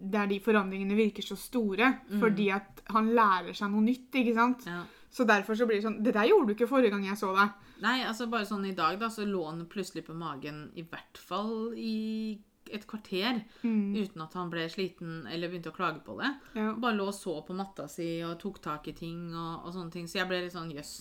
der 0.01 0.25
de 0.27 0.39
forandringene 0.41 0.97
virker 0.97 1.23
så 1.23 1.37
store. 1.37 1.91
Fordi 2.19 2.47
at 2.49 2.81
han 2.89 3.11
lærer 3.13 3.53
seg 3.53 3.69
noe 3.69 3.85
nytt, 3.85 4.09
ikke 4.23 4.33
sant? 4.33 4.65
ja. 4.65 4.81
Så 5.11 5.25
derfor 5.27 5.57
så 5.59 5.65
blir 5.67 5.81
det 5.81 5.83
sånn 5.83 5.97
Det 6.03 6.13
der 6.15 6.29
gjorde 6.29 6.47
du 6.47 6.53
ikke 6.55 6.69
forrige 6.71 6.93
gang 6.93 7.03
jeg 7.09 7.17
så 7.19 7.33
deg. 7.35 7.49
Nei, 7.83 7.97
altså 8.07 8.29
bare 8.31 8.47
sånn 8.47 8.63
i 8.69 8.75
dag, 8.77 8.99
da, 9.01 9.09
så 9.11 9.25
lå 9.27 9.41
han 9.49 9.65
plutselig 9.67 10.05
på 10.07 10.15
magen 10.15 10.69
i 10.79 10.83
hvert 10.87 11.17
fall 11.19 11.73
i 11.75 12.39
et 12.71 12.85
kvarter. 12.87 13.41
Uten 13.65 14.21
at 14.23 14.33
han 14.37 14.51
ble 14.53 14.67
sliten 14.71 15.25
eller 15.27 15.49
begynte 15.51 15.73
å 15.73 15.75
klage 15.75 15.99
på 16.05 16.15
det. 16.21 16.29
Ja. 16.55 16.69
Bare 16.79 16.95
lå 16.95 17.09
og 17.09 17.17
så 17.17 17.33
på 17.43 17.55
matta 17.57 17.87
si 17.91 18.21
og 18.23 18.37
tok 18.39 18.61
tak 18.63 18.87
i 18.87 18.93
ting 18.95 19.33
og, 19.33 19.65
og 19.65 19.73
sånne 19.75 19.91
ting. 19.91 20.07
Så 20.07 20.21
jeg 20.21 20.29
ble 20.29 20.43
litt 20.45 20.55
sånn 20.55 20.71
jøss. 20.71 20.93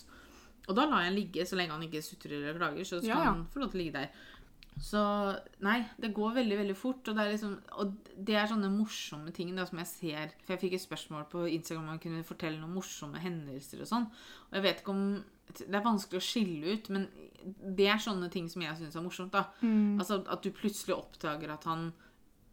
Og 0.67 0.75
da 0.77 0.85
lar 0.87 1.05
jeg 1.05 1.11
han 1.13 1.17
ligge 1.19 1.47
så 1.47 1.57
lenge 1.59 1.73
han 1.77 1.87
ikke 1.87 2.03
sutrer 2.03 2.41
eller 2.41 2.59
klager. 2.59 2.85
Så 2.89 2.99
skal 2.99 3.09
Ja, 3.13 3.21
ja. 3.23 3.31
han 3.35 3.47
få 3.53 3.63
lov 3.63 3.71
til 3.71 3.81
å 3.81 3.83
ligge 3.85 3.99
der. 4.01 4.11
Så 4.81 5.01
nei, 5.65 5.79
det 6.01 6.13
går 6.17 6.39
veldig 6.39 6.57
veldig 6.63 6.77
fort. 6.79 7.09
Og 7.09 7.17
det 7.17 7.25
er 7.25 7.35
liksom, 7.35 7.57
og 7.83 7.95
det 8.17 8.37
er 8.41 8.49
sånne 8.51 8.71
morsomme 8.73 9.33
ting 9.37 9.53
da, 9.57 9.67
som 9.69 9.81
jeg 9.83 9.91
ser. 9.91 10.35
For 10.45 10.55
jeg 10.55 10.63
fikk 10.65 10.77
et 10.79 10.85
spørsmål 10.87 11.27
på 11.33 11.45
Instagram 11.53 11.85
om 11.85 11.91
man 11.95 12.03
kunne 12.03 12.25
fortelle 12.27 12.61
noen 12.61 12.77
morsomme 12.79 13.21
hendelser 13.21 13.85
og 13.85 13.91
sånn. 13.91 14.07
Og 14.49 14.59
jeg 14.59 14.67
vet 14.69 14.83
ikke 14.83 14.97
om 14.97 15.05
Det 15.51 15.75
er 15.75 15.83
vanskelig 15.83 16.21
å 16.21 16.23
skille 16.23 16.77
ut, 16.77 16.89
men 16.95 17.09
det 17.75 17.89
er 17.91 17.99
sånne 17.99 18.29
ting 18.31 18.45
som 18.49 18.63
jeg 18.63 18.77
syns 18.79 18.95
er 18.95 19.03
morsomt. 19.03 19.33
da. 19.35 19.49
Altså 19.99 20.21
At 20.31 20.45
du 20.45 20.53
plutselig 20.55 20.95
oppdager 20.95 21.51
at 21.51 21.65
han 21.67 21.89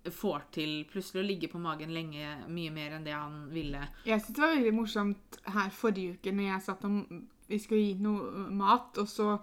får 0.08 0.48
til 0.56 0.86
plutselig 0.90 1.22
å 1.22 1.28
ligge 1.28 1.50
på 1.52 1.60
magen 1.62 1.92
lenge, 1.94 2.26
mye 2.48 2.72
mer 2.72 2.96
enn 2.96 3.04
det 3.06 3.14
han 3.14 3.50
ville. 3.54 3.84
Jeg 4.08 4.22
synes 4.22 4.36
det 4.36 4.42
var 4.42 4.56
veldig 4.56 4.74
morsomt 4.74 5.40
her 5.54 5.70
forrige 5.70 6.18
uke 6.18 6.32
når 6.32 6.48
jeg 6.48 6.66
satt 6.66 6.86
om 6.90 7.28
vi 7.48 7.60
skulle 7.60 7.82
gi 7.86 7.94
noe 8.02 8.48
mat, 8.50 8.98
og 8.98 9.08
så 9.08 9.38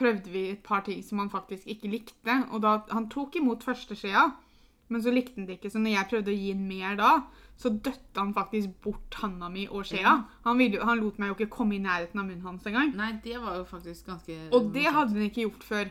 prøvde 0.00 0.32
vi 0.32 0.46
et 0.54 0.62
par 0.66 0.82
ting 0.88 1.02
som 1.06 1.20
han 1.22 1.30
faktisk 1.32 1.68
ikke 1.70 1.90
likte. 1.92 2.38
Og 2.50 2.62
da, 2.64 2.78
han 2.90 3.06
tok 3.12 3.36
imot 3.40 3.62
første 3.66 3.94
skjea, 3.98 4.30
men 4.90 5.04
så 5.04 5.12
likte 5.14 5.36
han 5.38 5.46
det 5.46 5.60
ikke. 5.60 5.70
Så 5.70 5.78
når 5.78 5.94
jeg 5.98 6.08
prøvde 6.10 6.32
å 6.32 6.38
gi 6.40 6.48
han 6.54 6.64
mer 6.66 6.96
da, 6.98 7.12
så 7.60 7.68
døtte 7.70 8.16
han 8.18 8.32
faktisk 8.34 8.72
bort 8.82 9.14
handa 9.20 9.50
mi 9.52 9.66
og 9.68 9.84
skjea. 9.86 10.16
Han, 10.48 10.58
ville, 10.58 10.80
han 10.82 10.98
lot 11.04 11.20
meg 11.20 11.30
jo 11.30 11.36
ikke 11.38 11.52
komme 11.60 11.76
i 11.76 11.82
nærheten 11.84 12.18
av 12.18 12.26
munnen 12.26 12.46
hans 12.48 12.66
engang. 12.66 12.94
Nei, 12.98 13.12
det 13.22 13.36
var 13.42 13.60
jo 13.60 13.64
faktisk 13.68 14.08
ganske 14.08 14.38
Og 14.56 14.72
det 14.74 14.86
hadde 14.88 15.14
han 15.14 15.28
ikke 15.28 15.44
gjort 15.46 15.66
før. 15.68 15.90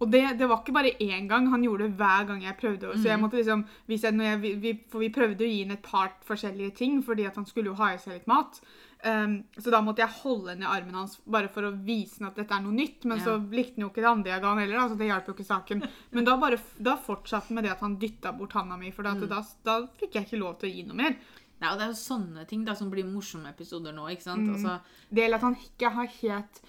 Og 0.00 0.08
det, 0.08 0.22
det 0.40 0.46
var 0.48 0.62
ikke 0.62 0.72
bare 0.72 0.94
én 1.04 1.26
gang, 1.28 1.50
han 1.52 1.60
gjorde 1.62 1.84
det 1.90 1.98
hver 2.00 2.24
gang 2.30 2.40
jeg 2.42 2.56
prøvde. 2.56 2.94
Så 2.96 3.10
jeg 3.10 3.20
måtte 3.20 3.36
liksom, 3.36 3.66
jeg, 3.86 4.00
jeg, 4.16 4.38
vi- 4.40 4.54
vi, 4.62 4.72
For 4.88 4.98
vi 5.04 5.10
prøvde 5.12 5.44
å 5.44 5.50
gi 5.50 5.58
han 5.62 5.74
et 5.76 5.82
par 5.84 6.14
forskjellige 6.24 6.74
ting, 6.78 7.02
fordi 7.04 7.26
at 7.28 7.36
han 7.36 7.44
skulle 7.46 7.68
jo 7.68 7.76
ha 7.76 7.90
i 7.92 7.98
seg 8.00 8.14
litt 8.16 8.26
mat. 8.26 8.62
Um, 9.00 9.38
så 9.56 9.72
da 9.72 9.78
måtte 9.80 10.02
jeg 10.02 10.12
holde 10.20 10.58
ned 10.58 10.68
armen 10.68 10.98
hans 10.98 11.14
bare 11.24 11.48
for 11.48 11.64
å 11.64 11.72
vise 11.72 12.20
han 12.20 12.28
at 12.28 12.36
dette 12.36 12.52
er 12.52 12.64
noe 12.64 12.76
nytt. 12.76 13.06
Men 13.08 13.18
Ja. 13.18 13.24
så 13.24 13.36
likte 13.40 13.78
han 13.78 13.86
jo 13.86 13.90
ikke 13.90 14.04
det 14.04 14.10
andre 14.10 14.32
jeg 14.34 14.42
ga 14.42 14.48
han 14.52 14.58
heller, 14.60 14.88
så 14.88 14.98
det 14.98 15.08
hjalp 15.08 15.28
jo 15.30 15.34
ikke 15.34 15.48
saken. 15.48 15.84
Men 16.10 16.24
da, 16.28 16.36
bare, 16.36 16.58
da 16.76 16.96
fortsatte 16.96 17.48
han 17.48 17.60
med 17.60 17.64
det 17.64 17.72
at 17.72 17.84
han 17.86 17.98
dytta 17.98 18.32
bort 18.36 18.52
handa 18.58 18.76
mi, 18.76 18.90
for 18.92 19.08
mm. 19.08 19.28
da, 19.28 19.44
da 19.64 19.78
fikk 20.00 20.18
jeg 20.18 20.28
ikke 20.28 20.42
lov 20.42 20.58
til 20.60 20.68
å 20.68 20.74
gi 20.74 20.84
noe 20.88 21.00
mer. 21.00 21.16
Nei, 21.60 21.70
og 21.70 21.78
det 21.78 21.84
er 21.84 21.92
jo 21.92 22.00
sånne 22.00 22.44
ting 22.48 22.64
da 22.64 22.74
som 22.76 22.90
blir 22.92 23.04
morsomme 23.04 23.50
episoder 23.52 23.92
nå, 23.92 24.06
ikke 24.12 24.24
sant? 24.24 24.48
Altså, 24.48 24.78
Det 25.10 25.24
gjelder 25.24 25.40
at 25.40 25.48
han 25.48 25.58
ikke 25.60 25.90
har 25.96 26.12
helt 26.20 26.62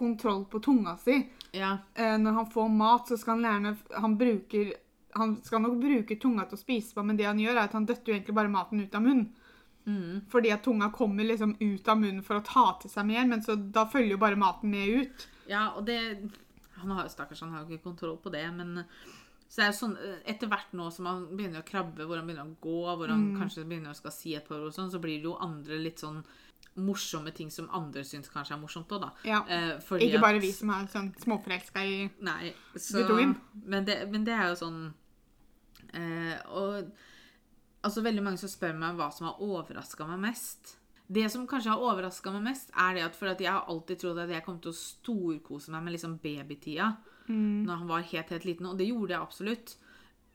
kontroll 0.00 0.44
på 0.48 0.62
tunga 0.64 0.96
si. 0.96 1.28
ja, 1.52 1.78
eh, 1.94 2.16
når 2.18 2.32
han 2.32 2.50
får 2.50 2.68
mat, 2.72 3.08
så 3.08 3.18
skal 3.18 3.36
han 3.36 3.44
gjerne 3.44 4.00
Han 4.00 4.16
bruker 4.16 4.72
Han 5.14 5.42
skal 5.42 5.60
nok 5.60 5.80
bruke 5.82 6.16
tunga 6.16 6.44
til 6.46 6.56
å 6.56 6.60
spise 6.60 6.94
på, 6.94 7.02
men 7.04 7.16
det 7.18 7.26
han 7.26 7.38
gjør, 7.38 7.56
er 7.56 7.66
at 7.66 7.72
han 7.74 7.84
døtter 7.84 8.12
jo 8.12 8.14
egentlig 8.14 8.34
bare 8.34 8.48
maten 8.48 8.80
ut 8.80 8.94
av 8.94 9.02
munnen. 9.02 9.32
Mm, 9.90 10.20
Fordi 10.32 10.50
at 10.54 10.62
tunga 10.64 10.90
kommer 10.94 11.24
liksom 11.28 11.56
ut 11.60 11.88
av 11.88 11.98
munnen 12.00 12.22
for 12.26 12.38
å 12.40 12.44
ta 12.46 12.66
til 12.82 12.90
seg 12.92 13.06
mer, 13.10 13.26
men 13.26 13.42
så 13.42 13.56
da 13.58 13.84
følger 13.90 14.14
jo 14.16 14.20
bare 14.22 14.36
maten 14.40 14.70
med 14.70 14.88
ut. 15.02 15.26
ja, 15.50 15.70
og 15.76 15.86
det 15.86 15.98
han 16.80 16.90
har, 16.96 17.08
Stakkars, 17.12 17.40
han 17.44 17.50
har 17.52 17.64
jo 17.66 17.74
ikke 17.76 17.90
kontroll 17.90 18.16
på 18.22 18.30
det, 18.32 18.46
men 18.56 18.84
så 19.50 19.60
det 19.60 19.64
er 19.66 19.72
sånn, 19.76 19.96
Etter 20.30 20.48
hvert 20.48 20.72
nå 20.78 20.86
som 20.94 21.06
han 21.10 21.24
begynner 21.36 21.60
å 21.60 21.66
krabbe, 21.66 22.06
hvor 22.06 22.16
han 22.20 22.26
begynner 22.28 22.46
å 22.46 22.60
gå, 22.62 22.76
hvor 22.96 23.10
han 23.10 23.34
kanskje 23.36 23.64
begynner 23.66 23.90
å 23.92 23.98
skal 23.98 24.14
si 24.14 24.36
et 24.38 24.46
par 24.48 24.62
ord, 24.62 24.72
sånn, 24.72 24.90
så 24.92 25.00
blir 25.02 25.18
det 25.18 25.26
jo 25.28 25.34
andre 25.42 25.76
litt 25.82 25.98
sånn 26.00 26.22
morsomme 26.80 27.32
ting 27.34 27.50
som 27.50 27.66
andre 27.74 28.04
syns 28.06 28.30
kanskje 28.30 28.54
er 28.54 28.60
morsomt 28.62 28.92
òg, 28.94 29.00
da. 29.02 29.10
Ja. 29.26 29.40
Eh, 29.48 29.80
Ikke 29.98 30.20
at- 30.20 30.22
bare 30.22 30.40
vi 30.40 30.52
som 30.52 30.70
er 30.70 30.86
sånn 30.86 31.10
småforelska 31.18 31.82
i 31.84 32.10
Nei, 32.22 32.54
så, 32.76 33.02
Guttungen. 33.02 33.34
men, 33.66 33.84
det, 33.84 34.08
men 34.12 34.24
det 34.24 34.32
er 34.38 34.48
jo 34.54 34.54
sånn 34.62 34.94
eh, 35.92 36.36
Og 36.54 36.92
altså 37.86 38.02
veldig 38.04 38.22
mange 38.24 38.40
som 38.42 38.50
spør 38.52 38.76
meg 38.78 38.98
hva 38.98 39.10
som 39.14 39.28
har 39.30 39.40
overraska 39.44 40.06
meg 40.08 40.20
mest. 40.28 40.76
Det 41.10 41.24
som 41.32 41.46
kanskje 41.50 41.72
har 41.72 41.82
overraska 41.82 42.30
meg 42.34 42.44
mest, 42.52 42.70
er 42.78 42.94
det 42.94 43.06
at 43.08 43.16
for 43.18 43.32
at 43.32 43.40
jeg 43.42 43.50
har 43.50 43.66
alltid 43.70 43.98
trodd 43.98 44.20
at 44.22 44.30
jeg 44.30 44.44
kom 44.46 44.60
til 44.62 44.70
å 44.70 44.78
storkose 44.78 45.72
meg 45.74 45.82
med 45.86 45.96
liksom 45.96 46.18
babytida 46.22 46.92
når 47.30 47.76
han 47.82 47.88
var 47.88 48.06
helt, 48.10 48.30
helt 48.34 48.44
liten, 48.44 48.66
og 48.66 48.78
det 48.78 48.88
gjorde 48.88 49.14
jeg 49.14 49.22
absolutt. 49.22 49.74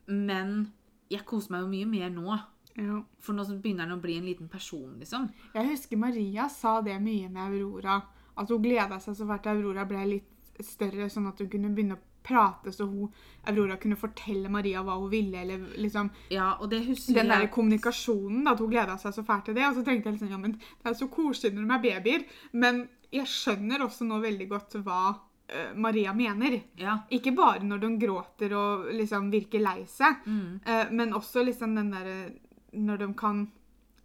Men 0.08 0.72
jeg 1.12 1.26
koser 1.28 1.52
meg 1.52 1.66
jo 1.66 1.72
mye 1.72 1.88
mer 1.90 2.10
nå. 2.14 2.38
ja. 2.80 3.02
For 3.20 3.36
nå 3.36 3.44
begynner 3.52 3.88
han 3.88 3.98
å 3.98 4.02
bli 4.04 4.16
en 4.20 4.28
liten 4.30 4.48
person, 4.48 4.94
liksom. 5.00 5.30
Jeg 5.54 5.72
husker 5.74 6.00
Maria 6.00 6.48
sa 6.50 6.78
det 6.86 6.96
mye 7.04 7.28
med 7.30 7.42
Aurora. 7.50 7.98
At 8.36 8.52
hun 8.52 8.64
gleda 8.64 9.00
seg 9.04 9.16
så 9.16 9.28
fælt 9.28 9.48
Aurora 9.52 9.86
ble 9.88 10.06
litt 10.08 10.64
større, 10.64 11.10
sånn 11.12 11.28
at 11.28 11.40
hun 11.40 11.50
kunne 11.52 11.74
begynne 11.76 11.98
å 12.00 12.04
prate, 12.26 12.72
så 12.74 12.88
hun, 12.90 13.12
Aurora 13.48 13.78
kunne 13.78 13.96
fortelle 14.00 14.50
Maria 14.50 14.82
hva 14.84 14.96
hun 14.98 15.10
ville. 15.12 15.38
eller 15.44 15.62
liksom 15.78 16.10
Ja, 16.34 16.56
den 16.62 17.30
der 17.30 17.48
kommunikasjonen, 17.54 18.44
da, 18.48 18.52
at 18.56 18.60
hun 18.64 18.72
gleda 18.74 18.98
seg 18.98 19.14
så 19.14 19.24
fælt 19.26 19.46
til 19.46 19.56
det. 19.56 19.68
Og 19.68 19.76
så 19.78 19.84
tenkte 19.86 20.10
jeg 20.10 20.18
liksom, 20.18 20.32
ja, 20.34 20.38
men 20.42 20.58
det 20.58 20.90
er 20.92 20.98
så 20.98 21.08
koselig 21.08 21.54
når 21.54 21.68
de 21.68 21.74
er 21.74 21.86
babyer. 22.02 22.26
Men 22.54 22.88
jeg 23.14 23.28
skjønner 23.30 23.86
også 23.86 24.06
nå 24.10 24.20
veldig 24.24 24.48
godt 24.50 24.78
hva 24.84 25.02
uh, 25.14 25.74
Maria 25.78 26.14
mener. 26.18 26.58
Ja. 26.82 26.98
Ikke 27.14 27.36
bare 27.38 27.64
når 27.64 27.84
de 27.86 27.92
gråter 28.02 28.56
og 28.58 28.90
liksom 28.92 29.30
virker 29.32 29.62
lei 29.62 29.86
seg, 29.86 30.26
Mm. 30.26 30.60
uh, 30.66 30.88
men 30.92 31.14
også 31.14 31.46
liksom 31.46 31.76
den 31.76 31.92
derre 31.92 32.32
Når 32.76 32.98
de 32.98 33.14
kan 33.14 33.46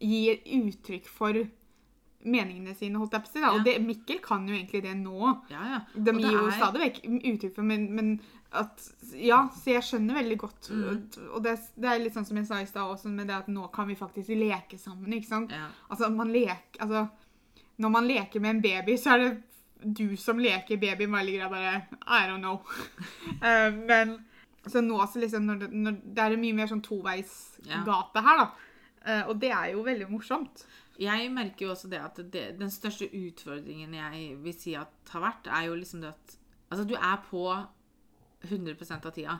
gi 0.00 0.36
uttrykk 0.46 1.08
for 1.08 1.34
meningene 2.24 2.74
sine, 2.76 2.98
holdt 3.00 3.14
jeg 3.16 3.24
på 3.24 3.30
å 3.30 3.32
si. 3.32 3.40
da. 3.40 3.46
Ja. 3.46 3.54
Og 3.56 3.64
det, 3.64 3.76
Mikkel 3.84 4.20
kan 4.24 4.44
jo 4.48 4.54
egentlig 4.56 4.82
det 4.84 4.92
nå. 4.98 5.32
Ja, 5.52 5.62
ja. 5.74 5.80
De 5.94 6.14
gir 6.18 6.36
jo 6.36 6.46
er- 6.46 6.58
stadig 6.58 6.82
vekk 6.84 7.00
uttrykk 7.32 7.54
for 7.56 7.70
men, 7.70 7.88
men 7.96 8.12
at 8.52 8.86
Ja, 9.14 9.44
så 9.54 9.72
jeg 9.76 9.86
skjønner 9.86 10.18
veldig 10.20 10.38
godt. 10.38 10.70
Mm. 10.70 11.02
Og 11.34 11.42
det, 11.44 11.56
det 11.76 11.88
er 11.90 12.02
litt 12.02 12.14
sånn 12.14 12.26
som 12.26 12.36
jeg 12.40 12.48
sa 12.48 12.60
i 12.60 12.68
stad 12.68 12.92
også, 12.92 13.10
med 13.14 13.30
det 13.30 13.36
at 13.36 13.50
nå 13.50 13.68
kan 13.74 13.88
vi 13.88 13.98
faktisk 13.98 14.34
leke 14.34 14.78
sammen. 14.78 15.12
ikke 15.12 15.28
sant? 15.28 15.54
Altså, 15.88 16.10
man 16.10 16.32
leker 16.34 16.80
Altså, 16.80 17.06
når 17.80 17.94
man 17.94 18.08
leker 18.10 18.40
med 18.40 18.56
en 18.56 18.62
baby, 18.62 18.96
så 19.00 19.14
er 19.14 19.24
det 19.24 19.30
du 19.80 20.16
som 20.20 20.38
leker 20.38 20.76
baby 20.76 21.06
med 21.06 21.20
alle 21.22 21.36
greia, 21.38 21.48
bare 21.48 21.76
I 22.04 22.26
don't 22.28 22.42
know. 22.44 22.60
uh, 23.40 23.70
men 23.90 24.18
så 24.66 24.82
nå 24.84 24.98
så 25.08 25.22
liksom 25.22 25.46
når 25.48 25.62
det, 25.62 25.70
når 25.72 26.00
det 26.04 26.24
er 26.24 26.36
mye 26.40 26.56
mer 26.58 26.68
sånn 26.68 26.82
toveisgate 26.84 28.24
her, 28.26 28.42
da. 28.42 28.50
Uh, 29.00 29.22
og 29.30 29.38
det 29.40 29.52
er 29.56 29.70
jo 29.72 29.86
veldig 29.86 30.10
morsomt. 30.10 30.66
Jeg 31.00 31.30
merker 31.32 31.66
jo 31.66 31.72
også 31.72 31.88
det 31.88 32.00
at 32.04 32.18
det, 32.32 32.42
den 32.60 32.70
største 32.70 33.08
utfordringen 33.08 33.94
jeg 33.96 34.34
vil 34.44 34.56
si 34.56 34.74
at 34.76 35.12
har 35.14 35.24
vært, 35.24 35.48
er 35.48 35.70
jo 35.70 35.78
liksom 35.80 36.04
det 36.04 36.12
at 36.12 36.36
Altså, 36.70 36.84
du 36.86 36.94
er 36.94 37.16
på 37.26 37.40
100 38.46 38.76
av 38.94 39.10
tida. 39.10 39.32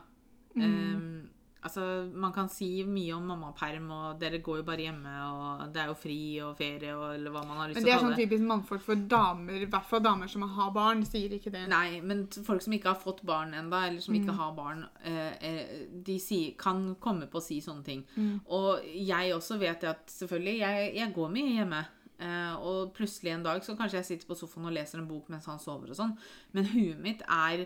Um, 0.57 1.29
altså, 1.63 1.85
man 2.13 2.33
kan 2.33 2.49
si 2.53 2.69
mye 2.89 3.13
om 3.17 3.27
mammaperm, 3.31 3.91
og 3.95 4.21
dere 4.21 4.41
går 4.45 4.61
jo 4.61 4.67
bare 4.67 4.87
hjemme, 4.87 5.13
og 5.29 5.75
det 5.75 5.83
er 5.83 5.91
jo 5.91 5.97
fri 5.99 6.19
og 6.45 6.55
ferie 6.59 6.95
og 6.97 7.15
eller 7.15 7.35
hva 7.35 7.43
man 7.47 7.61
har 7.61 7.71
lyst 7.71 7.81
til 7.81 7.87
Men 7.87 7.91
kalle 7.91 7.91
det 7.91 7.95
å 7.95 7.99
er 7.99 8.07
sånn 8.07 8.17
det. 8.17 8.25
typisk 8.25 8.49
mannfolk 8.49 8.85
for 8.87 9.05
damer, 9.15 9.61
i 9.61 9.69
hvert 9.75 9.89
fall 9.91 10.03
damer 10.05 10.33
som 10.33 10.47
har 10.57 10.73
barn, 10.77 11.05
sier 11.09 11.37
ikke 11.37 11.53
det. 11.55 11.67
Nei, 11.73 12.01
men 12.01 12.25
folk 12.47 12.65
som 12.65 12.77
ikke 12.77 12.93
har 12.95 13.01
fått 13.03 13.23
barn 13.29 13.55
ennå, 13.55 13.85
eller 13.91 14.01
som 14.05 14.17
ikke 14.17 14.37
har 14.41 14.57
barn, 14.57 14.85
eh, 15.05 15.33
eh, 15.51 15.73
de 16.11 16.19
sier, 16.23 16.57
kan 16.61 16.95
komme 17.01 17.29
på 17.31 17.41
å 17.41 17.45
si 17.45 17.61
sånne 17.65 17.85
ting. 17.87 18.05
Og 18.49 18.85
jeg 18.95 19.35
også 19.37 19.59
vet 19.61 19.81
det 19.85 19.93
at 19.95 20.13
selvfølgelig, 20.13 20.59
jeg, 20.65 20.93
jeg 21.01 21.15
går 21.17 21.35
mye 21.37 21.57
hjemme. 21.59 21.85
Eh, 22.21 22.55
og 22.61 22.91
plutselig 22.93 23.33
en 23.33 23.45
dag 23.47 23.63
så 23.65 23.73
kanskje 23.79 23.97
jeg 23.97 24.09
sitter 24.11 24.29
på 24.29 24.37
sofaen 24.37 24.67
og 24.69 24.75
leser 24.77 25.01
en 25.01 25.07
bok 25.09 25.31
mens 25.33 25.47
han 25.49 25.61
sover 25.63 25.89
og 25.93 25.97
sånn. 25.97 26.11
Men 26.53 26.69
huet 26.69 26.99
mitt 27.01 27.23
er 27.25 27.63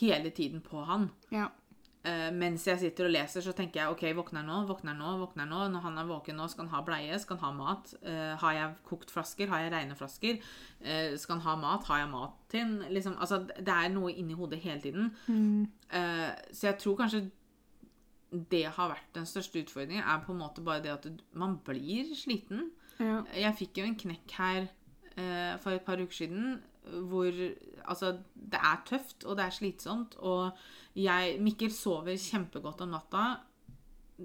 hele 0.00 0.30
tiden 0.34 0.62
på 0.64 0.80
han. 0.88 1.10
Ja. 1.34 1.50
Eh, 2.04 2.26
mens 2.36 2.66
jeg 2.68 2.76
sitter 2.82 3.06
og 3.06 3.14
leser, 3.14 3.40
så 3.40 3.54
tenker 3.56 3.80
jeg 3.80 3.92
OK, 3.94 4.02
våkner 4.18 4.44
nå, 4.44 4.58
våkner 4.68 4.92
nå, 4.98 5.12
våkner 5.22 5.46
nå. 5.48 5.60
Når 5.72 5.84
han 5.86 6.00
er 6.02 6.08
våken 6.10 6.36
nå, 6.36 6.48
skal 6.52 6.66
han 6.66 6.74
ha 6.74 6.82
bleie, 6.84 7.16
skal 7.22 7.38
han 7.40 7.46
ha 7.46 7.52
mat. 7.56 7.94
Uh, 8.04 8.34
har 8.42 8.56
jeg 8.58 8.74
kokt 8.90 9.14
flasker? 9.14 9.48
Har 9.48 9.62
jeg 9.62 9.72
rene 9.72 9.96
flasker? 9.96 10.36
Uh, 10.84 11.14
skal 11.16 11.38
han 11.38 11.46
ha 11.46 11.54
mat? 11.62 11.86
Har 11.88 12.02
jeg 12.02 12.10
mat 12.12 12.34
til 12.52 12.60
ham? 12.60 12.74
Liksom, 12.92 13.16
altså, 13.24 13.38
det 13.48 13.72
er 13.72 13.88
noe 13.94 14.12
inni 14.12 14.36
hodet 14.36 14.60
hele 14.66 14.84
tiden. 14.84 15.08
Eh, 15.94 16.28
så 16.52 16.68
jeg 16.68 16.78
tror 16.82 16.98
kanskje 17.00 17.22
det 18.50 18.64
har 18.76 18.90
vært 18.90 19.08
den 19.16 19.26
største 19.30 19.62
utfordringen, 19.62 20.04
er 20.04 20.20
på 20.26 20.34
en 20.34 20.42
måte 20.42 20.64
bare 20.66 20.82
det 20.84 20.92
at 20.92 21.04
du- 21.08 21.24
man 21.32 21.56
blir 21.64 22.12
sliten. 22.18 22.70
Ja. 22.98 23.22
Jeg 23.32 23.56
fikk 23.62 23.78
jo 23.80 23.84
en 23.88 23.96
knekk 23.96 24.30
her 24.36 24.68
for 25.62 25.70
et 25.70 25.84
par 25.86 25.96
uker 26.02 26.12
siden 26.12 26.56
hvor 26.84 27.32
Altså, 27.84 28.14
det 28.34 28.60
er 28.60 28.78
tøft, 28.88 29.24
og 29.24 29.36
det 29.36 29.44
er 29.44 29.52
slitsomt, 29.52 30.14
og 30.24 30.56
jeg 30.96 31.36
Mikkel 31.40 31.72
sover 31.72 32.16
kjempegodt 32.16 32.80
om 32.80 32.94
natta, 32.94 33.24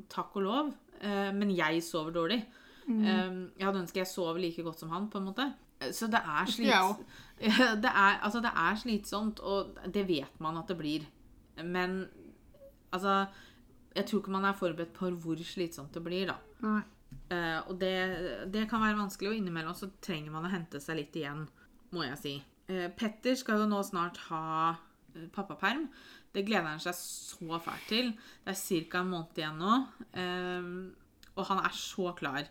takk 0.08 0.38
og 0.40 0.46
lov, 0.46 0.70
eh, 1.02 1.32
men 1.36 1.52
jeg 1.52 1.82
sover 1.84 2.16
dårlig. 2.16 2.40
Mm. 2.90 3.04
jeg 3.54 3.66
hadde 3.68 3.82
ønsket 3.84 4.00
jeg 4.02 4.10
sov 4.10 4.38
like 4.42 4.64
godt 4.66 4.80
som 4.80 4.90
han, 4.90 5.10
på 5.12 5.20
en 5.20 5.28
måte. 5.28 5.46
Så 5.94 6.08
det 6.08 6.22
er 6.24 6.48
slits... 6.50 7.04
Det 7.84 7.88
er, 7.88 8.18
altså, 8.20 8.42
det 8.44 8.50
er 8.52 8.76
slitsomt, 8.76 9.40
og 9.40 9.78
det 9.88 10.02
vet 10.08 10.42
man 10.44 10.58
at 10.60 10.68
det 10.68 10.76
blir. 10.78 11.06
Men 11.64 12.02
altså 12.92 13.26
Jeg 13.96 14.06
tror 14.06 14.20
ikke 14.20 14.32
man 14.32 14.46
er 14.46 14.58
forberedt 14.60 14.92
på 14.94 15.10
hvor 15.10 15.40
slitsomt 15.44 15.94
det 15.94 16.04
blir, 16.04 16.34
da. 16.34 16.36
Nei. 16.66 16.82
Uh, 17.30 17.70
og 17.70 17.80
det, 17.82 17.96
det 18.54 18.68
kan 18.70 18.82
være 18.82 18.98
vanskelig, 18.98 19.30
og 19.30 19.38
innimellom 19.38 19.76
så 19.78 19.90
trenger 20.02 20.34
man 20.34 20.46
å 20.46 20.52
hente 20.52 20.82
seg 20.82 20.98
litt 21.00 21.16
igjen, 21.18 21.46
må 21.94 22.04
jeg 22.06 22.20
si. 22.22 22.34
Eh, 22.70 22.88
Petter 22.96 23.36
skal 23.40 23.64
jo 23.64 23.68
nå 23.70 23.82
snart 23.88 24.22
ha 24.30 24.46
eh, 25.16 25.28
pappaperm. 25.34 25.88
Det 26.34 26.46
gleder 26.46 26.70
han 26.70 26.84
seg 26.84 26.96
så 26.96 27.60
fælt 27.64 27.90
til. 27.90 28.14
Det 28.46 28.54
er 28.54 28.88
ca. 28.92 29.02
en 29.02 29.12
måned 29.16 29.42
igjen 29.42 29.60
nå. 29.60 29.76
eh, 30.14 30.72
og 31.40 31.46
han 31.48 31.62
er 31.64 31.76
så 31.76 32.14
klar. 32.18 32.48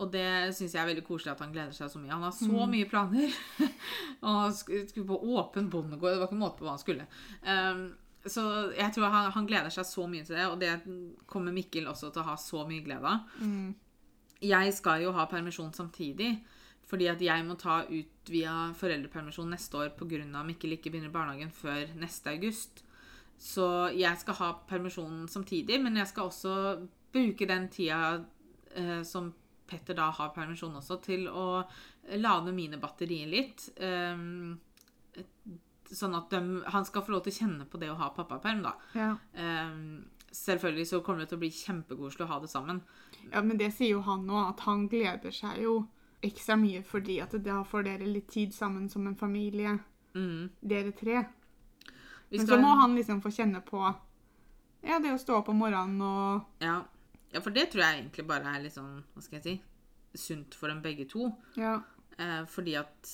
Og 0.00 0.08
det 0.12 0.54
syns 0.56 0.74
jeg 0.74 0.80
er 0.80 0.88
veldig 0.88 1.04
koselig 1.04 1.32
at 1.34 1.42
han 1.44 1.52
gleder 1.52 1.74
seg 1.76 1.90
så 1.92 2.00
mye. 2.00 2.12
Han 2.12 2.24
har 2.24 2.36
så 2.36 2.66
mye 2.68 2.88
planer. 2.88 3.34
og 4.24 4.36
han 4.36 4.54
skulle 4.56 5.08
på 5.08 5.18
åpen 5.36 5.68
bondegård. 5.72 6.14
Det 6.14 6.22
var 6.22 6.30
ikke 6.30 6.40
måte 6.40 6.60
på 6.60 6.66
hva 6.68 6.76
han 6.76 6.80
skulle. 6.80 7.06
Um, 7.44 7.82
så 8.24 8.44
jeg 8.76 8.92
tror 8.94 9.12
han, 9.12 9.30
han 9.34 9.48
gleder 9.48 9.72
seg 9.72 9.88
så 9.88 10.06
mye 10.08 10.24
til 10.24 10.36
det, 10.36 10.46
og 10.48 10.56
det 10.60 10.72
kommer 11.28 11.56
Mikkel 11.56 11.88
også 11.88 12.10
til 12.12 12.22
å 12.22 12.28
ha 12.30 12.36
så 12.40 12.64
mye 12.68 12.84
glede 12.84 13.12
av. 13.12 13.44
Jeg 14.40 14.74
skal 14.76 15.04
jo 15.04 15.12
ha 15.16 15.26
permisjon 15.28 15.72
samtidig, 15.76 16.34
fordi 16.90 17.06
at 17.10 17.20
jeg 17.22 17.46
må 17.46 17.54
ta 17.58 17.82
ut 17.86 18.30
via 18.32 18.54
foreldrepermisjon 18.78 19.52
neste 19.54 19.78
år 19.78 19.92
pga. 19.98 20.42
Mikkel 20.46 20.74
ikke 20.74 20.90
begynner 20.90 21.12
i 21.12 21.14
barnehagen 21.14 21.52
før 21.54 21.92
neste 22.00 22.32
august. 22.34 22.82
Så 23.40 23.66
jeg 23.96 24.18
skal 24.20 24.36
ha 24.40 24.48
permisjonen 24.68 25.28
samtidig, 25.30 25.78
men 25.80 25.96
jeg 25.96 26.10
skal 26.10 26.28
også 26.28 26.54
bruke 27.14 27.46
den 27.48 27.68
tida 27.72 28.24
eh, 28.76 29.00
som 29.06 29.32
Petter 29.70 29.94
da 29.94 30.08
har 30.10 30.32
permisjon 30.34 30.74
også, 30.80 30.96
til 31.04 31.28
å 31.30 31.62
lade 32.18 32.50
mine 32.52 32.80
batterier 32.82 33.30
litt. 33.30 33.68
Eh, 33.78 34.24
sånn 35.90 36.16
at 36.18 36.34
de, 36.34 36.40
han 36.74 36.86
skal 36.86 37.04
få 37.06 37.14
lov 37.14 37.22
til 37.22 37.34
å 37.34 37.38
kjenne 37.38 37.68
på 37.70 37.78
det 37.78 37.92
å 37.92 37.98
ha 38.00 38.10
pappaperm, 38.16 38.64
da. 38.66 38.74
Ja. 38.98 39.12
Eh, 39.38 39.78
selvfølgelig 40.34 40.88
så 40.90 41.00
kommer 41.06 41.22
det 41.22 41.30
til 41.30 41.38
å 41.38 41.44
bli 41.44 41.52
kjempekoselig 41.54 42.26
å 42.26 42.32
ha 42.32 42.42
det 42.42 42.50
sammen. 42.50 42.82
ja, 43.30 43.42
men 43.42 43.58
det 43.62 43.72
sier 43.78 43.94
jo 43.94 44.04
han 44.06 44.26
nå, 44.26 44.36
at 44.50 44.66
han 44.66 44.88
gleder 44.90 45.34
seg 45.34 45.62
jo 45.64 45.78
ekstra 46.22 46.56
mye 46.60 46.82
fordi 46.84 47.20
at 47.22 47.32
da 47.44 47.62
får 47.64 47.84
dere 47.84 48.06
litt 48.08 48.28
tid 48.28 48.52
sammen 48.54 48.88
som 48.92 49.06
en 49.06 49.16
familie, 49.16 49.78
Mm. 50.14 50.50
dere 50.60 50.90
tre. 50.92 51.24
Men 52.30 52.46
så 52.46 52.56
må 52.60 52.74
han 52.80 52.96
liksom 52.96 53.20
få 53.22 53.30
kjenne 53.30 53.60
på 53.64 53.78
ja, 54.82 54.98
det 54.98 55.12
å 55.14 55.18
stå 55.18 55.36
opp 55.38 55.48
om 55.48 55.58
morgenen 55.58 56.00
og 56.02 56.46
Ja. 56.60 56.82
ja, 57.32 57.40
for 57.40 57.50
det 57.50 57.70
tror 57.70 57.82
jeg 57.84 57.98
egentlig 58.04 58.26
bare 58.26 58.44
er 58.56 58.62
litt 58.62 58.72
sånn, 58.74 59.02
hva 59.14 59.22
skal 59.22 59.38
jeg 59.38 59.42
si, 59.44 59.62
sunt 60.14 60.54
for 60.54 60.68
dem 60.68 60.80
begge 60.82 61.06
to. 61.08 61.30
Ja. 61.56 61.80
Eh, 62.18 62.44
fordi 62.46 62.74
at 62.76 63.12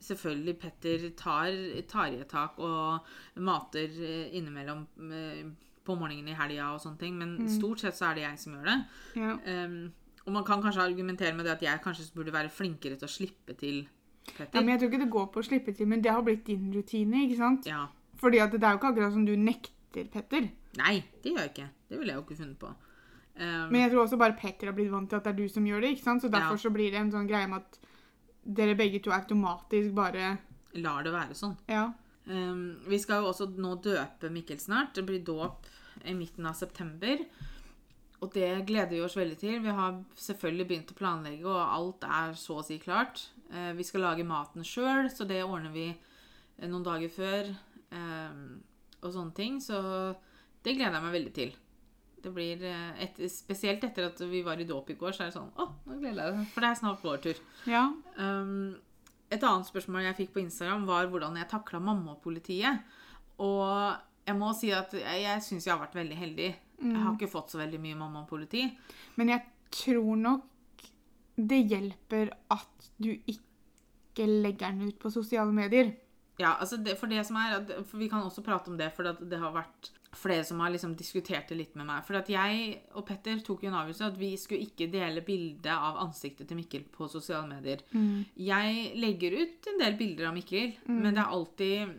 selvfølgelig 0.00 0.58
Petter 0.60 1.08
tar, 1.18 1.52
tar 1.88 2.06
i 2.12 2.20
et 2.20 2.28
tak 2.30 2.58
og 2.58 3.00
mater 3.36 3.88
eh, 3.88 4.28
innimellom 4.38 4.86
eh, 5.12 5.44
på 5.84 5.96
morgenen 5.98 6.28
i 6.28 6.34
helga 6.38 6.72
og 6.74 6.80
sånne 6.82 6.98
ting, 6.98 7.16
men 7.18 7.48
stort 7.48 7.80
sett 7.80 7.94
så 7.96 8.10
er 8.10 8.14
det 8.18 8.22
jeg 8.26 8.38
som 8.38 8.52
gjør 8.58 8.68
det. 8.68 8.78
ja. 9.16 9.38
Um, 9.64 9.92
og 10.28 10.34
man 10.36 10.44
kan 10.44 10.60
kanskje 10.62 10.84
argumentere 10.84 11.32
med 11.34 11.46
det 11.48 11.54
at 11.56 11.62
jeg 11.64 11.80
kanskje 11.84 12.04
burde 12.14 12.34
være 12.34 12.50
flinkere 12.52 12.98
til 13.00 13.08
å 13.08 13.12
slippe 13.12 13.54
til 13.58 13.86
Petter. 14.28 14.52
ja, 14.52 14.60
men 14.60 14.74
jeg 14.74 14.80
tror 14.82 14.90
ikke 14.92 15.00
det 15.06 15.10
går 15.14 15.26
på 15.32 15.40
å 15.40 15.46
slippe 15.46 15.72
til, 15.72 15.88
men 15.88 16.02
det 16.04 16.12
har 16.12 16.20
blitt 16.26 16.44
din 16.46 16.66
rutine, 16.74 17.22
ikke 17.24 17.38
sant? 17.38 17.66
Ja. 17.70 17.86
Fordi 18.20 18.42
at 18.44 18.52
det 18.52 18.60
er 18.62 18.74
jo 18.74 18.80
ikke 18.82 18.90
akkurat 18.92 19.14
som 19.14 19.24
du 19.24 19.32
nekter 19.40 20.04
Petter. 20.12 20.50
Nei, 20.76 20.98
det 21.24 21.32
gjør 21.32 21.46
jeg 21.46 21.52
ikke. 21.54 21.68
Det 21.88 21.98
ville 21.98 22.12
jeg 22.12 22.20
jo 22.20 22.24
ikke 22.26 22.36
funnet 22.42 22.58
på. 22.60 22.74
Um, 23.38 23.70
Men 23.72 23.80
jeg 23.86 23.90
tror 23.94 24.02
også 24.04 24.18
bare 24.20 24.36
Petter 24.36 24.68
har 24.68 24.74
blitt 24.76 24.90
vant 24.92 25.08
til 25.08 25.16
at 25.16 25.24
det 25.24 25.32
er 25.32 25.38
du 25.38 25.48
som 25.48 25.64
gjør 25.64 25.80
det, 25.86 25.94
ikke 25.96 26.04
sant? 26.04 26.22
Så 26.22 26.28
derfor 26.28 26.58
Ja. 26.58 26.62
så 26.66 26.70
blir 26.74 26.90
det 26.92 27.00
en 27.00 27.12
sånn 27.14 27.28
greie 27.30 27.48
med 27.48 27.62
at 27.64 27.78
dere 28.44 28.74
begge 28.76 29.00
to 29.02 29.10
automatisk 29.16 29.94
bare 29.94 30.38
lar 30.74 31.02
det 31.06 31.12
være 31.14 31.34
sånn. 31.38 31.56
Ja. 31.70 31.86
Um, 32.28 32.80
vi 32.86 32.98
skal 33.00 33.22
jo 33.22 33.30
også 33.32 33.48
nå 33.56 33.76
døpe 33.80 34.28
Mikkel 34.30 34.58
snart. 34.60 34.92
Det 34.94 35.06
blir 35.06 35.24
dåp 35.24 35.64
i 36.04 36.12
midten 36.14 36.44
av 36.46 36.54
september. 36.58 37.16
Og 38.18 38.32
det 38.34 38.50
gleder 38.66 38.90
vi 38.90 39.02
oss 39.04 39.16
veldig 39.16 39.36
til. 39.38 39.60
Vi 39.62 39.74
har 39.74 40.00
selvfølgelig 40.18 40.66
begynt 40.70 40.90
å 40.90 40.98
planlegge, 40.98 41.46
og 41.46 41.60
alt 41.62 42.06
er 42.08 42.34
så 42.38 42.58
å 42.58 42.64
si 42.66 42.80
klart. 42.82 43.28
Eh, 43.52 43.70
vi 43.78 43.86
skal 43.86 44.02
lage 44.04 44.26
maten 44.26 44.66
sjøl, 44.66 45.06
så 45.12 45.26
det 45.28 45.44
ordner 45.44 45.70
vi 45.74 45.86
eh, 45.92 46.66
noen 46.66 46.86
dager 46.86 47.12
før. 47.12 47.52
Um, 47.88 48.58
og 48.98 49.14
sånne 49.14 49.34
ting. 49.36 49.62
Så 49.62 49.78
det 50.64 50.74
gleder 50.74 50.98
jeg 50.98 51.06
meg 51.06 51.14
veldig 51.14 51.34
til. 51.36 51.54
Det 52.18 52.34
blir, 52.34 52.66
eh, 52.66 53.04
et, 53.06 53.22
Spesielt 53.30 53.86
etter 53.86 54.10
at 54.10 54.20
vi 54.26 54.42
var 54.46 54.58
i 54.58 54.66
dåp 54.68 54.90
i 54.90 54.98
går, 54.98 55.14
så 55.14 55.24
er 55.24 55.30
det 55.30 55.38
sånn 55.38 55.54
Å, 55.54 55.68
nå 55.86 56.00
gleder 56.02 56.26
jeg 56.26 56.40
meg. 56.40 56.52
For 56.52 56.64
det 56.64 56.72
er 56.72 56.82
snart 56.82 57.06
vår 57.06 57.24
tur. 57.28 57.42
Ja. 57.70 57.86
Um, 58.18 58.76
et 59.30 59.44
annet 59.44 59.68
spørsmål 59.68 60.08
jeg 60.08 60.18
fikk 60.24 60.34
på 60.34 60.42
Instagram, 60.42 60.88
var 60.88 61.08
hvordan 61.12 61.38
jeg 61.38 61.50
takla 61.50 61.80
mammapolitiet. 61.84 62.82
Og 63.44 63.94
jeg 64.26 64.36
må 64.36 64.50
si 64.56 64.72
at 64.74 64.92
jeg, 64.96 65.22
jeg 65.22 65.44
syns 65.44 65.68
jeg 65.68 65.76
har 65.76 65.84
vært 65.84 66.00
veldig 66.00 66.18
heldig. 66.18 66.48
Jeg 66.78 67.02
har 67.02 67.14
ikke 67.16 67.30
fått 67.30 67.54
så 67.54 67.60
veldig 67.60 67.80
mye 67.82 67.98
mamma 67.98 68.22
og 68.22 68.30
politi. 68.30 68.64
Men 69.18 69.32
jeg 69.34 69.44
tror 69.74 70.18
nok 70.20 70.86
det 71.38 71.60
hjelper 71.70 72.32
at 72.54 72.90
du 72.98 73.12
ikke 73.14 74.26
legger 74.26 74.74
den 74.74 74.90
ut 74.90 74.98
på 74.98 75.10
sosiale 75.14 75.54
medier. 75.54 75.92
Ja, 76.38 76.54
altså 76.54 76.78
det, 76.78 76.94
for 76.98 77.10
det 77.10 77.24
som 77.26 77.38
er, 77.40 77.60
for 77.82 77.98
Vi 77.98 78.08
kan 78.10 78.22
også 78.22 78.44
prate 78.46 78.70
om 78.70 78.78
det, 78.78 78.92
for 78.94 79.06
det 79.06 79.38
har 79.38 79.54
vært 79.54 79.90
flere 80.16 80.44
som 80.46 80.60
har 80.62 80.70
liksom 80.72 80.94
diskutert 80.96 81.50
det 81.50 81.58
litt 81.58 81.74
med 81.76 81.86
meg. 81.88 82.04
For 82.06 82.18
at 82.18 82.30
jeg 82.30 82.78
og 82.96 83.04
Petter 83.06 83.42
tok 83.44 83.64
jo 83.64 83.70
en 83.70 83.78
avgjørelse 83.80 84.10
at 84.12 84.18
vi 84.18 84.30
skulle 84.40 84.66
ikke 84.66 84.88
dele 84.92 85.22
bilde 85.26 85.74
av 85.74 85.98
ansiktet 86.06 86.48
til 86.48 86.58
Mikkel 86.58 86.86
på 86.94 87.10
sosiale 87.10 87.46
medier. 87.50 87.82
Jeg 88.38 88.92
legger 88.98 89.36
ut 89.42 89.70
en 89.72 89.82
del 89.82 89.98
bilder 89.98 90.30
av 90.30 90.38
Mikkel, 90.38 90.76
men 90.86 91.10
det 91.12 91.22
er 91.24 91.34
alltid 91.36 91.96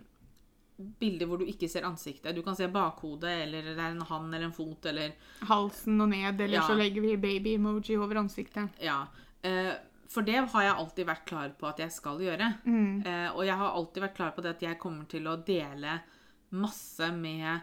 bilder 0.99 1.27
hvor 1.27 1.37
du 1.41 1.45
ikke 1.45 1.67
ser 1.69 1.83
ansiktet. 1.87 2.33
Du 2.35 2.41
kan 2.45 2.55
se 2.55 2.67
bakhodet, 2.71 3.33
eller 3.45 3.61
det 3.73 3.77
er 3.77 3.91
en 3.95 4.01
hand 4.07 4.33
eller 4.33 4.45
en 4.47 4.55
fot, 4.55 4.85
eller 4.85 5.11
Halsen 5.49 5.99
og 6.01 6.09
ned, 6.09 6.39
eller 6.41 6.57
Ja. 6.61 6.67
så 6.67 6.77
legger 6.77 7.01
vi 7.01 7.17
baby-emoji 7.17 7.97
over 7.99 8.15
ansiktet. 8.23 8.69
Ja. 8.81 9.01
Eh, 9.43 9.73
For 10.09 10.21
det 10.25 10.39
har 10.49 10.63
jeg 10.63 10.73
alltid 10.75 11.05
vært 11.05 11.25
klar 11.29 11.49
på 11.59 11.67
at 11.69 11.77
jeg 11.77 11.91
skal 11.91 12.17
gjøre. 12.17 12.47
Eh, 13.05 13.29
og 13.35 13.43
jeg 13.45 13.55
har 13.55 13.75
alltid 13.77 14.01
vært 14.03 14.15
klar 14.15 14.31
på 14.33 14.41
det 14.41 14.55
at 14.55 14.61
jeg 14.61 14.79
kommer 14.79 15.05
til 15.07 15.27
å 15.29 15.35
dele 15.45 15.99
masse 16.51 17.11
med 17.13 17.59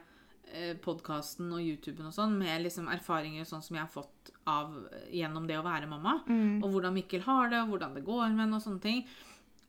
eh, 0.54 0.76
podkasten 0.78 1.50
og 1.52 1.58
YouTuben 1.60 2.06
og 2.06 2.14
sånn, 2.14 2.36
med 2.38 2.62
liksom 2.62 2.86
erfaringer 2.86 3.42
sånn 3.44 3.62
som 3.66 3.74
jeg 3.74 3.82
har 3.82 3.90
fått 3.90 4.30
av 4.46 4.76
gjennom 5.10 5.44
det 5.48 5.58
å 5.58 5.64
være 5.66 5.88
mamma. 5.90 6.20
Og 6.62 6.70
hvordan 6.70 6.94
Mikkel 6.94 7.22
har 7.26 7.48
det, 7.50 7.62
og 7.64 7.72
hvordan 7.74 7.94
det 7.98 8.04
går 8.06 8.28
med 8.30 8.44
henne 8.46 8.54
og 8.60 8.62
sånne 8.62 8.80
ting. 8.80 9.02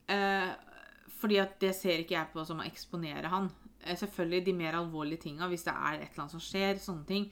Eh, 0.08 0.52
fordi 1.20 1.38
at 1.42 1.60
det 1.60 1.74
ser 1.76 2.00
ikke 2.04 2.16
jeg 2.18 2.28
på 2.34 2.44
som 2.46 2.60
å 2.60 2.66
eksponere 2.68 3.28
han. 3.32 3.50
Eh, 3.84 3.96
Selvfølgelig 3.96 4.46
de 4.46 4.54
mer 4.54 4.74
alvorlige 4.80 5.22
tinga, 5.28 5.48
hvis 5.48 5.64
det 5.64 5.74
er 5.74 5.94
et 6.02 6.12
eller 6.12 6.24
annet 6.26 6.32
som 6.36 6.40
skjer, 6.44 6.76
sånne 6.84 7.06
ting, 7.08 7.30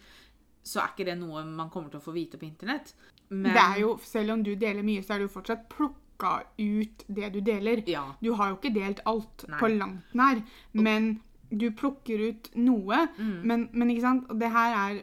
så 0.65 0.81
er 0.81 0.93
ikke 0.93 1.05
det 1.05 1.17
noe 1.19 1.43
man 1.45 1.69
kommer 1.69 1.89
til 1.93 1.99
å 1.99 2.03
få 2.05 2.13
vite 2.15 2.37
på 2.41 2.47
internett. 2.47 2.93
Men 3.29 3.53
Det 3.53 3.61
er 3.61 3.79
jo, 3.81 3.97
Selv 4.03 4.31
om 4.33 4.43
du 4.43 4.55
deler 4.55 4.83
mye, 4.83 5.01
så 5.03 5.13
er 5.13 5.19
det 5.19 5.27
jo 5.29 5.33
fortsatt 5.39 5.67
plukka 5.69 6.43
ut 6.57 7.03
det 7.07 7.31
du 7.33 7.39
deler. 7.41 7.83
Ja. 7.89 8.15
Du 8.21 8.33
har 8.33 8.49
jo 8.49 8.57
ikke 8.57 8.73
delt 8.73 8.99
alt 9.05 9.45
Nei. 9.49 9.59
på 9.59 9.67
langt 9.77 10.13
nær, 10.13 10.41
men 10.73 11.19
du 11.51 11.69
plukker 11.71 12.19
ut 12.29 12.49
noe. 12.55 13.07
Mm. 13.17 13.41
Men, 13.43 13.69
men 13.73 13.89
ikke 13.91 14.01
sant, 14.01 14.29
og 14.29 14.39
det 14.39 14.49
her 14.51 14.73
er 14.79 15.01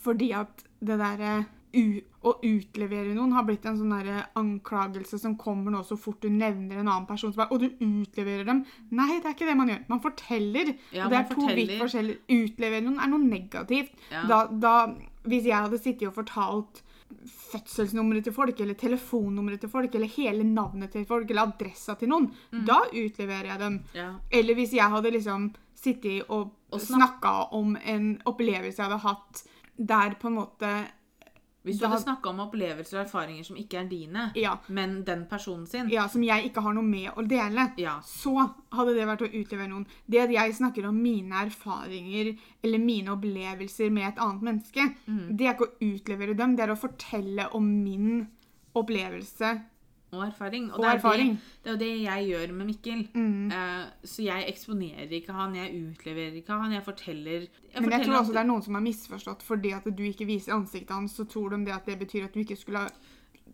fordi 0.00 0.30
at 0.32 0.62
det 0.80 0.96
derre 0.98 1.32
u- 1.44 1.46
å 1.72 2.32
utlevere 2.44 3.14
noen 3.14 3.32
har 3.32 3.44
blitt 3.46 3.64
en 3.66 3.76
sånn 3.78 3.94
anklagelse 4.36 5.18
som 5.22 5.36
kommer 5.40 5.70
nå 5.72 5.82
så 5.86 5.96
fort 5.98 6.20
du 6.20 6.28
nevner 6.28 6.80
en 6.82 6.88
annen 6.88 7.06
person. 7.06 7.32
Bare, 7.36 7.48
og 7.54 7.60
du 7.60 7.68
utleverer 7.80 8.44
dem. 8.44 8.64
Nei, 8.90 9.20
det 9.20 9.26
er 9.30 9.34
ikke 9.36 9.46
det 9.48 9.56
man 9.56 9.68
gjør. 9.72 9.84
Man 9.88 10.00
forteller. 10.04 10.74
Ja, 10.92 11.04
og 11.06 11.10
det 11.14 11.18
er 11.20 11.28
to 11.34 11.46
vidt 11.54 11.74
forskjellige. 11.80 12.18
Utlevere 12.28 12.84
noen 12.84 13.00
er 13.00 13.08
noe 13.12 13.22
negativt. 13.24 13.92
Ja. 14.10 14.24
Da, 14.28 14.40
da, 14.50 14.74
hvis 15.30 15.44
jeg 15.48 15.56
hadde 15.56 15.78
sittet 15.80 16.08
og 16.10 16.14
fortalt 16.18 16.82
fødselsnummeret 17.50 18.24
til 18.28 18.34
folk, 18.36 18.60
eller 18.62 18.74
telefonnummeret 18.78 19.60
til 19.64 19.70
folk, 19.72 19.94
eller 19.94 20.10
hele 20.14 20.44
navnet 20.46 20.92
til 20.94 21.06
folk, 21.08 21.30
eller 21.30 21.48
adressa 21.48 21.94
til 21.98 22.08
noen, 22.12 22.30
Mm. 22.52 22.64
da 22.66 22.80
utleverer 22.92 23.46
jeg 23.50 23.58
dem. 23.58 23.80
Ja. 23.94 24.14
Eller 24.30 24.54
hvis 24.54 24.72
jeg 24.72 24.90
hadde 24.90 25.10
liksom 25.10 25.54
sittet 25.74 26.22
og, 26.28 26.52
Og 26.72 26.78
snakka 26.80 27.52
om 27.52 27.76
en 27.84 28.20
opplevelse 28.26 28.76
jeg 28.78 28.86
hadde 28.86 29.00
hatt 29.02 29.42
der 29.76 30.14
på 30.20 30.28
en 30.28 30.34
måte 30.36 30.68
Hvis 31.62 31.78
du 31.78 31.84
hadde 31.84 31.98
had- 31.98 32.04
snakka 32.06 32.28
om 32.30 32.38
opplevelser 32.40 32.98
og 33.00 33.04
erfaringer 33.06 33.44
som 33.44 33.56
ikke 33.56 33.74
er 33.80 33.84
dine, 33.88 34.32
Ja. 34.34 34.56
men 34.68 35.04
den 35.04 35.26
personen 35.26 35.66
sin 35.68 35.88
ja, 35.90 36.06
som 36.08 36.22
jeg 36.22 36.44
ikke 36.50 36.62
har 36.62 36.72
noe 36.72 36.82
med 36.82 37.10
å 37.14 37.26
dele, 37.28 37.72
Ja. 37.76 38.00
så 38.00 38.54
hadde 38.72 38.94
det 38.94 39.06
vært 39.06 39.20
å 39.28 39.30
utlevere 39.44 39.68
noen. 39.68 39.86
Det 40.08 40.20
at 40.22 40.30
jeg 40.30 40.54
snakker 40.54 40.86
om 40.88 41.02
mine 41.02 41.32
erfaringer 41.32 42.36
eller 42.64 42.78
mine 42.78 43.08
opplevelser 43.08 43.90
med 43.92 44.08
et 44.08 44.16
annet 44.18 44.42
menneske, 44.42 44.94
Mm. 45.06 45.36
det 45.36 45.46
er 45.46 45.54
ikke 45.54 45.68
å 45.68 45.78
utlevere 45.82 46.34
dem, 46.36 46.56
det 46.56 46.68
er 46.68 46.72
å 46.74 46.78
fortelle 46.78 47.48
om 47.54 47.84
min 47.84 48.26
opplevelse 48.74 49.62
Og 50.12 50.26
erfaring. 50.26 50.72
og 50.72 50.78
det, 50.82 50.88
er 50.88 50.96
erfaring. 50.98 51.30
Det, 51.30 51.64
det 51.64 51.70
er 51.70 51.72
jo 51.72 51.78
det 51.78 52.02
jeg 52.02 52.26
gjør 52.30 52.52
med 52.54 52.66
Mikkel. 52.66 53.08
Mm. 53.14 53.46
Uh, 53.46 53.84
så 54.04 54.22
jeg 54.22 54.44
eksponerer 54.48 55.12
ikke 55.20 55.32
han, 55.32 55.54
jeg 55.56 55.84
utleverer 55.90 56.32
ikke 56.40 56.52
han, 56.52 56.72
jeg 56.72 56.82
forteller 56.84 57.30
jeg 57.30 57.48
Men 57.74 57.74
jeg 57.74 57.82
forteller 57.82 58.04
tror 58.04 58.14
at- 58.14 58.20
også 58.20 58.32
det 58.32 58.40
er 58.40 58.48
noen 58.50 58.62
som 58.62 58.74
har 58.74 58.82
misforstått 58.82 59.42
fordi 59.46 59.70
at 59.76 59.84
du 59.98 60.02
ikke 60.02 60.26
viser 60.26 60.54
ansiktet 60.54 60.90
hans, 60.96 61.12
så 61.12 61.24
tror 61.24 61.48
de 61.54 61.64
det 61.66 61.72
at 61.74 61.86
det 61.86 61.98
betyr 61.98 62.24
at 62.24 62.34
du 62.34 62.40
ikke 62.42 62.56
skulle 62.56 62.78
ha 62.78 62.88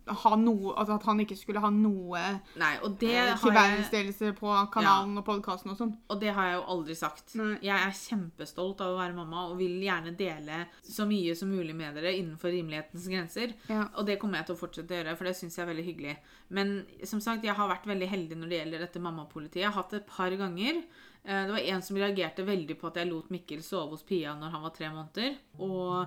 noe 0.07 0.75
Altså 0.79 0.95
at 0.95 1.03
han 1.09 1.19
ikke 1.21 1.37
skulle 1.37 1.61
ha 1.61 1.71
noe 1.71 2.21
Nei, 2.57 2.73
og 2.85 2.99
det, 3.01 3.11
eh, 3.17 3.33
tilværelsesdelelse 3.43 4.33
på 4.39 4.53
kanalen 4.73 5.19
og 5.19 5.25
podkasten 5.27 5.71
og 5.73 5.77
sånn. 5.79 5.97
og 6.09 6.21
det 6.21 6.33
har 6.35 6.47
jeg 6.47 6.55
jo 6.61 6.65
aldri 6.75 6.95
sagt. 6.95 7.35
Nei. 7.35 7.59
Jeg 7.63 7.75
er 7.75 7.91
kjempestolt 7.91 8.81
av 8.81 8.95
å 8.95 8.99
være 9.01 9.15
mamma 9.17 9.47
og 9.51 9.57
vil 9.59 9.81
gjerne 9.83 10.17
dele 10.17 10.67
så 10.83 11.07
mye 11.07 11.35
som 11.37 11.49
mulig 11.51 11.75
med 11.75 11.95
dere 11.95 12.15
innenfor 12.15 12.51
rimelighetens 12.55 13.09
grenser. 13.09 13.55
Ja. 13.69 13.89
Og 13.97 14.07
det 14.07 14.19
kommer 14.21 14.39
jeg 14.39 14.47
til 14.47 14.55
å 14.57 14.61
fortsette 14.61 14.95
å 14.95 15.01
gjøre, 15.03 15.17
for 15.17 15.25
det 15.25 15.35
syns 15.37 15.57
jeg 15.57 15.67
er 15.67 15.73
veldig 15.75 15.87
hyggelig. 15.91 16.17
Men 16.51 16.87
som 17.05 17.21
sagt, 17.21 17.43
jeg 17.45 17.55
har 17.55 17.69
vært 17.69 17.87
veldig 17.87 18.09
heldig 18.09 18.37
når 18.39 18.49
det 18.49 18.61
gjelder 18.63 18.79
dette 18.87 19.01
mammapolitiet. 19.03 19.63
Jeg 19.65 19.71
har 19.73 19.83
hatt 19.83 19.91
det 19.91 20.03
et 20.05 20.07
par 20.09 20.31
ganger. 20.31 20.83
Eh, 21.25 21.47
Det 21.47 21.51
var 21.53 21.59
en 21.75 21.83
som 21.83 21.97
reagerte 21.97 22.47
veldig 22.47 22.79
på 22.79 22.87
at 22.87 22.95
jeg 23.03 23.11
lot 23.11 23.29
Mikkel 23.31 23.63
sove 23.63 23.91
hos 23.91 24.03
Pia 24.07 24.35
når 24.39 24.51
han 24.55 24.63
var 24.63 24.71
tre 24.71 24.87
måneder. 24.89 25.37
Og 25.59 26.07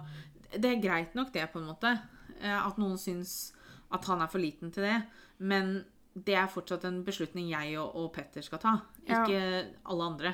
det 0.58 0.66
er 0.66 0.82
greit 0.82 1.14
nok, 1.16 1.34
det, 1.34 1.52
på 1.52 1.60
en 1.60 1.68
måte. 1.68 2.00
eh, 2.42 2.66
At 2.66 2.78
noen 2.78 2.96
syns 2.98 3.52
at 3.92 4.06
han 4.06 4.22
er 4.22 4.28
for 4.28 4.40
liten 4.40 4.72
til 4.72 4.84
det. 4.84 4.98
Men 5.40 5.86
det 6.16 6.36
er 6.36 6.48
fortsatt 6.52 6.84
en 6.86 7.04
beslutning 7.06 7.50
jeg 7.52 7.78
og, 7.80 7.96
og 7.96 8.12
Petter 8.14 8.42
skal 8.42 8.60
ta, 8.60 8.74
Ja. 9.08 9.24
ikke 9.26 9.42
alle 9.86 10.04
andre. 10.04 10.34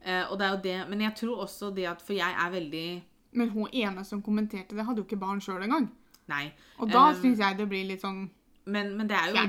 Uh, 0.00 0.32
Og 0.32 0.38
det 0.38 0.46
er 0.46 0.50
jo 0.54 0.60
det, 0.64 0.88
Men 0.88 1.00
jeg 1.00 1.14
tror 1.14 1.42
også 1.44 1.74
det 1.76 1.84
at 1.84 2.00
For 2.00 2.14
jeg 2.16 2.32
er 2.32 2.50
veldig 2.50 3.02
Men 3.36 3.50
hun 3.50 3.68
ene 3.70 4.02
som 4.04 4.22
kommenterte 4.22 4.74
det, 4.74 4.86
hadde 4.86 4.96
jo 4.96 5.04
ikke 5.04 5.18
barn 5.20 5.40
sjøl 5.44 5.60
engang. 5.62 5.90
Nei. 6.28 6.52
Og 6.78 6.88
da 6.90 7.10
Um, 7.10 7.18
syns 7.20 7.38
jeg 7.38 7.58
det 7.58 7.66
blir 7.68 7.84
litt 7.86 8.00
sånn 8.00 8.30
Men, 8.64 8.96
men 8.96 9.06
det 9.08 9.16
er 9.18 9.28
jo. 9.28 9.44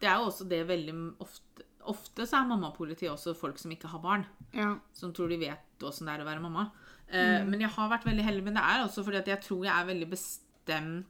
Det 0.00 0.08
er 0.10 0.16
jo 0.18 0.26
også 0.32 0.48
det 0.50 0.66
veldig 0.68 0.96
ofte 1.20 1.62
Ofte 1.86 2.24
så 2.26 2.38
er 2.40 2.46
mammapoliti 2.48 3.04
også 3.06 3.34
folk 3.36 3.58
som 3.58 3.70
ikke 3.70 3.88
har 3.92 4.00
barn. 4.00 4.22
Ja. 4.56 4.78
Som 4.96 5.12
tror 5.12 5.28
de 5.28 5.36
vet 5.36 5.82
åssen 5.84 6.06
det 6.08 6.14
er 6.14 6.22
å 6.24 6.26
være 6.26 6.40
mamma. 6.40 6.70
Eh, 7.12 7.44
Men 7.44 7.60
jeg 7.60 7.68
har 7.68 7.90
vært 7.90 8.06
veldig 8.08 8.24
heldig. 8.24 8.42
Men 8.44 8.54
det 8.54 8.62
er 8.64 8.82
også 8.86 9.04
fordi 9.04 9.18
at 9.18 9.26
jeg 9.28 9.40
tror 9.44 9.64
jeg 9.66 9.74
er 9.82 9.84
veldig 9.92 10.08
bestemt 10.10 11.06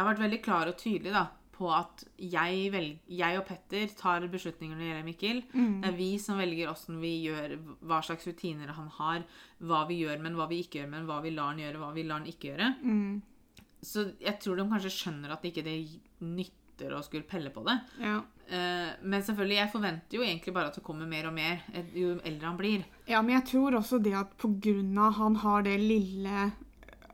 Jeg 0.00 0.06
har 0.06 0.14
vært 0.14 0.22
veldig 0.24 0.40
klar 0.40 0.68
og 0.70 0.78
tydelig 0.80 1.10
da 1.12 1.26
på 1.60 1.68
at 1.76 2.06
jeg, 2.16 2.70
velger, 2.72 3.00
jeg 3.12 3.36
og 3.36 3.42
Petter 3.44 3.90
tar 3.92 4.24
beslutninger 4.32 4.72
når 4.72 4.80
det 4.80 4.86
gjelder 4.88 5.04
Mikkel. 5.04 5.40
Det 5.52 5.90
er 5.90 5.96
vi 5.98 6.06
som 6.22 6.38
velger 6.40 6.70
åssen 6.70 7.02
vi 7.02 7.10
gjør, 7.26 7.58
hva 7.84 7.98
slags 8.06 8.24
rutiner 8.24 8.72
han 8.78 8.86
har, 8.96 9.26
hva 9.60 9.82
vi 9.90 9.98
gjør, 10.00 10.22
men 10.24 10.38
hva 10.38 10.46
vi 10.48 10.62
ikke 10.64 10.80
gjør, 10.80 10.88
men 10.94 11.04
hva 11.04 11.18
vi 11.20 11.34
lar 11.36 11.52
han 11.52 11.60
gjøre, 11.60 11.82
hva 11.82 11.90
vi 11.92 12.04
lar 12.08 12.22
han 12.22 12.30
ikke 12.32 12.54
gjøre. 12.54 12.70
Mm. 12.80 13.20
Så 13.90 14.06
jeg 14.24 14.40
tror 14.40 14.56
de 14.56 14.66
kanskje 14.72 14.94
skjønner 14.94 15.36
at 15.36 15.44
ikke 15.50 15.66
det 15.68 15.76
nytter 16.24 16.96
å 16.96 17.02
skulle 17.04 17.28
pelle 17.28 17.52
på 17.52 17.66
det. 17.68 17.76
Ja. 18.00 18.16
Eh, 18.48 18.96
men 19.04 19.20
selvfølgelig, 19.28 19.60
jeg 19.60 19.72
forventer 19.76 20.16
jo 20.16 20.24
egentlig 20.24 20.56
bare 20.56 20.72
at 20.72 20.80
det 20.80 20.86
kommer 20.88 21.12
mer 21.12 21.28
og 21.28 21.36
mer 21.36 21.60
eh, 21.76 21.92
jo 21.92 22.16
eldre 22.24 22.48
han 22.48 22.58
blir. 22.62 22.88
ja, 23.04 23.20
men 23.20 23.36
jeg 23.36 23.50
tror 23.52 23.76
også 23.82 24.00
det 24.00 24.16
at 24.16 24.32
på 24.40 24.54
grunn 24.64 24.96
av 24.96 25.20
han 25.20 25.36
har 25.44 25.68
det 25.68 25.76
lille 25.84 26.48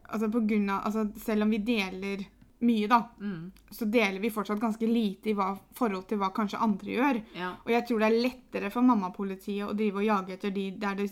Altså 0.07 0.29
på 0.31 0.39
grunn 0.47 0.69
av 0.71 0.85
altså 0.87 1.03
Selv 1.19 1.43
om 1.43 1.51
vi 1.51 1.59
deler 1.67 2.21
mye, 2.61 2.87
da, 2.89 3.03
Mm. 3.21 3.53
så 3.71 3.85
deler 3.91 4.19
vi 4.21 4.31
fortsatt 4.31 4.59
ganske 4.61 4.87
lite 4.89 5.29
i 5.31 5.35
hva, 5.35 5.59
forhold 5.75 6.07
til 6.09 6.19
hva 6.19 6.31
kanskje 6.33 6.61
andre 6.63 6.87
gjør. 6.95 7.23
Ja. 7.35 7.51
Og 7.65 7.71
jeg 7.71 7.87
tror 7.87 7.99
det 8.01 8.07
er 8.09 8.23
lettere 8.29 8.71
for 8.73 8.83
mammapolitiet 8.83 9.67
å 9.69 9.77
drive 9.77 9.97
og 10.01 10.05
jage 10.07 10.33
etter 10.33 10.51
de 10.55 10.71
der 10.71 10.95
det 10.95 11.11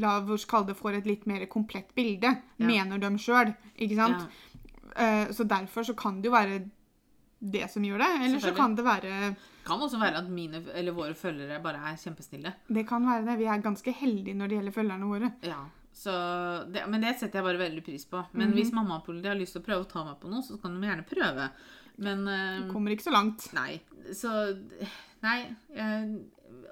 la 0.00 0.20
oss 0.20 0.44
kalle 0.44 0.66
det 0.66 0.76
får 0.76 0.94
et 1.00 1.06
litt 1.06 1.26
mer 1.26 1.44
komplett 1.46 1.94
bilde, 1.94 2.30
Ja. 2.58 2.66
mener 2.66 2.98
de 2.98 3.10
sjøl. 3.18 3.54
Ikke 3.78 3.96
sant? 3.96 4.28
Ja. 4.96 5.26
Uh, 5.26 5.32
så 5.32 5.44
derfor 5.46 5.82
så 5.84 5.94
kan 5.96 6.22
det 6.22 6.30
jo 6.30 6.32
være 6.32 6.70
det 7.42 7.68
som 7.70 7.82
gjør 7.82 7.98
det. 7.98 8.24
Eller 8.24 8.38
så 8.40 8.54
kan 8.56 8.74
det 8.74 8.84
være 8.84 9.36
Kan 9.66 9.80
også 9.80 9.98
være 10.00 10.16
at 10.22 10.28
mine, 10.30 10.62
eller 10.72 10.92
våre 10.92 11.12
følgere 11.14 11.60
bare 11.62 11.74
er 11.90 11.96
kjempesnille. 11.96 12.52
Det 12.72 12.86
kan 12.86 13.02
være 13.04 13.26
det. 13.26 13.38
Vi 13.38 13.44
er 13.50 13.58
ganske 13.60 13.92
heldige 13.92 14.34
når 14.36 14.48
det 14.48 14.56
gjelder 14.60 14.72
følgerne 14.72 15.08
våre. 15.10 15.32
Ja. 15.42 15.64
Så 15.96 16.12
det, 16.72 16.82
men 16.92 17.00
det 17.00 17.14
setter 17.16 17.40
jeg 17.40 17.46
bare 17.46 17.60
veldig 17.62 17.82
pris 17.86 18.04
på. 18.10 18.20
Men 18.36 18.50
hvis 18.52 18.68
mammapolitiet 18.76 19.30
har 19.32 19.38
lyst 19.40 19.56
til 19.56 19.62
å 19.62 19.66
prøve 19.70 19.86
å 19.86 19.88
ta 19.88 20.02
meg 20.04 20.18
på 20.20 20.28
noe, 20.28 20.44
så 20.44 20.58
kan 20.60 20.74
de 20.76 20.86
gjerne 20.90 21.06
prøve. 21.08 21.46
Men 22.04 22.26
eh, 22.28 22.66
Kommer 22.68 22.92
ikke 22.92 23.06
så 23.08 23.14
langt. 23.14 23.46
Nei. 23.56 23.78
Så 24.12 24.28
Nei. 25.24 25.38
Jeg, 25.72 26.18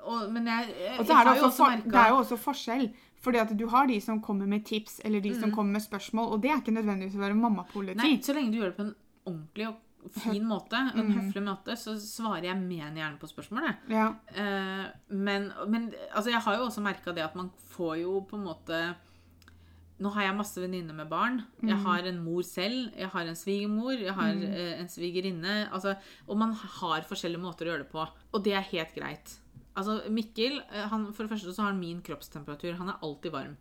og, 0.04 0.28
men 0.34 0.46
jeg, 0.52 0.74
jeg, 0.76 0.98
Og 1.00 1.08
så 1.08 1.16
er 1.16 1.24
det, 1.30 1.38
også 1.48 1.64
merket- 1.70 1.88
det 1.94 2.02
er 2.02 2.12
jo 2.12 2.18
også 2.20 2.38
forskjell. 2.44 2.84
Fordi 3.24 3.40
at 3.40 3.54
du 3.56 3.64
har 3.72 3.86
de 3.88 3.96
som 4.04 4.20
kommer 4.20 4.46
med 4.46 4.66
tips, 4.68 4.98
eller 5.04 5.20
de 5.24 5.30
Mm. 5.32 5.40
som 5.40 5.50
kommer 5.56 5.72
med 5.78 5.82
spørsmål, 5.86 6.28
og 6.34 6.42
det 6.42 6.50
er 6.52 6.60
ikke 6.60 6.74
nødvendigvis 6.76 7.16
å 7.16 7.22
være 7.24 7.38
mammapoliti. 7.40 7.96
Nei, 7.96 8.18
så 8.20 8.34
lenge 8.36 8.52
du 8.52 8.58
gjør 8.60 8.74
det 8.74 8.76
på 8.76 8.84
en 8.84 8.94
ordentlig 9.26 9.68
og 9.70 9.80
fin 10.20 10.44
måte, 10.44 10.76
en 10.92 11.06
Mm. 11.08 11.14
høflig 11.16 11.42
måte, 11.46 11.72
så 11.80 11.96
svarer 11.96 12.44
jeg 12.50 12.56
mer 12.60 12.84
enn 12.90 12.96
gjerne 13.00 13.18
på 13.18 13.30
spørsmålet. 13.32 13.76
Ja. 13.88 14.10
Uh, 14.36 14.92
men, 15.08 15.50
men 15.66 15.94
altså, 16.14 16.28
jeg 16.30 16.42
har 16.44 16.56
jo 16.58 16.66
også 16.68 16.82
merka 16.84 17.14
det 17.16 17.24
at 17.24 17.34
man 17.34 17.50
får 17.72 18.02
jo 18.02 18.20
på 18.28 18.36
en 18.36 18.44
måte 18.44 18.82
Nå 20.02 20.10
har 20.10 20.22
jeg 20.26 20.34
masse 20.36 20.58
venninner 20.58 20.94
med 20.94 21.08
barn. 21.08 21.44
Jeg 21.62 21.76
Mm. 21.76 21.84
har 21.84 21.98
en 22.10 22.24
mor 22.24 22.42
selv. 22.42 22.90
Jeg 22.98 23.08
har 23.08 23.20
en 23.26 23.36
svigermor. 23.36 23.92
Jeg 24.00 24.12
har 24.12 24.26
eh, 24.30 24.80
en 24.80 24.88
svigerinne. 24.88 25.70
Altså, 25.70 25.96
og 26.28 26.36
man 26.36 26.52
har 26.52 27.02
forskjellige 27.02 27.40
måter 27.40 27.66
å 27.66 27.70
gjøre 27.70 27.84
det 27.84 27.90
på. 27.92 28.08
Og 28.34 28.42
det 28.42 28.52
er 28.54 28.60
helt 28.72 28.94
greit. 28.94 29.38
Altså, 29.76 30.00
Mikkel, 30.10 30.60
eh, 30.72 30.88
han, 30.88 31.12
for 31.12 31.22
det 31.26 31.30
første 31.30 31.54
så 31.54 31.62
har 31.62 31.70
han 31.70 31.78
min 31.80 32.02
kroppstemperatur. 32.02 32.74
Han 32.76 32.88
er 32.88 32.98
alltid 33.02 33.30
varm. 33.32 33.56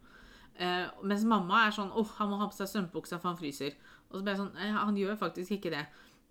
Eh, 0.59 0.87
mens 1.03 1.23
mamma 1.23 1.67
er 1.67 1.71
sånn 1.71 1.91
åh, 1.93 2.07
han 2.17 2.29
må 2.29 2.37
ha 2.39 2.47
på 2.47 2.53
seg 2.53 2.67
strømpebuksa 2.67 3.19
for 3.21 3.29
han 3.29 3.37
fryser. 3.37 3.73
Og 4.11 4.17
så 4.19 4.23
blir 4.23 4.33
jeg 4.35 4.41
sånn 4.41 4.57
eh, 4.57 4.71
Han 4.73 4.95
gjør 4.97 5.17
faktisk 5.17 5.51
ikke 5.59 5.69
det. 5.71 5.85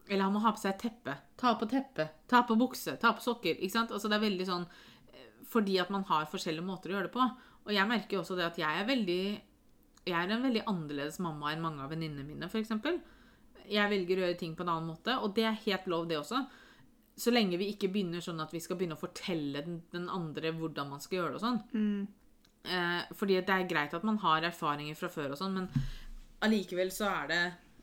Eller 0.09 0.24
han 0.24 0.32
må 0.32 0.40
ha 0.40 0.50
på 0.53 0.59
seg 0.59 0.78
teppe. 0.78 1.16
Ta 1.38 1.55
på 1.55 1.68
teppe. 1.70 2.09
Ta 2.28 2.42
på 2.42 2.57
bukse. 2.59 2.98
Ta 2.98 3.12
på 3.12 3.20
sokker. 3.22 3.55
Ikke 3.59 3.70
sant? 3.70 3.90
Altså 3.90 4.09
det 4.11 4.18
er 4.18 4.28
veldig 4.28 4.46
sånn 4.46 4.66
eh, 5.14 5.30
Fordi 5.46 5.78
at 5.80 5.90
man 5.90 6.03
har 6.05 6.26
forskjellige 6.26 6.64
måter 6.66 6.90
å 6.90 6.98
gjøre 6.98 7.09
det 7.09 7.12
på. 7.14 7.30
Og 7.66 7.72
jeg 7.72 7.86
merker 7.86 8.16
jo 8.16 8.20
også 8.22 8.36
det 8.36 8.46
at 8.50 8.57
jeg 8.59 8.80
er 8.82 8.84
veldig 8.86 9.40
Jeg 10.09 10.18
er 10.18 10.32
en 10.34 10.46
veldig 10.46 10.64
annerledes 10.70 11.20
mamma 11.22 11.53
enn 11.53 11.62
mange 11.62 11.84
av 11.84 11.92
venninnene 11.92 12.26
mine, 12.26 12.48
f.eks. 12.50 12.72
Jeg 13.70 13.92
velger 13.92 14.18
å 14.18 14.24
gjøre 14.26 14.38
ting 14.40 14.57
på 14.59 14.64
en 14.64 14.72
annen 14.72 14.90
måte, 14.90 15.14
og 15.22 15.36
det 15.36 15.46
er 15.46 15.61
helt 15.66 15.86
lov, 15.90 16.09
det 16.11 16.18
også. 16.18 16.42
Så 17.22 17.30
lenge 17.30 17.59
vi 17.61 17.70
ikke 17.70 17.90
begynner 17.92 18.24
sånn 18.24 18.40
at 18.42 18.53
vi 18.55 18.61
skal 18.64 18.78
begynne 18.80 18.96
å 18.96 19.03
fortelle 19.03 19.62
den, 19.62 19.82
den 19.92 20.09
andre 20.11 20.50
hvordan 20.57 20.90
man 20.94 21.03
skal 21.05 21.20
gjøre 21.20 21.34
det 21.34 21.40
og 21.40 21.44
sånn. 21.44 21.61
Mm. 21.76 22.07
Eh, 22.62 23.03
fordi 23.18 23.40
det 23.42 23.55
er 23.55 23.68
greit 23.70 23.94
at 23.94 24.07
man 24.07 24.18
har 24.22 24.46
erfaringer 24.48 24.98
fra 24.98 25.11
før 25.12 25.34
og 25.34 25.38
sånn, 25.38 25.55
men 25.59 25.68
allikevel 26.46 26.90
så 26.94 27.11
er 27.11 27.30
det 27.30 27.42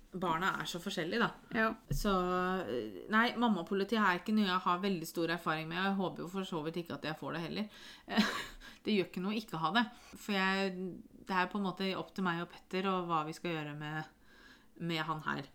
Barna 0.09 0.55
er 0.57 0.65
så 0.65 0.79
forskjellige, 0.81 1.21
da. 1.21 1.59
ja. 1.59 1.67
Så 1.93 2.09
eh, 2.65 3.03
Nei, 3.13 3.27
mammapoliti 3.37 3.99
er 3.99 4.17
ikke 4.17 4.33
noe 4.33 4.47
jeg 4.47 4.63
har 4.63 4.79
veldig 4.81 5.05
stor 5.05 5.35
erfaring 5.35 5.67
med. 5.69 5.77
Og 5.77 5.85
jeg 5.85 5.97
håper 5.99 6.23
jo 6.23 6.29
for 6.33 6.49
så 6.49 6.61
vidt 6.65 6.79
ikke 6.81 6.95
at 6.95 7.05
jeg 7.05 7.17
får 7.19 7.37
det 7.37 7.43
heller. 7.43 7.83
Det 8.83 8.95
gjør 8.95 9.09
ikke 9.09 9.21
noe 9.21 9.35
å 9.35 9.37
ikke 9.37 9.59
ha 9.61 9.69
det. 9.75 9.83
For 10.15 10.33
jeg, 10.33 10.89
det 11.29 11.37
er 11.37 11.49
på 11.51 11.59
en 11.59 11.67
måte 11.67 11.89
opp 11.99 12.11
til 12.15 12.25
meg 12.25 12.41
og 12.43 12.49
Petter 12.51 12.89
og 12.89 13.09
hva 13.09 13.23
vi 13.27 13.35
skal 13.37 13.53
gjøre 13.53 13.75
med, 13.77 14.09
med 14.81 15.03
han 15.05 15.21
her. 15.27 15.49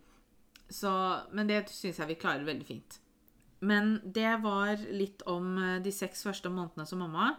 Så, 0.71 0.91
men 1.35 1.51
det 1.51 1.67
syns 1.73 2.01
jeg 2.01 2.13
vi 2.13 2.21
klarer 2.21 2.47
veldig 2.47 2.67
fint. 2.69 3.01
Men 3.65 3.99
det 4.05 4.31
var 4.45 4.81
litt 4.93 5.25
om 5.31 5.55
eh, 5.59 5.83
de 5.85 5.93
seks 5.95 6.25
første 6.27 6.51
månedene 6.53 6.87
som 6.89 7.01
mamma. 7.05 7.35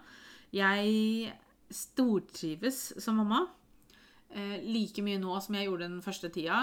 Jeg 0.56 1.34
stortrives 1.74 2.94
som 3.02 3.20
mamma. 3.22 3.46
Eh, 4.36 4.60
like 4.66 5.04
mye 5.06 5.22
nå 5.22 5.38
som 5.44 5.58
jeg 5.58 5.70
gjorde 5.70 5.88
den 5.90 6.02
første 6.06 6.32
tida. 6.34 6.62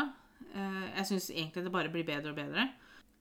Eh, 0.53 0.87
jeg 0.99 1.09
syns 1.11 1.31
egentlig 1.33 1.67
det 1.67 1.75
bare 1.75 1.93
blir 1.93 2.07
bedre 2.09 2.35
og 2.35 2.39
bedre. 2.39 2.69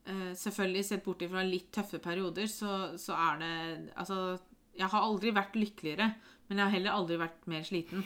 Eh, 0.06 0.32
selvfølgelig, 0.38 0.86
sett 0.86 1.06
bort 1.06 1.24
fra 1.30 1.46
litt 1.46 1.70
tøffe 1.74 2.02
perioder, 2.02 2.50
så, 2.50 2.98
så 2.98 3.18
er 3.18 3.42
det 3.42 3.54
Altså, 3.96 4.40
jeg 4.78 4.90
har 4.90 5.06
aldri 5.06 5.34
vært 5.36 5.58
lykkeligere, 5.60 6.14
men 6.48 6.58
jeg 6.58 6.66
har 6.66 6.76
heller 6.76 6.98
aldri 6.98 7.20
vært 7.22 7.48
mer 7.52 7.64
sliten. 7.68 8.06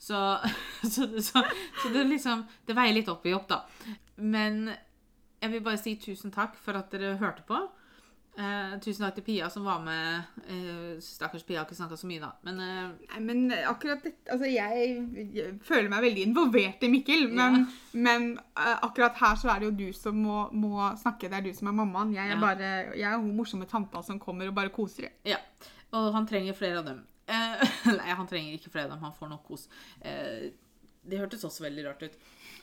Så, 0.00 0.16
så, 0.94 1.04
så, 1.20 1.42
så 1.82 1.90
det 1.92 2.06
liksom 2.08 2.46
Det 2.66 2.72
veier 2.78 2.94
litt 2.96 3.10
opp 3.12 3.26
i 3.28 3.34
opp, 3.36 3.48
da. 3.50 3.62
Men 4.16 4.70
jeg 5.40 5.50
vil 5.54 5.62
bare 5.64 5.80
si 5.80 5.94
tusen 6.00 6.32
takk 6.32 6.56
for 6.60 6.76
at 6.80 6.90
dere 6.92 7.14
hørte 7.20 7.44
på. 7.48 7.58
Eh, 8.40 8.74
tusen 8.80 9.02
takk 9.04 9.16
til 9.18 9.24
Pia 9.26 9.48
som 9.52 9.64
var 9.66 9.80
med. 9.84 10.28
Eh, 10.48 11.00
stakkars 11.04 11.42
Pia 11.44 11.58
har 11.60 11.66
ikke 11.68 11.76
snakka 11.78 11.96
så 12.00 12.08
mye, 12.08 12.20
da. 12.22 12.30
Men 12.46 12.60
eh, 12.64 12.90
Nei, 13.10 13.20
men 13.26 13.40
akkurat 13.68 14.04
dette 14.06 14.30
Altså, 14.32 14.48
jeg, 14.48 15.00
jeg 15.36 15.56
føler 15.66 15.88
meg 15.92 16.04
veldig 16.06 16.24
involvert 16.28 16.84
i 16.86 16.90
Mikkel, 16.92 17.26
men, 17.36 17.66
men 17.92 18.28
eh, 18.56 18.76
akkurat 18.86 19.16
her 19.20 19.36
så 19.40 19.50
er 19.52 19.60
det 19.64 19.70
jo 19.70 19.76
du 19.80 19.96
som 19.96 20.16
må, 20.16 20.46
må 20.52 20.88
snakke. 21.00 21.28
Det 21.32 21.40
er 21.40 21.48
du 21.48 21.52
som 21.56 21.72
er 21.72 21.76
mammaen. 21.82 22.14
Jeg 22.16 22.28
er 22.28 22.36
Ja. 22.36 22.40
bare 22.44 22.72
Jeg 22.96 23.08
er 23.10 23.18
hun 23.20 23.34
morsomme 23.36 23.68
tanta 23.68 24.00
som 24.06 24.20
kommer 24.22 24.48
og 24.48 24.56
bare 24.60 24.72
koser. 24.72 25.10
ja. 25.28 25.40
Og 25.92 26.12
han 26.14 26.22
trenger 26.30 26.54
flere 26.54 26.78
av 26.78 26.84
dem. 26.86 27.00
Eh, 27.30 27.76
nei, 28.00 28.10
han 28.10 28.28
trenger 28.30 28.56
ikke 28.58 28.72
flere 28.74 28.90
dem. 28.90 29.02
Han 29.04 29.16
får 29.16 29.32
nok 29.32 29.46
kos. 29.48 29.68
Eh, 30.00 30.50
det 31.10 31.20
hørtes 31.20 31.44
også 31.48 31.64
veldig 31.64 31.86
rart 31.86 32.02
ut. 32.04 32.16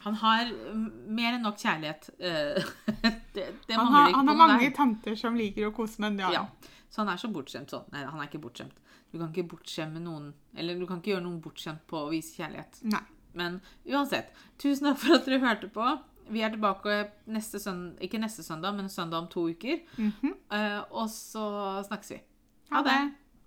Han 0.04 0.18
har 0.22 0.50
mm, 0.52 0.88
mer 1.18 1.36
enn 1.38 1.46
nok 1.48 1.60
kjærlighet. 1.62 2.10
Eh, 2.20 2.74
det 3.36 3.48
det 3.68 3.78
Han 3.78 3.94
har, 3.94 4.12
han 4.14 4.28
har 4.34 4.42
mange 4.44 4.72
tanter 4.76 5.18
som 5.20 5.38
liker 5.38 5.70
å 5.70 5.76
kose, 5.76 6.02
med 6.04 6.20
det 6.20 6.28
har 6.28 6.42
Ja. 6.42 6.74
Så 6.88 7.02
han 7.02 7.10
er 7.12 7.20
så 7.20 7.28
bortskjemt 7.28 7.74
sånn. 7.74 7.88
Nei, 7.92 8.06
han 8.08 8.22
er 8.22 8.30
ikke 8.30 8.40
bortskjemt. 8.46 8.78
Du 9.12 9.18
kan 9.18 9.32
ikke 9.32 9.48
bortskjemme 9.56 10.00
noen 10.04 10.32
Eller 10.56 10.80
du 10.80 10.86
kan 10.88 11.00
ikke 11.00 11.14
gjøre 11.14 11.24
noen 11.26 11.42
bortskjemt 11.44 11.84
på 11.88 12.06
å 12.06 12.12
vise 12.12 12.36
kjærlighet. 12.40 12.80
Nei. 12.88 13.04
Men 13.38 13.60
uansett, 13.86 14.32
tusen 14.58 14.88
takk 14.88 15.02
for 15.02 15.18
at 15.18 15.28
dere 15.28 15.42
hørte 15.44 15.70
på. 15.74 15.90
Vi 16.34 16.42
er 16.44 16.52
tilbake 16.52 16.96
neste 17.32 17.60
søndag, 17.62 18.00
ikke 18.04 18.20
neste 18.20 18.44
søndag, 18.44 18.76
men 18.76 18.90
søndag 18.92 19.24
om 19.24 19.30
to 19.32 19.46
uker. 19.52 19.84
Mhm. 19.98 20.34
Eh, 20.52 20.82
og 20.92 21.10
så 21.12 21.46
snakkes 21.88 22.12
vi. 22.16 22.22
Ha 22.72 22.82
det. 22.84 22.98